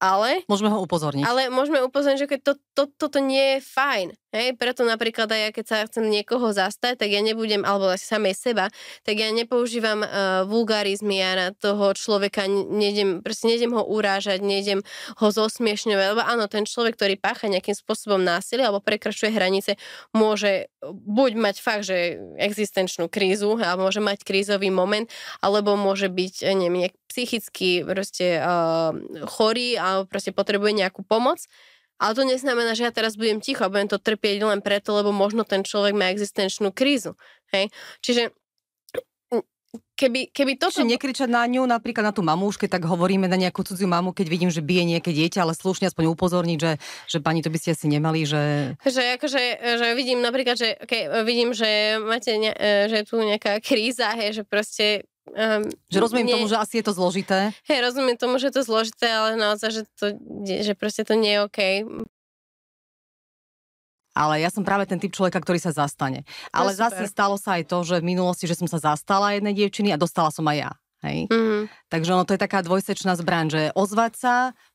ale... 0.00 0.46
Môžeme 0.46 0.70
ho 0.72 0.80
upozorniť. 0.80 1.26
Ale 1.26 1.50
môžeme 1.52 1.82
upozorniť, 1.84 2.20
že 2.24 2.28
to, 2.40 2.52
to, 2.72 2.88
toto 2.94 3.18
nie 3.18 3.58
je 3.58 3.58
fajn. 3.60 4.14
Hej? 4.30 4.54
Preto 4.56 4.86
napríklad 4.86 5.26
aj 5.30 5.40
ja, 5.40 5.50
keď 5.50 5.64
sa 5.66 5.76
chcem 5.86 6.06
niekoho 6.06 6.54
zastať, 6.54 7.02
tak 7.02 7.10
ja 7.10 7.18
nebudem, 7.22 7.66
alebo 7.66 7.90
asi 7.90 8.06
samej 8.06 8.34
seba, 8.38 8.66
tak 9.02 9.18
ja 9.18 9.30
nepoužívam 9.34 10.06
uh, 10.06 10.10
vulgarizmy, 10.46 11.18
ja 11.18 11.32
na 11.34 11.48
toho 11.50 11.90
človeka 11.94 12.46
nejdem, 12.48 13.22
proste 13.26 13.50
nejdem 13.50 13.74
ho 13.74 13.82
urážať, 13.82 14.38
nejdem 14.42 14.86
ho 15.18 15.26
zosmiešňovať, 15.28 16.06
lebo 16.14 16.22
áno, 16.22 16.46
ten 16.46 16.62
človek, 16.62 16.94
ktorý 16.94 17.14
pácha 17.18 17.50
nejakým 17.50 17.74
spôsobom 17.74 18.22
násilie 18.22 18.62
alebo 18.62 18.82
prekračuje 18.82 19.34
hranice, 19.34 19.74
môže 20.14 20.70
buď 20.86 21.30
mať 21.36 21.56
fakt, 21.58 21.90
že 21.90 22.18
existenčnú 22.38 23.10
krízu, 23.10 23.58
alebo 23.58 23.90
môže 23.90 24.00
mať 24.00 24.22
krízový 24.22 24.70
moment, 24.70 25.10
alebo 25.42 25.74
môže 25.74 26.06
byť, 26.06 26.34
neviem, 26.54 26.86
nejak 26.86 26.94
psychicky 27.10 27.82
proste 27.82 28.38
uh, 28.38 28.94
chorý 29.26 29.74
a 29.74 30.06
proste 30.06 30.30
potrebuje 30.30 30.78
nejakú 30.78 31.02
pomoc. 31.02 31.42
Ale 32.00 32.16
to 32.16 32.24
neznamená, 32.24 32.72
že 32.72 32.88
ja 32.88 32.92
teraz 32.92 33.20
budem 33.20 33.44
ticho 33.44 33.68
a 33.68 33.72
budem 33.72 33.92
to 33.92 34.00
trpieť 34.00 34.40
len 34.40 34.64
preto, 34.64 34.96
lebo 34.96 35.12
možno 35.12 35.44
ten 35.44 35.60
človek 35.60 35.92
má 35.92 36.08
existenčnú 36.08 36.72
krízu. 36.72 37.12
Hej? 37.52 37.68
Čiže 38.00 38.32
keby, 39.94 40.20
keby 40.32 40.52
toto... 40.56 40.80
Čiže 40.80 40.88
nekričať 40.96 41.28
na 41.28 41.44
ňu, 41.44 41.62
napríklad 41.68 42.10
na 42.10 42.14
tú 42.14 42.24
mamúške, 42.24 42.66
tak 42.66 42.88
hovoríme 42.88 43.28
na 43.28 43.36
nejakú 43.36 43.62
cudziu 43.62 43.86
mamu, 43.86 44.16
keď 44.16 44.26
vidím, 44.26 44.50
že 44.50 44.64
bije 44.64 44.96
nejaké 44.96 45.12
dieťa, 45.12 45.44
ale 45.44 45.52
slušne 45.52 45.92
aspoň 45.92 46.10
upozorniť, 46.16 46.58
že, 46.58 46.72
že 47.06 47.18
pani, 47.20 47.44
to 47.44 47.52
by 47.52 47.58
ste 47.60 47.76
asi 47.76 47.86
nemali, 47.86 48.24
že... 48.24 48.74
Že 48.80 49.20
akože, 49.20 49.42
že 49.78 49.86
vidím 49.92 50.24
napríklad, 50.24 50.56
že 50.56 50.80
okay, 50.80 51.06
vidím, 51.22 51.52
že 51.52 52.00
máte, 52.00 52.32
ne, 52.40 52.50
e, 52.56 52.88
že 52.88 53.04
je 53.04 53.06
tu 53.06 53.20
nejaká 53.20 53.60
kríza, 53.60 54.16
hej, 54.16 54.40
že 54.40 54.42
proste 54.42 55.04
Um, 55.30 55.62
že 55.86 55.98
rozumiem 56.02 56.26
nie, 56.26 56.34
tomu, 56.34 56.50
že 56.50 56.58
asi 56.58 56.82
je 56.82 56.84
to 56.90 56.94
zložité. 56.94 57.54
Hej, 57.70 57.78
rozumiem 57.86 58.18
tomu, 58.18 58.42
že 58.42 58.50
je 58.50 58.54
to 58.58 58.62
zložité, 58.66 59.06
ale 59.06 59.38
naozaj, 59.38 59.70
že, 59.70 59.82
to, 59.94 60.18
že 60.42 60.74
proste 60.74 61.06
to 61.06 61.14
nie 61.14 61.38
je 61.38 61.40
OK. 61.46 61.60
Ale 64.10 64.42
ja 64.42 64.50
som 64.50 64.66
práve 64.66 64.90
ten 64.90 64.98
typ 64.98 65.14
človeka, 65.14 65.38
ktorý 65.38 65.62
sa 65.62 65.70
zastane. 65.70 66.26
Ale 66.50 66.74
no, 66.74 66.78
zase 66.78 67.06
stalo 67.06 67.38
sa 67.38 67.62
aj 67.62 67.70
to, 67.70 67.86
že 67.86 68.02
v 68.02 68.10
minulosti, 68.10 68.50
že 68.50 68.58
som 68.58 68.66
sa 68.66 68.82
zastala 68.82 69.38
jednej 69.38 69.54
dievčiny 69.54 69.94
a 69.94 70.00
dostala 70.02 70.34
som 70.34 70.42
aj 70.50 70.66
ja. 70.66 70.70
Hej? 71.00 71.32
Mm-hmm. 71.32 71.62
Takže 71.88 72.10
ono 72.12 72.24
to 72.28 72.36
je 72.36 72.44
taká 72.44 72.60
dvojsečná 72.60 73.16
zbraň, 73.16 73.46
že 73.48 73.62
ozvať 73.72 74.12
sa, 74.20 74.34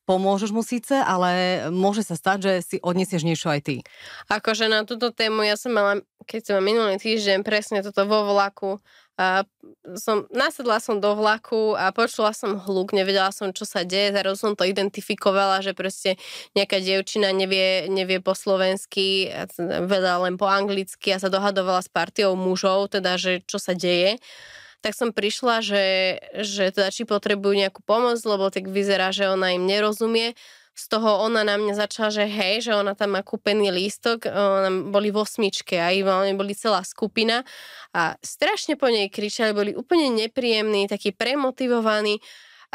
pomôžeš 0.10 0.50
mu 0.50 0.66
síce, 0.66 0.98
ale 0.98 1.62
môže 1.70 2.02
sa 2.02 2.18
stať, 2.18 2.38
že 2.42 2.54
si 2.66 2.78
odnesieš 2.82 3.22
niečo 3.22 3.54
aj 3.54 3.62
ty. 3.62 3.76
Akože 4.34 4.66
na 4.66 4.82
túto 4.90 5.14
tému 5.14 5.46
ja 5.46 5.54
som 5.54 5.74
mala, 5.78 6.02
keď 6.26 6.42
som 6.58 6.66
minulý 6.66 6.98
týždeň 6.98 7.46
presne 7.46 7.86
toto 7.86 8.10
vo 8.10 8.26
vlaku, 8.26 8.82
a 9.16 9.48
som, 9.96 10.28
nasedla 10.28 10.84
som 10.84 11.00
do 11.00 11.16
vlaku 11.16 11.72
a 11.72 11.96
počula 11.96 12.36
som 12.36 12.60
hluk, 12.60 12.92
nevedela 12.92 13.32
som, 13.32 13.56
čo 13.56 13.64
sa 13.64 13.88
deje, 13.88 14.12
zároveň 14.12 14.36
som 14.36 14.54
to 14.60 14.68
identifikovala, 14.68 15.64
že 15.64 15.72
proste 15.72 16.20
nejaká 16.52 16.84
dievčina 16.84 17.32
nevie, 17.32 17.88
nevie 17.88 18.20
po 18.20 18.36
slovensky, 18.36 19.32
vedela 19.88 20.28
len 20.28 20.36
po 20.36 20.52
anglicky 20.52 21.16
a 21.16 21.22
sa 21.24 21.32
dohadovala 21.32 21.80
s 21.80 21.88
partiou 21.88 22.36
mužov, 22.36 22.92
teda, 22.92 23.16
že 23.16 23.40
čo 23.48 23.56
sa 23.56 23.72
deje 23.72 24.20
tak 24.86 24.94
som 24.94 25.10
prišla, 25.10 25.66
že, 25.66 25.86
že 26.46 26.70
teda 26.70 26.94
či 26.94 27.10
potrebujú 27.10 27.58
nejakú 27.58 27.82
pomoc, 27.82 28.22
lebo 28.22 28.54
tak 28.54 28.70
vyzerá, 28.70 29.10
že 29.10 29.26
ona 29.26 29.58
im 29.58 29.66
nerozumie. 29.66 30.38
Z 30.76 30.92
toho 30.92 31.24
ona 31.24 31.48
na 31.48 31.56
mňa 31.56 31.88
začala, 31.88 32.12
že 32.12 32.28
hej, 32.28 32.68
že 32.68 32.76
ona 32.76 33.00
tam 33.00 33.16
má 33.16 33.24
kúpený 33.24 33.72
lístok, 33.72 34.28
ona 34.28 34.68
boli 34.92 35.08
v 35.08 35.24
osmičke 35.24 35.80
a 35.80 35.96
oni 35.96 36.36
boli 36.36 36.52
celá 36.52 36.84
skupina 36.84 37.48
a 37.96 38.20
strašne 38.20 38.76
po 38.76 38.92
nej 38.92 39.08
kričali, 39.08 39.56
boli 39.56 39.72
úplne 39.72 40.12
nepríjemní, 40.12 40.92
takí 40.92 41.16
premotivovaní 41.16 42.20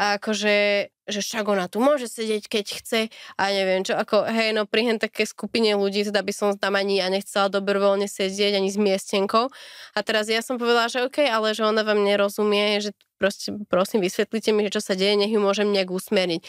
a 0.01 0.17
akože, 0.17 0.89
že 1.05 1.19
však 1.21 1.45
ona 1.45 1.69
tu 1.69 1.77
môže 1.77 2.09
sedieť, 2.09 2.49
keď 2.49 2.65
chce 2.81 3.01
a 3.37 3.43
neviem 3.53 3.85
čo, 3.85 3.93
ako 3.93 4.25
hej, 4.33 4.57
no 4.57 4.65
pri 4.65 4.97
také 4.97 5.29
skupine 5.29 5.77
ľudí, 5.77 6.01
teda 6.01 6.25
by 6.25 6.33
som 6.33 6.57
tam 6.57 6.73
ani 6.73 6.97
ja 6.97 7.07
nechcela 7.13 7.53
dobrovoľne 7.53 8.09
sedieť, 8.09 8.57
ani 8.57 8.73
s 8.73 8.81
miestenkou. 8.81 9.53
A 9.93 9.99
teraz 10.01 10.25
ja 10.25 10.41
som 10.41 10.57
povedala, 10.57 10.89
že 10.89 11.05
OK, 11.05 11.21
ale 11.21 11.53
že 11.53 11.61
ona 11.61 11.85
vám 11.85 12.01
nerozumie, 12.01 12.81
že 12.81 12.97
proste, 13.21 13.53
prosím, 13.69 14.01
vysvetlite 14.01 14.49
mi, 14.49 14.65
že 14.65 14.81
čo 14.81 14.81
sa 14.81 14.97
deje, 14.97 15.13
nech 15.13 15.29
ju 15.29 15.37
môžem 15.37 15.69
nejak 15.69 15.93
usmerniť. 15.93 16.41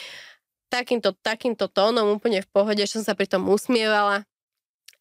Takýmto, 0.72 1.12
takýmto 1.20 1.68
tónom 1.68 2.16
úplne 2.16 2.40
v 2.40 2.48
pohode, 2.48 2.80
že 2.80 2.96
som 2.96 3.04
sa 3.04 3.12
pri 3.12 3.28
tom 3.28 3.44
usmievala, 3.52 4.24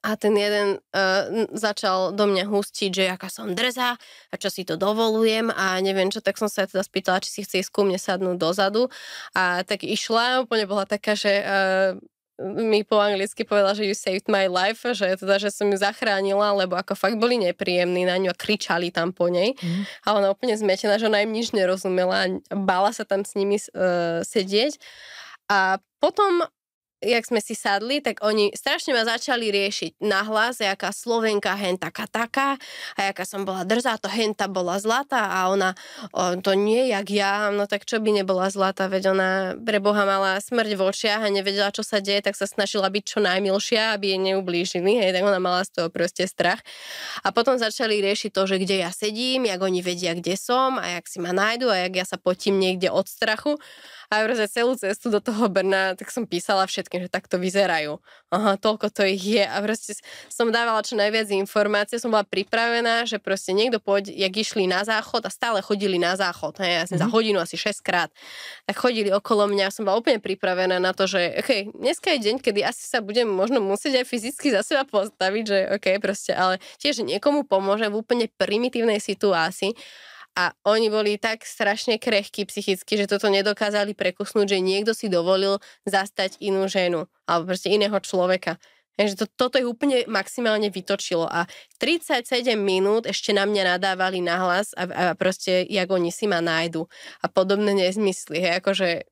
a 0.01 0.17
ten 0.17 0.33
jeden 0.33 0.81
uh, 0.81 1.45
začal 1.53 2.17
do 2.17 2.25
mňa 2.25 2.49
hustiť, 2.49 2.89
že 2.89 3.03
aká 3.13 3.29
som 3.29 3.53
drzá 3.53 3.93
a 4.33 4.35
čo 4.35 4.49
si 4.49 4.65
to 4.65 4.73
dovolujem 4.73 5.53
a 5.53 5.77
neviem 5.77 6.09
čo, 6.09 6.25
tak 6.25 6.41
som 6.41 6.49
sa 6.49 6.65
teda 6.65 6.81
spýtala, 6.81 7.21
či 7.21 7.29
si 7.29 7.41
chce 7.45 7.61
ísť 7.61 7.69
ku 7.69 7.85
mne 7.85 8.01
sadnúť 8.01 8.37
dozadu 8.41 8.89
a 9.37 9.61
tak 9.61 9.85
išla, 9.85 10.41
úplne 10.41 10.65
bola 10.65 10.89
taká, 10.89 11.13
že 11.13 11.45
uh, 11.45 11.93
mi 12.41 12.81
po 12.81 12.97
anglicky 12.97 13.45
povedala, 13.45 13.77
že 13.77 13.85
you 13.85 13.93
saved 13.93 14.25
my 14.25 14.49
life, 14.49 14.81
že 14.81 15.13
teda, 15.21 15.37
že 15.37 15.53
som 15.53 15.69
ju 15.69 15.77
zachránila, 15.77 16.57
lebo 16.57 16.73
ako 16.73 16.97
fakt 16.97 17.21
boli 17.21 17.37
nepríjemní 17.37 18.09
na 18.09 18.17
ňu 18.17 18.33
a 18.33 18.35
kričali 18.37 18.89
tam 18.89 19.13
po 19.13 19.29
nej. 19.29 19.53
Mm. 19.61 19.83
A 19.85 20.07
ona 20.17 20.27
úplne 20.33 20.57
zmetená, 20.57 20.97
že 20.97 21.05
ona 21.05 21.21
im 21.21 21.29
nič 21.29 21.53
nerozumela 21.53 22.25
a 22.25 22.55
bála 22.57 22.89
sa 22.89 23.05
tam 23.05 23.21
s 23.21 23.37
nimi 23.37 23.61
uh, 23.61 24.25
sedieť. 24.25 24.81
A 25.51 25.83
potom 25.99 26.47
jak 27.01 27.25
sme 27.25 27.41
si 27.41 27.57
sadli, 27.57 27.97
tak 27.97 28.21
oni 28.21 28.53
strašne 28.53 28.93
ma 28.93 29.01
začali 29.01 29.49
riešiť 29.49 30.05
nahlas, 30.05 30.61
jaká 30.61 30.93
Slovenka 30.93 31.57
hen 31.57 31.81
taká 31.81 32.05
taká 32.05 32.61
a 32.93 33.09
jaká 33.09 33.25
som 33.25 33.41
bola 33.41 33.65
drzá, 33.65 33.97
to 33.97 34.05
henta 34.05 34.45
bola 34.45 34.77
zlatá 34.77 35.33
a 35.33 35.49
ona 35.49 35.73
o, 36.13 36.37
to 36.37 36.53
nie 36.53 36.93
jak 36.93 37.09
ja, 37.09 37.49
no 37.49 37.65
tak 37.65 37.89
čo 37.89 37.97
by 37.97 38.21
nebola 38.21 38.53
zlatá, 38.53 38.85
veď 38.85 39.17
ona 39.17 39.29
pre 39.57 39.81
Boha 39.81 40.05
mala 40.05 40.37
smrť 40.37 40.77
v 40.77 40.81
očiach 40.85 41.21
a 41.25 41.33
nevedela, 41.33 41.73
čo 41.73 41.81
sa 41.81 41.97
deje, 41.97 42.21
tak 42.21 42.37
sa 42.37 42.45
snažila 42.45 42.93
byť 42.93 43.03
čo 43.03 43.19
najmilšia, 43.25 43.97
aby 43.97 44.13
jej 44.13 44.21
neublížili, 44.21 45.01
hej, 45.01 45.09
tak 45.17 45.25
ona 45.25 45.41
mala 45.41 45.65
z 45.65 45.73
toho 45.73 45.89
proste 45.89 46.29
strach. 46.29 46.61
A 47.25 47.33
potom 47.33 47.57
začali 47.57 47.97
riešiť 47.97 48.29
to, 48.29 48.45
že 48.45 48.61
kde 48.61 48.85
ja 48.85 48.93
sedím, 48.93 49.49
jak 49.49 49.57
oni 49.57 49.81
vedia, 49.81 50.13
kde 50.13 50.37
som 50.37 50.77
a 50.77 51.01
jak 51.01 51.09
si 51.09 51.17
ma 51.17 51.33
nájdu 51.33 51.65
a 51.73 51.81
jak 51.89 51.93
ja 51.97 52.05
sa 52.05 52.21
potím 52.21 52.61
niekde 52.61 52.93
od 52.93 53.09
strachu. 53.09 53.57
A 54.11 54.27
proste 54.27 54.43
celú 54.51 54.75
cestu 54.75 55.07
do 55.07 55.23
toho 55.23 55.47
Brna, 55.47 55.95
tak 55.95 56.11
som 56.11 56.27
písala 56.27 56.67
všetkým, 56.67 57.07
že 57.07 57.07
takto 57.07 57.39
vyzerajú. 57.39 57.95
Aha, 58.27 58.59
toľko 58.59 58.91
to 58.91 59.07
ich 59.07 59.23
je. 59.23 59.39
A 59.39 59.55
proste 59.63 59.95
som 60.27 60.51
dávala 60.51 60.83
čo 60.83 60.99
najviac 60.99 61.31
informácií, 61.31 61.95
som 61.95 62.11
bola 62.11 62.27
pripravená, 62.27 63.07
že 63.07 63.23
proste 63.23 63.55
niekto 63.55 63.79
pôjde, 63.79 64.11
jak 64.11 64.35
išli 64.35 64.67
na 64.67 64.83
záchod 64.83 65.23
a 65.23 65.31
stále 65.31 65.63
chodili 65.63 65.95
na 65.95 66.19
záchod. 66.19 66.59
Hej, 66.59 66.71
ja 66.75 66.83
som 66.91 66.99
mm-hmm. 66.99 67.03
za 67.03 67.07
mhm. 67.07 67.13
hodinu 67.15 67.39
asi 67.39 67.55
6 67.55 67.79
krát. 67.79 68.11
Tak 68.67 68.83
chodili 68.83 69.15
okolo 69.15 69.47
mňa, 69.47 69.71
som 69.71 69.87
bola 69.87 70.03
úplne 70.03 70.19
pripravená 70.19 70.75
na 70.83 70.91
to, 70.91 71.07
že 71.07 71.39
okay, 71.39 71.71
dneska 71.71 72.11
je 72.11 72.27
deň, 72.27 72.43
kedy 72.43 72.67
asi 72.67 72.83
sa 72.83 72.99
budem 72.99 73.31
možno 73.31 73.63
musieť 73.63 74.03
aj 74.03 74.11
fyzicky 74.11 74.51
za 74.51 74.59
seba 74.59 74.83
postaviť, 74.83 75.43
že 75.47 75.57
OK, 75.79 75.87
proste, 76.03 76.35
ale 76.35 76.59
tiež 76.83 77.07
niekomu 77.07 77.47
pomôže 77.47 77.87
v 77.87 77.95
úplne 77.95 78.27
primitívnej 78.27 78.99
situácii 78.99 79.71
a 80.37 80.55
oni 80.63 80.87
boli 80.87 81.19
tak 81.19 81.43
strašne 81.43 81.99
krehkí 81.99 82.47
psychicky, 82.47 82.95
že 82.95 83.09
toto 83.11 83.27
nedokázali 83.27 83.91
prekusnúť, 83.91 84.55
že 84.55 84.59
niekto 84.63 84.95
si 84.95 85.11
dovolil 85.11 85.59
zastať 85.83 86.39
inú 86.39 86.71
ženu 86.71 87.11
alebo 87.27 87.51
proste 87.51 87.67
iného 87.67 87.95
človeka. 87.99 88.55
Takže 88.95 89.23
to, 89.23 89.25
toto 89.25 89.55
ich 89.57 89.67
úplne 89.67 90.03
maximálne 90.05 90.67
vytočilo 90.67 91.25
a 91.25 91.47
37 91.79 92.53
minút 92.59 93.07
ešte 93.07 93.31
na 93.31 93.47
mňa 93.47 93.75
nadávali 93.75 94.19
nahlas 94.19 94.75
a, 94.75 94.83
a 94.85 95.03
proste, 95.15 95.63
jak 95.67 95.87
oni 95.87 96.11
si 96.11 96.27
ma 96.27 96.43
nájdu 96.43 96.85
a 97.23 97.27
podobné 97.31 97.71
nezmysly. 97.73 98.43
Hej, 98.43 98.61
akože 98.61 99.10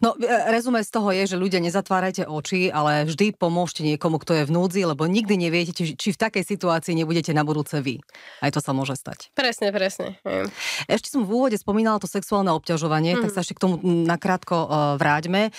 No, 0.00 0.14
e, 0.16 0.26
rezume 0.52 0.80
z 0.84 0.90
toho 0.90 1.08
je, 1.10 1.34
že 1.34 1.36
ľudia 1.36 1.58
nezatvárajte 1.58 2.28
oči, 2.28 2.70
ale 2.70 3.04
vždy 3.08 3.36
pomôžte 3.36 3.82
niekomu, 3.82 4.20
kto 4.22 4.42
je 4.42 4.44
v 4.46 4.54
núdzi, 4.54 4.80
lebo 4.86 5.08
nikdy 5.08 5.34
neviete, 5.36 5.72
či, 5.74 6.08
v 6.10 6.18
takej 6.18 6.44
situácii 6.46 6.94
nebudete 6.94 7.34
na 7.34 7.42
budúce 7.42 7.80
vy. 7.82 7.98
Aj 8.44 8.50
to 8.52 8.62
sa 8.62 8.70
môže 8.70 8.96
stať. 8.96 9.32
Presne, 9.34 9.72
presne. 9.74 10.20
Ešte 10.86 11.10
som 11.10 11.26
v 11.26 11.30
úvode 11.32 11.56
spomínala 11.58 11.98
to 11.98 12.06
sexuálne 12.06 12.52
obťažovanie, 12.54 13.16
mm. 13.16 13.20
tak 13.26 13.30
mhm. 13.32 13.36
sa 13.36 13.40
ešte 13.42 13.56
k 13.56 13.62
tomu 13.62 13.74
nakrátko 13.82 14.56
uh, 14.56 14.68
vráťme. 15.00 15.50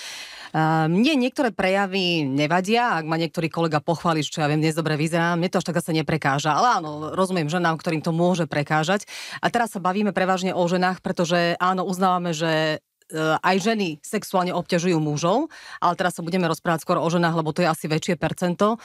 Uh, 0.52 0.92
mne 0.92 1.16
niektoré 1.16 1.56
prejavy 1.56 2.28
nevadia, 2.28 3.00
ak 3.00 3.08
ma 3.08 3.16
niektorý 3.16 3.48
kolega 3.48 3.80
pochváli, 3.80 4.20
čo 4.20 4.44
ja 4.44 4.52
viem, 4.52 4.60
dnes 4.60 4.76
dobre 4.76 5.00
vyzerám, 5.00 5.40
mne 5.40 5.48
to 5.48 5.64
až 5.64 5.72
tak 5.72 5.80
zase 5.80 5.96
neprekáža. 5.96 6.52
Ale 6.52 6.84
áno, 6.84 7.16
rozumiem 7.16 7.48
ženám, 7.48 7.80
ktorým 7.80 8.04
to 8.04 8.12
môže 8.12 8.46
prekážať. 8.52 9.08
A 9.40 9.48
teraz 9.48 9.72
sa 9.72 9.80
bavíme 9.80 10.12
prevažne 10.12 10.52
o 10.52 10.64
ženách, 10.68 11.00
pretože 11.00 11.56
áno, 11.58 11.88
uznávame, 11.88 12.36
že 12.36 12.52
E, 12.82 12.91
aj 13.20 13.56
ženy 13.60 14.00
sexuálne 14.02 14.56
obťažujú 14.56 14.98
mužov, 14.98 15.52
ale 15.84 15.94
teraz 16.00 16.18
sa 16.18 16.26
budeme 16.26 16.48
rozprávať 16.48 16.84
skôr 16.84 16.98
o 16.98 17.08
ženách, 17.08 17.36
lebo 17.38 17.52
to 17.52 17.64
je 17.64 17.70
asi 17.70 17.86
väčšie 17.92 18.16
percento. 18.16 18.80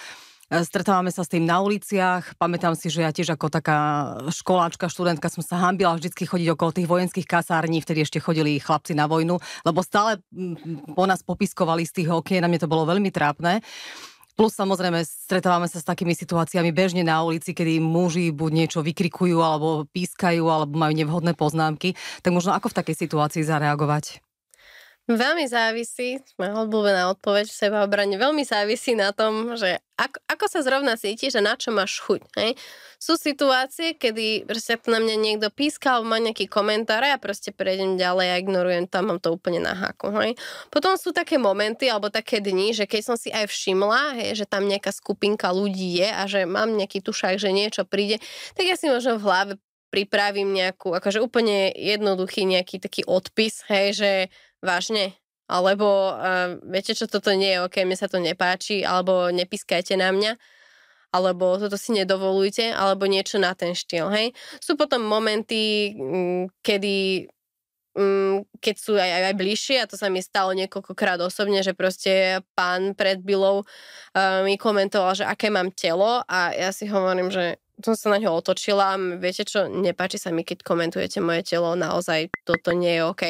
E, 0.46 0.62
stretávame 0.62 1.10
sa 1.10 1.26
s 1.26 1.30
tým 1.30 1.42
na 1.42 1.58
uliciach. 1.58 2.38
Pamätám 2.38 2.78
si, 2.78 2.86
že 2.86 3.02
ja 3.02 3.10
tiež 3.10 3.34
ako 3.34 3.50
taká 3.50 3.78
školáčka, 4.30 4.86
študentka 4.86 5.26
som 5.26 5.42
sa 5.42 5.58
hambila 5.58 5.98
vždycky 5.98 6.22
chodiť 6.22 6.54
okolo 6.54 6.70
tých 6.70 6.90
vojenských 6.90 7.26
kasární, 7.26 7.82
vtedy 7.82 8.06
ešte 8.06 8.22
chodili 8.22 8.62
chlapci 8.62 8.94
na 8.94 9.10
vojnu, 9.10 9.42
lebo 9.66 9.80
stále 9.82 10.22
po 10.94 11.04
nás 11.06 11.26
popiskovali 11.26 11.82
z 11.82 12.02
tých 12.02 12.08
okien 12.14 12.46
a 12.46 12.50
mne 12.50 12.62
to 12.62 12.70
bolo 12.70 12.86
veľmi 12.86 13.10
trápne. 13.10 13.58
Plus 14.36 14.52
samozrejme 14.52 15.00
stretávame 15.00 15.64
sa 15.64 15.80
s 15.80 15.88
takými 15.88 16.12
situáciami 16.12 16.68
bežne 16.68 17.00
na 17.00 17.24
ulici, 17.24 17.56
kedy 17.56 17.80
muži 17.80 18.36
buď 18.36 18.50
niečo 18.52 18.80
vykrikujú, 18.84 19.40
alebo 19.40 19.88
pískajú, 19.88 20.44
alebo 20.44 20.76
majú 20.76 20.92
nevhodné 20.92 21.32
poznámky. 21.32 21.96
Tak 22.20 22.36
možno 22.36 22.52
ako 22.52 22.68
v 22.68 22.76
takej 22.84 22.96
situácii 23.00 23.40
zareagovať? 23.48 24.25
Veľmi 25.06 25.46
závisí, 25.46 26.18
moja 26.34 26.66
obľúbená 26.66 27.06
odpoveď 27.14 27.46
v 27.46 27.54
sebaobrane, 27.54 28.18
veľmi 28.18 28.42
závisí 28.42 28.98
na 28.98 29.14
tom, 29.14 29.54
že 29.54 29.78
ako, 29.94 30.18
ako 30.26 30.44
sa 30.50 30.66
zrovna 30.66 30.98
cítiš 30.98 31.38
a 31.38 31.46
na 31.46 31.54
čo 31.54 31.70
máš 31.70 32.02
chuť. 32.02 32.26
Hej? 32.34 32.58
Sú 32.98 33.14
situácie, 33.14 33.94
kedy 33.94 34.50
proste 34.50 34.74
na 34.90 34.98
mňa 34.98 35.14
niekto 35.14 35.46
píska 35.54 35.94
alebo 35.94 36.10
má 36.10 36.18
nejaký 36.18 36.50
komentár 36.50 37.06
a 37.06 37.14
ja 37.14 37.18
proste 37.22 37.54
prejdem 37.54 37.94
ďalej 37.94 38.34
a 38.34 38.40
ignorujem 38.42 38.90
tam, 38.90 39.14
mám 39.14 39.22
to 39.22 39.30
úplne 39.30 39.62
na 39.62 39.78
háku. 39.78 40.10
Hej? 40.10 40.34
Potom 40.74 40.98
sú 40.98 41.14
také 41.14 41.38
momenty 41.38 41.86
alebo 41.86 42.10
také 42.10 42.42
dni, 42.42 42.74
že 42.74 42.90
keď 42.90 43.02
som 43.06 43.14
si 43.14 43.30
aj 43.30 43.46
všimla, 43.46 44.18
hej, 44.18 44.42
že 44.42 44.44
tam 44.50 44.66
nejaká 44.66 44.90
skupinka 44.90 45.54
ľudí 45.54 46.02
je 46.02 46.08
a 46.10 46.26
že 46.26 46.50
mám 46.50 46.74
nejaký 46.74 46.98
tušák, 46.98 47.38
že 47.38 47.54
niečo 47.54 47.86
príde, 47.86 48.18
tak 48.58 48.66
ja 48.66 48.74
si 48.74 48.90
možno 48.90 49.22
v 49.22 49.26
hlave 49.30 49.54
pripravím 49.86 50.50
nejakú, 50.50 50.92
akože 50.92 51.22
úplne 51.22 51.70
jednoduchý 51.72 52.42
nejaký 52.44 52.82
taký 52.82 53.06
odpis, 53.06 53.62
hej, 53.70 53.86
že 53.94 54.10
vážne, 54.66 55.14
alebo 55.46 56.10
uh, 56.10 56.58
viete 56.66 56.92
čo, 56.92 57.06
toto 57.06 57.30
nie 57.30 57.54
je 57.54 57.62
ok, 57.62 57.86
mne 57.86 57.94
sa 57.94 58.10
to 58.10 58.18
nepáči, 58.18 58.82
alebo 58.82 59.30
nepískajte 59.30 59.94
na 59.94 60.10
mňa, 60.10 60.34
alebo 61.14 61.54
toto 61.56 61.78
si 61.78 61.94
nedovolujte, 61.94 62.74
alebo 62.74 63.06
niečo 63.06 63.38
na 63.38 63.54
ten 63.54 63.72
štýl, 63.72 64.10
hej. 64.10 64.34
Sú 64.58 64.74
potom 64.74 65.06
momenty, 65.06 65.94
m, 65.94 66.50
kedy 66.60 67.24
m, 67.96 68.44
keď 68.60 68.74
sú 68.76 68.92
aj, 68.98 69.32
aj, 69.32 69.34
bližšie, 69.38 69.76
a 69.80 69.88
to 69.88 69.96
sa 69.96 70.12
mi 70.12 70.20
stalo 70.20 70.52
niekoľkokrát 70.52 71.16
osobne, 71.22 71.64
že 71.64 71.72
proste 71.72 72.44
pán 72.52 72.92
pred 72.92 73.22
Bilou 73.22 73.64
uh, 73.64 74.42
mi 74.44 74.60
komentoval, 74.60 75.16
že 75.16 75.24
aké 75.24 75.48
mám 75.48 75.72
telo 75.72 76.20
a 76.28 76.52
ja 76.52 76.74
si 76.74 76.90
hovorím, 76.90 77.32
že 77.32 77.56
som 77.80 77.92
sa 77.92 78.08
na 78.12 78.18
ňo 78.20 78.40
otočila, 78.40 78.96
viete 79.20 79.44
čo, 79.44 79.68
nepáči 79.68 80.16
sa 80.16 80.32
mi, 80.32 80.44
keď 80.44 80.64
komentujete 80.64 81.20
moje 81.20 81.44
telo, 81.44 81.76
naozaj 81.76 82.32
toto 82.44 82.72
nie 82.72 82.96
je 82.96 83.02
OK. 83.04 83.24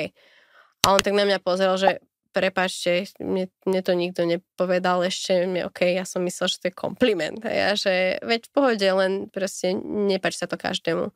A 0.87 0.95
on 0.95 1.03
tak 1.03 1.19
na 1.19 1.27
mňa 1.27 1.43
pozrel, 1.43 1.75
že 1.75 1.99
prepačte, 2.31 3.11
mne, 3.19 3.51
mne 3.67 3.81
to 3.83 3.93
nikto 3.97 4.23
nepovedal 4.23 5.03
ešte, 5.03 5.49
mne, 5.49 5.67
OK, 5.67 5.83
ja 5.83 6.07
som 6.07 6.23
myslel, 6.23 6.47
že 6.47 6.61
to 6.63 6.69
je 6.71 6.79
kompliment. 6.79 7.41
A 7.43 7.51
ja, 7.51 7.71
že 7.75 8.23
veď 8.23 8.47
v 8.47 8.53
pohode, 8.55 8.87
len 8.87 9.27
proste 9.33 9.75
nepáči 9.75 10.45
sa 10.45 10.47
to 10.47 10.61
každému. 10.61 11.11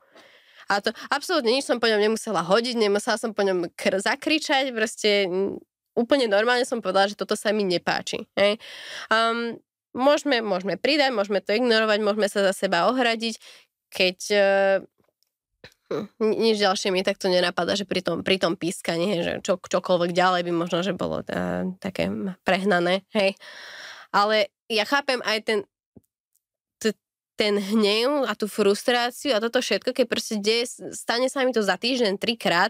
A 0.71 0.81
to 0.81 0.91
absolútne 1.13 1.53
nič 1.53 1.69
som 1.69 1.77
po 1.77 1.87
ňom 1.87 2.01
nemusela 2.01 2.41
hodiť, 2.41 2.75
nemusela 2.75 3.21
som 3.21 3.37
po 3.37 3.45
ňom 3.47 3.69
kr- 3.77 4.01
zakričať, 4.01 4.73
proste 4.73 5.29
úplne 5.93 6.27
normálne 6.27 6.65
som 6.65 6.81
povedala, 6.81 7.13
že 7.13 7.21
toto 7.21 7.37
sa 7.37 7.53
mi 7.53 7.69
nepáči. 7.69 8.25
Hej. 8.39 8.57
Um, 9.13 9.61
môžeme, 9.93 10.41
môžeme 10.41 10.81
pridať, 10.81 11.13
môžeme 11.13 11.45
to 11.45 11.53
ignorovať, 11.53 11.99
môžeme 12.01 12.27
sa 12.33 12.47
za 12.49 12.57
seba 12.57 12.89
ohradiť, 12.89 13.37
keď 13.93 14.19
uh, 14.33 14.41
nič 16.23 16.57
ďalšie 16.63 16.95
mi 16.95 17.03
takto 17.03 17.27
nenapadá, 17.27 17.75
že 17.75 17.85
pri 17.85 18.01
tom, 18.01 18.23
pri 18.23 18.39
tom 18.39 18.55
pískaní, 18.55 19.21
že 19.23 19.33
čo, 19.43 19.59
čokoľvek 19.59 20.11
ďalej 20.15 20.43
by 20.47 20.53
možno, 20.55 20.87
že 20.87 20.95
bolo 20.95 21.23
uh, 21.23 21.67
také 21.83 22.09
prehnané, 22.47 23.03
hej. 23.11 23.35
Ale 24.15 24.51
ja 24.71 24.87
chápem 24.87 25.19
aj 25.27 25.39
ten, 25.43 25.59
ten 27.41 27.57
hnev 27.57 28.29
a 28.29 28.37
tú 28.37 28.45
frustráciu 28.45 29.33
a 29.33 29.41
toto 29.41 29.65
všetko, 29.65 29.97
keď 29.97 30.05
proste 30.05 30.37
deje, 30.37 30.93
stane 30.93 31.33
sa 31.33 31.41
mi 31.41 31.57
to 31.57 31.65
za 31.65 31.81
týždeň 31.81 32.21
trikrát 32.21 32.69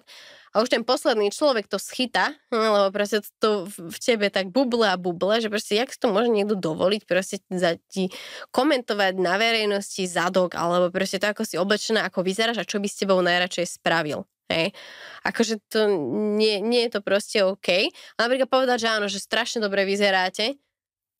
a 0.54 0.62
už 0.62 0.70
ten 0.70 0.86
posledný 0.86 1.34
človek 1.34 1.66
to 1.66 1.74
schyta, 1.82 2.38
hm, 2.54 2.70
lebo 2.70 2.88
proste 2.94 3.26
to 3.42 3.66
v 3.66 3.98
tebe 3.98 4.30
tak 4.30 4.54
buble 4.54 4.86
a 4.86 4.94
buble, 4.94 5.42
že 5.42 5.50
proste 5.50 5.74
jak 5.74 5.90
to 5.90 6.14
môže 6.14 6.30
niekto 6.30 6.54
dovoliť 6.54 7.02
proste 7.02 7.42
za 7.50 7.82
ti 7.90 8.14
komentovať 8.54 9.18
na 9.18 9.42
verejnosti 9.42 10.06
zadok 10.06 10.54
alebo 10.54 10.94
proste 10.94 11.18
to, 11.18 11.26
ako 11.34 11.42
si 11.42 11.58
oblečená, 11.58 12.06
ako 12.06 12.22
vyzeráš 12.22 12.62
a 12.62 12.68
čo 12.70 12.78
by 12.78 12.86
s 12.86 13.02
tebou 13.02 13.18
najradšej 13.26 13.74
spravil. 13.74 14.22
Hej. 14.50 14.74
Akože 15.26 15.62
to 15.70 15.86
nie, 16.38 16.58
nie 16.62 16.86
je 16.86 16.98
to 16.98 17.00
proste 17.02 17.38
OK. 17.42 17.90
A 17.90 18.18
napríklad 18.18 18.50
povedať, 18.50 18.86
že 18.86 18.88
áno, 18.90 19.06
že 19.06 19.22
strašne 19.22 19.62
dobre 19.62 19.86
vyzeráte, 19.86 20.58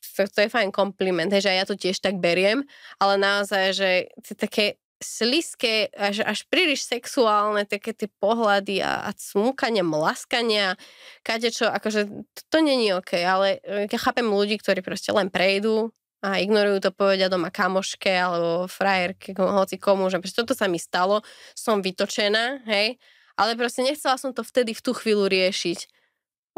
to, 0.01 0.27
to 0.27 0.39
je 0.45 0.53
fajn 0.53 0.73
kompliment, 0.73 1.31
že 1.31 1.53
ja 1.53 1.65
to 1.69 1.77
tiež 1.77 2.01
tak 2.01 2.19
beriem, 2.19 2.65
ale 2.97 3.21
naozaj, 3.21 3.65
že 3.77 3.89
také 4.37 4.81
sliské, 5.01 5.89
až, 5.97 6.21
až 6.29 6.45
príliš 6.53 6.85
sexuálne, 6.85 7.65
také 7.65 7.97
tie 7.97 8.07
pohľady 8.21 8.85
a, 8.85 9.09
a 9.09 9.11
smúkania, 9.17 9.81
mlaskania, 9.81 10.77
kadečo, 11.25 11.73
akože 11.73 12.05
to, 12.37 12.41
to 12.53 12.59
není 12.61 12.93
OK, 12.93 13.17
ale 13.17 13.65
e, 13.65 13.89
ja 13.89 13.99
chápem 13.99 14.29
ľudí, 14.29 14.61
ktorí 14.61 14.85
proste 14.85 15.09
len 15.17 15.33
prejdú 15.33 15.89
a 16.21 16.37
ignorujú 16.37 16.85
to, 16.85 16.91
povedia 16.93 17.33
doma 17.33 17.49
kamoške 17.49 18.13
alebo 18.13 18.69
frajerke, 18.69 19.33
hoci 19.33 19.81
komu, 19.81 20.13
že 20.13 20.21
toto 20.37 20.53
sa 20.53 20.69
mi 20.69 20.77
stalo, 20.77 21.25
som 21.57 21.81
vytočená, 21.81 22.61
hej, 22.69 23.01
ale 23.41 23.57
proste 23.57 23.81
nechcela 23.81 24.21
som 24.21 24.37
to 24.37 24.45
vtedy 24.45 24.77
v 24.77 24.85
tú 24.85 24.93
chvíľu 24.93 25.33
riešiť. 25.33 25.89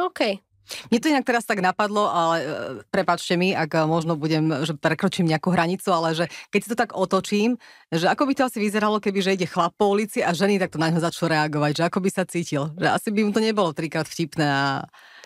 OK, 0.03 0.43
mne 0.89 0.99
to 1.03 1.11
inak 1.11 1.27
teraz 1.27 1.45
tak 1.45 1.61
napadlo, 1.61 2.09
ale 2.09 2.37
e, 2.39 2.47
prepačte 2.89 3.35
mi, 3.37 3.53
ak 3.53 3.71
e, 3.75 3.79
možno 3.85 4.15
budem, 4.15 4.65
že 4.65 4.75
prekročím 4.79 5.29
nejakú 5.29 5.53
hranicu, 5.53 5.91
ale 5.91 6.15
že 6.15 6.25
keď 6.55 6.61
si 6.63 6.69
to 6.71 6.77
tak 6.79 6.91
otočím, 6.95 7.59
že 7.91 8.09
ako 8.09 8.31
by 8.31 8.33
to 8.39 8.43
asi 8.47 8.59
vyzeralo, 8.63 9.03
keby 9.03 9.19
že 9.21 9.35
ide 9.37 9.47
chlap 9.51 9.75
po 9.75 9.91
ulici 9.91 10.23
a 10.23 10.33
ženy 10.33 10.63
takto 10.63 10.79
na 10.79 10.91
ňo 10.91 11.03
začnú 11.03 11.29
reagovať, 11.29 11.83
že 11.83 11.87
ako 11.87 11.99
by 12.01 12.11
sa 12.11 12.25
cítil. 12.25 12.73
Že 12.79 12.89
asi 12.89 13.09
by 13.11 13.21
mu 13.27 13.31
to 13.35 13.41
nebolo 13.43 13.71
trikrát 13.75 14.07
vtipné 14.07 14.47
a 14.47 14.65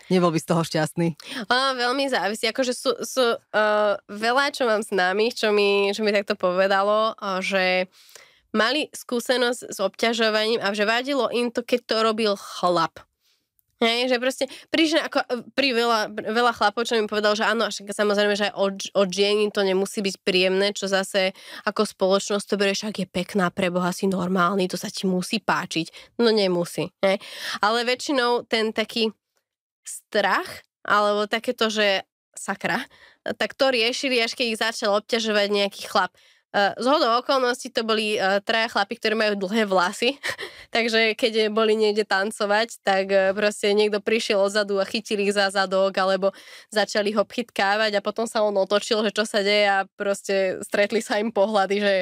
nebol 0.09 0.31
by 0.31 0.39
z 0.41 0.49
toho 0.49 0.63
šťastný. 0.63 1.09
Ono 1.51 1.67
veľmi 1.75 2.07
závisí. 2.09 2.47
Akože 2.47 2.73
sú, 2.73 2.95
sú 3.03 3.25
uh, 3.37 3.99
veľa, 4.07 4.55
čo 4.55 4.67
mám 4.67 4.83
známych, 4.83 5.35
čo 5.35 5.51
mi, 5.51 5.91
čo 5.91 6.07
mi 6.07 6.15
takto 6.15 6.39
povedalo, 6.39 7.19
že 7.43 7.91
mali 8.55 8.89
skúsenosť 8.95 9.61
s 9.69 9.79
obťažovaním 9.83 10.63
a 10.63 10.73
že 10.73 10.89
vadilo 10.89 11.29
im 11.29 11.53
to, 11.53 11.61
keď 11.61 11.81
to 11.85 11.97
robil 12.01 12.33
chlap. 12.39 13.03
Hej, 13.77 14.09
že 14.09 14.17
proste 14.17 14.45
prišli 14.73 15.05
ako 15.05 15.19
e, 15.21 15.27
pri 15.53 15.77
veľa, 15.77 16.01
veľa 16.33 16.53
chlapov, 16.57 16.89
čo 16.89 16.97
mi 16.97 17.05
povedal, 17.05 17.37
že 17.37 17.45
áno, 17.45 17.69
však 17.69 17.93
samozrejme, 17.93 18.33
že 18.33 18.49
aj 18.49 18.55
od, 18.57 18.77
od 18.97 19.09
žien 19.13 19.53
to 19.53 19.61
nemusí 19.61 20.01
byť 20.01 20.17
príjemné, 20.25 20.73
čo 20.73 20.89
zase 20.89 21.37
ako 21.69 21.85
spoločnosť 21.85 22.47
to 22.49 22.57
berieš, 22.57 22.89
ak 22.89 23.05
je 23.05 23.09
pekná, 23.09 23.53
preboha 23.53 23.93
si 23.93 24.09
normálny, 24.09 24.65
to 24.65 24.81
sa 24.81 24.89
ti 24.89 25.05
musí 25.05 25.45
páčiť. 25.45 26.17
No 26.25 26.33
nemusí. 26.33 26.89
Hej. 27.05 27.21
Ale 27.61 27.85
väčšinou 27.85 28.49
ten 28.49 28.73
taký 28.73 29.13
strach, 29.85 30.65
alebo 30.81 31.29
takéto, 31.29 31.69
že 31.69 32.09
sakra, 32.33 32.81
tak 33.37 33.53
to 33.53 33.69
riešili, 33.69 34.25
až 34.25 34.33
keď 34.39 34.47
ich 34.47 34.61
začal 34.61 34.97
obťažovať 35.01 35.49
nejaký 35.53 35.83
chlap. 35.85 36.17
Eh, 36.57 36.73
z 36.81 36.87
hodou 36.89 37.21
okolností 37.21 37.69
to 37.69 37.85
boli 37.85 38.17
uh, 38.17 38.41
traja 38.41 38.73
chlapi, 38.73 38.97
ktorí 38.97 39.13
majú 39.13 39.37
dlhé 39.37 39.69
vlasy, 39.69 40.17
takže 40.75 41.13
keď 41.13 41.53
boli 41.53 41.77
niekde 41.77 42.09
tancovať, 42.09 42.81
tak 42.81 43.05
uh, 43.13 43.37
proste 43.37 43.77
niekto 43.77 44.01
prišiel 44.01 44.41
odzadu 44.41 44.81
a 44.81 44.89
chytil 44.89 45.21
ich 45.21 45.37
za 45.37 45.53
zadok, 45.53 45.93
alebo 46.01 46.33
začali 46.73 47.13
ho 47.13 47.29
chytkávať 47.29 48.01
a 48.01 48.01
potom 48.01 48.25
sa 48.25 48.41
on 48.41 48.57
otočil, 48.57 49.05
že 49.05 49.13
čo 49.13 49.29
sa 49.29 49.45
deje 49.45 49.69
a 49.69 49.85
proste 50.01 50.57
stretli 50.65 51.05
sa 51.05 51.21
im 51.21 51.29
pohľady, 51.29 51.77
že 51.77 51.95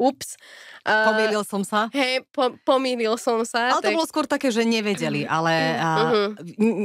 ups. 0.00 0.40
Uh, 0.80 1.12
pomýlil 1.12 1.44
som 1.44 1.60
sa. 1.60 1.92
Hej, 1.92 2.24
po, 2.32 2.56
pomýlil 2.64 3.20
som 3.20 3.44
sa. 3.44 3.76
Ale 3.76 3.84
tak... 3.84 3.92
to 3.92 3.96
bolo 4.00 4.08
skôr 4.08 4.24
také, 4.24 4.48
že 4.48 4.64
nevedeli, 4.64 5.28
ale 5.28 5.76
uh, 5.76 5.84
uh-huh. 5.84 6.28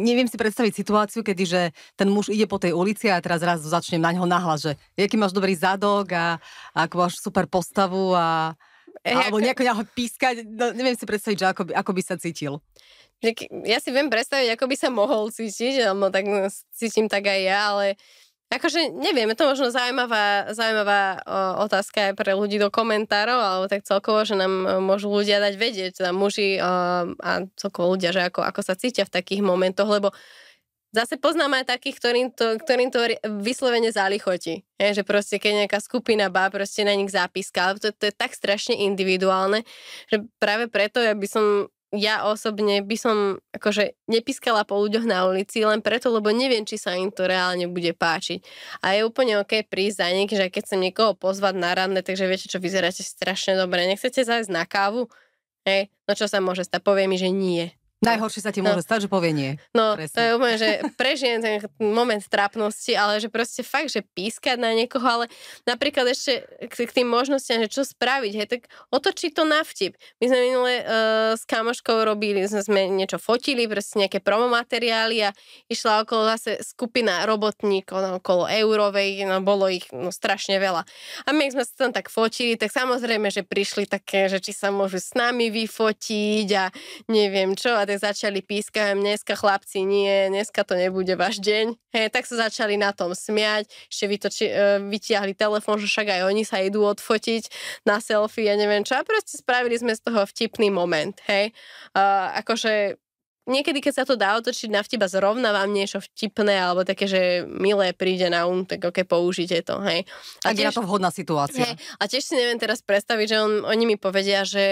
neviem 0.04 0.28
si 0.28 0.36
predstaviť 0.36 0.76
situáciu, 0.76 1.24
kedy 1.24 1.44
že 1.48 1.62
ten 1.96 2.12
muž 2.12 2.28
ide 2.28 2.44
po 2.44 2.60
tej 2.60 2.76
ulici 2.76 3.08
a 3.08 3.24
teraz 3.24 3.40
raz 3.40 3.64
začnem 3.64 4.04
na 4.04 4.12
ňo 4.12 4.28
nahlas, 4.28 4.68
že 4.68 4.76
jaký 5.00 5.16
máš 5.16 5.32
dobrý 5.32 5.56
zadok 5.56 6.12
a, 6.12 6.36
a 6.76 6.80
ako 6.84 6.96
máš 7.08 7.24
super 7.24 7.48
postavu 7.48 8.12
a 8.12 8.52
alebo 9.06 9.38
nejako 9.38 9.62
nejako 9.62 9.84
pískať, 9.94 10.42
no, 10.50 10.74
neviem 10.74 10.98
si 10.98 11.06
predstaviť, 11.06 11.38
že 11.38 11.48
ako 11.54 11.62
by, 11.70 11.72
ako 11.78 11.92
by 11.94 12.02
sa 12.02 12.16
cítil. 12.18 12.58
Ja 13.66 13.78
si 13.80 13.90
viem 13.94 14.10
predstaviť, 14.10 14.58
ako 14.58 14.66
by 14.66 14.76
sa 14.76 14.90
mohol 14.90 15.30
cítiť, 15.30 15.88
alebo 15.88 16.10
tak 16.10 16.26
no, 16.26 16.50
cítim 16.74 17.06
tak 17.06 17.30
aj 17.30 17.40
ja, 17.42 17.60
ale 17.74 17.86
Akože 18.46 18.94
neviem, 18.94 19.26
je 19.34 19.42
to 19.42 19.50
možno 19.50 19.68
zaujímavá, 19.74 20.54
zaujímavá 20.54 21.18
otázka 21.66 22.10
aj 22.10 22.14
pre 22.14 22.38
ľudí 22.38 22.62
do 22.62 22.70
komentárov, 22.70 23.42
alebo 23.42 23.66
tak 23.66 23.82
celkovo, 23.82 24.22
že 24.22 24.38
nám 24.38 24.54
e, 24.64 24.66
môžu 24.86 25.10
ľudia 25.10 25.42
dať 25.42 25.54
vedieť, 25.58 25.92
teda 25.98 26.14
muži 26.14 26.62
o, 26.62 26.66
a 27.18 27.32
celkovo 27.58 27.98
ľudia, 27.98 28.14
že 28.14 28.30
ako, 28.30 28.46
ako 28.46 28.62
sa 28.62 28.78
cítia 28.78 29.04
v 29.10 29.16
takých 29.18 29.42
momentoch, 29.42 29.90
lebo 29.90 30.14
zase 30.96 31.20
poznám 31.20 31.60
aj 31.60 31.76
takých, 31.76 31.96
ktorým 32.00 32.28
to, 32.32 32.56
ktorým 32.62 32.90
to 32.94 33.04
vyslovene 33.44 33.92
zálichotí. 33.92 34.64
Že 34.80 35.04
proste 35.04 35.36
keď 35.36 35.66
nejaká 35.66 35.84
skupina 35.84 36.32
bá 36.32 36.48
proste 36.48 36.88
na 36.88 36.96
nich 36.96 37.12
zápiska, 37.12 37.60
ale 37.60 37.84
to, 37.84 37.92
to 37.92 38.08
je 38.08 38.16
tak 38.16 38.32
strašne 38.32 38.80
individuálne, 38.80 39.68
že 40.08 40.24
práve 40.40 40.72
preto 40.72 41.04
ja 41.04 41.12
by 41.12 41.28
som 41.28 41.68
ja 41.96 42.28
osobne 42.28 42.84
by 42.84 42.98
som 43.00 43.18
akože 43.56 43.96
nepískala 44.12 44.64
po 44.64 44.80
ľuďoch 44.80 45.08
na 45.08 45.28
ulici 45.28 45.64
len 45.64 45.80
preto, 45.80 46.12
lebo 46.12 46.32
neviem, 46.32 46.64
či 46.68 46.76
sa 46.76 46.96
im 46.96 47.12
to 47.12 47.28
reálne 47.28 47.68
bude 47.72 47.96
páčiť. 47.96 48.44
A 48.84 48.96
je 48.96 49.08
úplne 49.08 49.40
OK 49.42 49.66
prísť 49.68 50.04
za 50.04 50.08
nich, 50.12 50.32
že 50.32 50.48
keď 50.52 50.62
chcem 50.68 50.80
niekoho 50.80 51.16
pozvať 51.16 51.56
na 51.56 51.72
ranné, 51.76 52.00
takže 52.04 52.28
viete, 52.28 52.48
čo 52.48 52.60
vyzeráte 52.60 53.04
strašne 53.04 53.56
dobre. 53.56 53.88
Nechcete 53.88 54.24
zájsť 54.24 54.52
na 54.52 54.64
kávu? 54.68 55.08
Hej, 55.66 55.90
no 56.06 56.12
čo 56.14 56.30
sa 56.30 56.44
môže 56.44 56.62
stať? 56.68 56.84
Povie 56.86 57.10
mi, 57.10 57.18
že 57.18 57.34
nie. 57.34 57.74
Najhoršie 58.06 58.42
sa 58.46 58.54
ti 58.54 58.62
môže 58.62 58.82
no. 58.82 58.88
stať, 58.88 59.00
že 59.06 59.10
povie 59.10 59.34
nie. 59.34 59.52
No, 59.74 59.98
Presne. 59.98 60.14
to 60.14 60.20
je 60.22 60.30
úplne, 60.38 60.56
že 60.62 60.70
prežijem 61.02 61.40
ten 61.42 61.58
moment 61.82 62.22
trápnosti, 62.22 62.94
ale 62.94 63.18
že 63.18 63.34
proste 63.34 63.66
fakt, 63.66 63.90
že 63.90 64.06
pískať 64.06 64.62
na 64.62 64.72
niekoho, 64.78 65.04
ale 65.04 65.26
napríklad 65.66 66.06
ešte 66.14 66.46
k, 66.70 66.86
k 66.86 66.92
tým 67.02 67.10
možnostiam, 67.10 67.60
že 67.66 67.72
čo 67.72 67.82
spraviť, 67.82 68.32
hej, 68.38 68.48
tak 68.48 68.62
otočiť 68.94 69.32
to 69.34 69.44
na 69.44 69.66
vtip. 69.66 69.98
My 70.22 70.26
sme 70.30 70.40
minule 70.46 70.74
uh, 70.80 70.86
s 71.34 71.44
kamoškou 71.50 72.06
robili, 72.06 72.46
sme, 72.46 72.62
sme 72.62 72.82
niečo 72.94 73.18
fotili, 73.18 73.66
proste 73.66 73.98
nejaké 73.98 74.22
promomateriály 74.22 75.26
a 75.26 75.30
išla 75.68 76.06
okolo 76.06 76.30
zase 76.38 76.62
skupina 76.62 77.26
robotníkov, 77.26 77.98
no, 78.00 78.10
okolo 78.22 78.46
eurovej, 78.46 79.26
no 79.26 79.42
bolo 79.42 79.66
ich 79.72 79.90
no, 79.90 80.14
strašne 80.14 80.62
veľa. 80.62 80.86
A 81.26 81.30
my 81.34 81.50
sme 81.50 81.64
sa 81.66 81.88
tam 81.88 81.92
tak 81.96 82.14
fotili, 82.14 82.60
tak 82.60 82.70
samozrejme, 82.70 83.32
že 83.34 83.42
prišli 83.42 83.90
také, 83.90 84.28
že 84.30 84.44
či 84.44 84.54
sa 84.54 84.70
môžu 84.70 85.02
s 85.02 85.16
nami 85.18 85.50
vyfotiť 85.50 86.48
a 86.54 86.66
neviem 87.10 87.58
čo, 87.58 87.74
a 87.74 87.88
tak 87.88 87.95
začali 87.98 88.44
pískať, 88.44 88.98
dneska 88.98 89.34
chlapci 89.38 89.86
nie, 89.88 90.30
dneska 90.32 90.64
to 90.68 90.76
nebude 90.76 91.12
váš 91.16 91.40
deň. 91.40 91.76
Hej, 91.96 92.08
tak 92.12 92.28
sa 92.28 92.48
začali 92.48 92.76
na 92.76 92.92
tom 92.92 93.16
smiať, 93.16 93.70
ešte 93.88 94.06
vytoči, 94.06 94.46
uh, 94.50 94.80
vytiahli 94.84 95.34
telefón, 95.38 95.80
že 95.80 95.88
však 95.88 96.08
aj 96.20 96.22
oni 96.28 96.44
sa 96.44 96.60
idú 96.60 96.84
odfotiť 96.84 97.50
na 97.88 98.04
selfie, 98.04 98.52
ja 98.52 98.56
neviem 98.60 98.84
čo. 98.84 99.00
A 99.00 99.08
proste 99.08 99.40
spravili 99.40 99.78
sme 99.80 99.96
z 99.96 100.02
toho 100.04 100.28
vtipný 100.28 100.74
moment, 100.74 101.16
hej. 101.30 101.56
Uh, 101.96 102.36
akože 102.42 103.00
niekedy, 103.46 103.80
keď 103.82 103.94
sa 104.02 104.06
to 104.06 104.18
dá 104.18 104.38
otočiť 104.38 104.70
na 104.74 104.82
vtiba 104.82 105.06
zrovna 105.06 105.54
vám 105.54 105.70
niečo 105.70 106.02
vtipné 106.02 106.58
alebo 106.58 106.82
také, 106.82 107.06
že 107.06 107.22
milé 107.46 107.94
príde 107.94 108.30
na 108.30 108.50
um, 108.50 108.66
tak 108.66 108.82
ok, 108.84 109.06
použite 109.06 109.62
to, 109.66 109.80
hej. 109.86 110.04
A 110.46 110.52
tiež, 110.52 110.60
je 110.60 110.70
na 110.70 110.78
to 110.78 110.86
vhodná 110.86 111.10
situácia. 111.14 111.64
Hej, 111.66 111.74
a 111.98 112.04
tiež 112.10 112.24
si 112.26 112.34
neviem 112.36 112.58
teraz 112.58 112.82
predstaviť, 112.82 113.28
že 113.30 113.38
on, 113.40 113.54
oni 113.66 113.84
mi 113.86 113.98
povedia, 113.98 114.44
že 114.44 114.66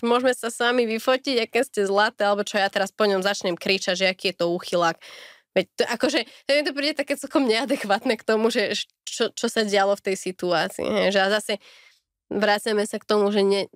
môžeme 0.00 0.32
sa 0.32 0.48
s 0.48 0.58
vami 0.58 0.88
vyfotiť, 0.88 1.36
aké 1.44 1.60
ste 1.64 1.84
zlaté, 1.84 2.24
alebo 2.24 2.42
čo 2.42 2.56
ja 2.56 2.68
teraz 2.72 2.90
po 2.90 3.04
ňom 3.04 3.20
začnem 3.20 3.54
kričať, 3.54 3.94
že 3.94 4.06
aký 4.10 4.32
je 4.32 4.36
to 4.40 4.50
úchylák. 4.50 4.96
Veď 5.54 5.66
to, 5.78 5.82
akože, 5.86 6.20
to 6.26 6.50
mi 6.50 6.62
to 6.66 6.74
príde 6.74 6.98
také 6.98 7.14
celkom 7.14 7.46
neadekvátne 7.46 8.18
k 8.18 8.26
tomu, 8.26 8.50
že 8.50 8.74
čo, 9.06 9.30
čo 9.30 9.46
sa 9.46 9.62
dialo 9.62 9.94
v 9.94 10.04
tej 10.10 10.16
situácii. 10.18 10.82
Hej. 10.82 11.14
Že 11.14 11.20
a 11.22 11.28
zase 11.38 11.52
vraceme 12.38 12.82
sa 12.84 12.98
k 12.98 13.06
tomu, 13.06 13.30
že 13.30 13.42
ne, 13.46 13.70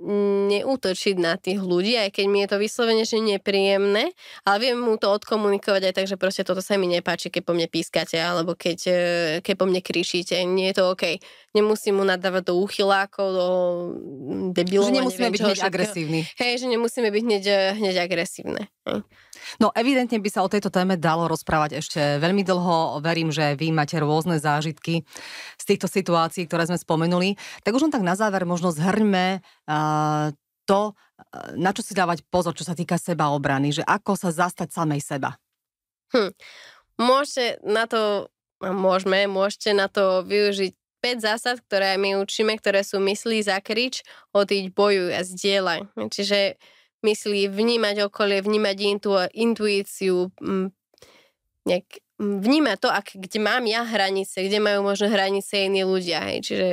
neútočiť 0.51 1.17
na 1.19 1.39
tých 1.39 1.63
ľudí, 1.63 1.95
aj 1.95 2.11
keď 2.15 2.25
mi 2.27 2.45
je 2.45 2.49
to 2.51 2.57
vyslovene, 2.59 3.05
že 3.07 3.23
nepríjemné, 3.23 4.11
ale 4.43 4.57
viem 4.59 4.79
mu 4.79 4.99
to 4.99 5.09
odkomunikovať 5.11 5.83
aj 5.91 5.95
tak, 5.95 6.07
že 6.11 6.17
proste 6.21 6.43
toto 6.43 6.61
sa 6.61 6.75
mi 6.75 6.91
nepáči, 6.91 7.31
keď 7.31 7.43
po 7.47 7.53
mne 7.55 7.71
pískate, 7.71 8.19
alebo 8.19 8.59
keď, 8.59 8.79
e, 8.87 9.01
keď 9.43 9.55
po 9.55 9.67
mne 9.67 9.81
kričíte, 9.81 10.35
nie 10.45 10.71
je 10.71 10.83
to 10.83 10.95
OK. 10.95 11.23
Nemusím 11.55 12.03
mu 12.03 12.05
nadávať 12.05 12.53
do 12.53 12.55
úchylákov, 12.61 13.27
do 13.33 13.49
debilov. 14.53 14.91
Že 14.91 14.99
nemusíme 15.01 15.27
neviem, 15.31 15.35
byť 15.39 15.43
hneď 15.47 15.61
agresívni. 15.65 16.21
Hej, 16.37 16.53
že 16.63 16.67
nemusíme 16.69 17.09
byť 17.09 17.23
hneď, 17.25 17.45
hneď 17.79 17.97
agresívne. 18.05 18.69
Hej. 18.85 19.03
No 19.57 19.73
evidentne 19.73 20.21
by 20.21 20.29
sa 20.29 20.45
o 20.45 20.53
tejto 20.53 20.69
téme 20.69 21.01
dalo 21.01 21.25
rozprávať 21.27 21.81
ešte 21.81 22.01
veľmi 22.21 22.45
dlho. 22.45 23.01
Verím, 23.01 23.33
že 23.33 23.57
vy 23.57 23.73
máte 23.73 23.97
rôzne 23.97 24.37
zážitky 24.37 25.09
z 25.57 25.65
týchto 25.65 25.89
situácií, 25.89 26.45
ktoré 26.45 26.69
sme 26.69 26.77
spomenuli. 26.77 27.41
Tak 27.65 27.73
už 27.73 27.89
len 27.89 27.95
tak 27.95 28.05
na 28.05 28.13
záver 28.13 28.45
možno 28.45 28.69
zhrňme 28.69 29.41
uh, 29.41 30.29
to, 30.69 30.93
na 31.57 31.73
čo 31.73 31.81
si 31.81 31.97
dávať 31.97 32.21
pozor, 32.29 32.53
čo 32.53 32.69
sa 32.69 32.77
týka 32.77 33.01
seba 33.01 33.33
obrany, 33.33 33.73
že 33.73 33.83
ako 33.89 34.15
sa 34.21 34.29
zastať 34.29 34.69
samej 34.69 35.01
seba. 35.01 35.41
Hm. 36.13 36.37
Môžete 37.01 37.65
na 37.65 37.89
to, 37.89 38.29
môžeme, 38.61 39.25
môžete 39.25 39.73
na 39.73 39.89
to 39.89 40.27
využiť 40.29 40.73
5 40.99 41.23
zásad, 41.23 41.57
ktoré 41.63 41.95
my 41.95 42.19
učíme, 42.19 42.59
ktoré 42.59 42.83
sú 42.83 42.99
myslí 42.99 43.47
za 43.47 43.63
krič, 43.63 44.03
odíď, 44.35 44.75
bojuj 44.75 45.15
a 45.15 45.23
zdieľaj. 45.23 45.81
Čiže 46.11 46.59
myslí 47.03 47.49
vnímať 47.49 48.11
okolie, 48.11 48.43
vnímať 48.43 48.77
intu, 48.83 49.13
intuíciu, 49.35 50.35
nejak 51.67 51.89
vnímať 52.19 52.77
to, 52.83 52.89
ak, 52.91 53.15
kde 53.15 53.39
mám 53.39 53.63
ja 53.71 53.87
hranice, 53.87 54.43
kde 54.43 54.59
majú 54.59 54.83
možno 54.83 55.07
hranice 55.07 55.71
iní 55.71 55.87
ľudia, 55.87 56.27
hej, 56.27 56.39
čiže 56.43 56.69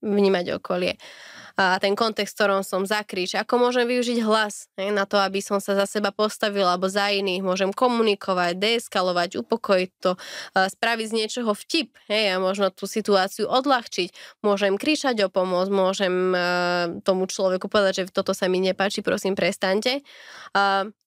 vnímať 0.00 0.56
okolie 0.56 0.96
a 1.58 1.74
ten 1.82 1.98
kontext, 1.98 2.32
v 2.32 2.38
ktorom 2.38 2.62
som 2.62 2.86
zakrič, 2.86 3.34
ako 3.34 3.58
môžem 3.58 3.90
využiť 3.90 4.22
hlas 4.22 4.70
hej, 4.78 4.94
na 4.94 5.10
to, 5.10 5.18
aby 5.18 5.42
som 5.42 5.58
sa 5.58 5.74
za 5.74 5.90
seba 5.90 6.14
postavila 6.14 6.78
alebo 6.78 6.86
za 6.86 7.10
iných, 7.10 7.42
môžem 7.42 7.74
komunikovať, 7.74 8.54
deeskalovať, 8.62 9.42
upokojiť 9.42 9.90
to, 9.98 10.14
spraviť 10.54 11.06
z 11.10 11.16
niečoho 11.18 11.50
vtip 11.58 11.98
hej, 12.06 12.30
a 12.30 12.38
možno 12.38 12.70
tú 12.70 12.86
situáciu 12.86 13.50
odľahčiť, 13.50 14.40
môžem 14.46 14.78
kričať 14.78 15.26
o 15.26 15.28
pomoc, 15.34 15.66
môžem 15.66 16.30
tomu 17.02 17.26
človeku 17.26 17.66
povedať, 17.66 18.06
že 18.06 18.14
toto 18.14 18.30
sa 18.30 18.46
mi 18.46 18.62
nepáči, 18.62 19.02
prosím, 19.02 19.34
prestante. 19.34 20.06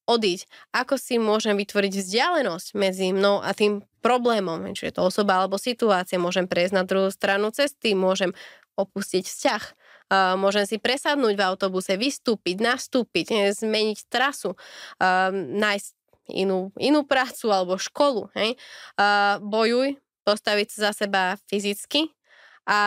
odísť. 0.04 0.52
Ako 0.76 1.00
si 1.00 1.16
môžem 1.16 1.56
vytvoriť 1.56 1.94
vzdialenosť 1.96 2.68
medzi 2.76 3.16
mnou 3.16 3.40
a 3.40 3.56
tým 3.56 3.88
problémom, 4.04 4.68
či 4.76 4.92
je 4.92 5.00
to 5.00 5.08
osoba 5.08 5.40
alebo 5.40 5.56
situácia, 5.56 6.20
môžem 6.20 6.50
prejsť 6.50 6.74
na 6.76 6.84
druhú 6.84 7.08
stranu 7.08 7.56
cesty, 7.56 7.96
môžem 7.96 8.36
opustiť 8.76 9.24
vzťah 9.24 9.64
môžem 10.36 10.68
si 10.68 10.76
presadnúť 10.76 11.40
v 11.40 11.46
autobuse, 11.48 11.96
vystúpiť, 11.96 12.60
nastúpiť, 12.60 13.56
zmeniť 13.56 14.12
trasu, 14.12 14.60
nájsť 15.56 15.92
inú, 16.36 16.76
inú 16.76 17.08
prácu 17.08 17.48
alebo 17.48 17.80
školu. 17.80 18.28
Hej? 18.36 18.60
Bojuj, 19.40 19.96
postaviť 20.28 20.68
sa 20.76 20.78
za 20.92 21.08
seba 21.08 21.40
fyzicky, 21.48 22.12
a 22.62 22.80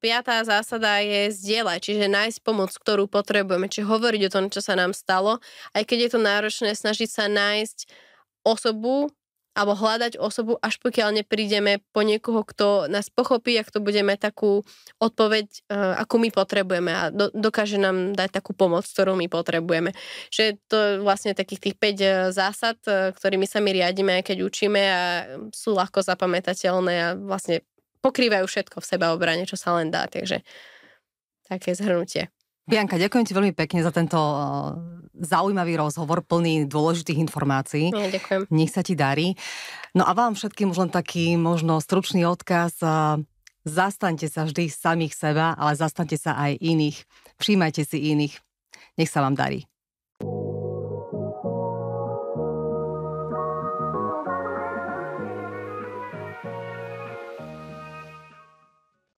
piatá 0.00 0.40
zásada 0.40 1.04
je 1.04 1.28
zdieľať, 1.28 1.78
čiže 1.84 2.08
nájsť 2.08 2.38
pomoc, 2.40 2.72
ktorú 2.72 3.12
potrebujeme, 3.12 3.68
čiže 3.68 3.84
hovoriť 3.84 4.22
o 4.24 4.32
tom, 4.32 4.48
čo 4.48 4.64
sa 4.64 4.72
nám 4.72 4.96
stalo, 4.96 5.44
aj 5.76 5.84
keď 5.84 5.98
je 6.00 6.10
to 6.16 6.20
náročné, 6.24 6.70
snažiť 6.72 7.12
sa 7.12 7.28
nájsť 7.28 7.92
osobu, 8.40 9.12
alebo 9.58 9.74
hľadať 9.74 10.22
osobu, 10.22 10.54
až 10.62 10.78
pokiaľ 10.78 11.18
neprídeme 11.18 11.82
po 11.90 12.06
niekoho, 12.06 12.46
kto 12.46 12.86
nás 12.86 13.10
pochopí 13.10 13.58
a 13.58 13.66
kto 13.66 13.82
budeme 13.82 14.14
takú 14.14 14.62
odpoveď, 15.02 15.66
uh, 15.66 15.98
akú 15.98 16.22
my 16.22 16.30
potrebujeme 16.30 16.92
a 16.94 17.10
do, 17.10 17.34
dokáže 17.34 17.74
nám 17.74 18.14
dať 18.14 18.38
takú 18.38 18.54
pomoc, 18.54 18.86
ktorú 18.86 19.18
my 19.18 19.26
potrebujeme. 19.26 19.90
Že 20.30 20.62
to 20.70 20.76
je 20.78 20.92
vlastne 21.02 21.34
takých 21.34 21.70
tých 21.70 21.74
5 21.74 21.98
e, 21.98 22.06
zásad, 22.30 22.78
uh, 22.86 23.10
ktorými 23.10 23.50
sa 23.50 23.58
my 23.58 23.74
riadíme, 23.74 24.22
keď 24.22 24.46
učíme 24.46 24.78
a 24.78 25.02
sú 25.50 25.74
ľahko 25.74 26.06
zapamätateľné 26.06 26.94
a 26.94 27.08
vlastne 27.18 27.66
pokrývajú 27.98 28.46
všetko 28.46 28.78
v 28.78 28.88
seba 28.94 29.10
obrane, 29.10 29.42
čo 29.42 29.58
sa 29.58 29.74
len 29.74 29.90
dá. 29.90 30.06
Takže 30.06 30.46
také 31.50 31.74
zhrnutie. 31.74 32.30
Bianka, 32.68 33.00
ďakujem 33.00 33.24
ti 33.24 33.32
veľmi 33.32 33.56
pekne 33.56 33.80
za 33.80 33.88
tento 33.88 34.20
zaujímavý 35.18 35.80
rozhovor, 35.80 36.20
plný 36.22 36.68
dôležitých 36.68 37.18
informácií. 37.18 37.90
Ja, 37.90 38.12
ďakujem. 38.12 38.46
Nech 38.52 38.70
sa 38.70 38.84
ti 38.84 38.92
darí. 38.94 39.34
No 39.96 40.04
a 40.04 40.12
vám 40.12 40.36
všetkým 40.36 40.70
už 40.70 40.86
len 40.86 40.90
taký 40.92 41.34
možno 41.40 41.80
stručný 41.80 42.28
odkaz. 42.28 42.78
Zastaňte 43.64 44.28
sa 44.28 44.44
vždy 44.44 44.68
samých 44.68 45.16
seba, 45.16 45.56
ale 45.56 45.74
zastaňte 45.74 46.20
sa 46.20 46.36
aj 46.36 46.60
iných. 46.60 47.02
Všímajte 47.40 47.82
si 47.88 48.12
iných. 48.14 48.36
Nech 49.00 49.10
sa 49.10 49.24
vám 49.24 49.34
darí. 49.34 49.64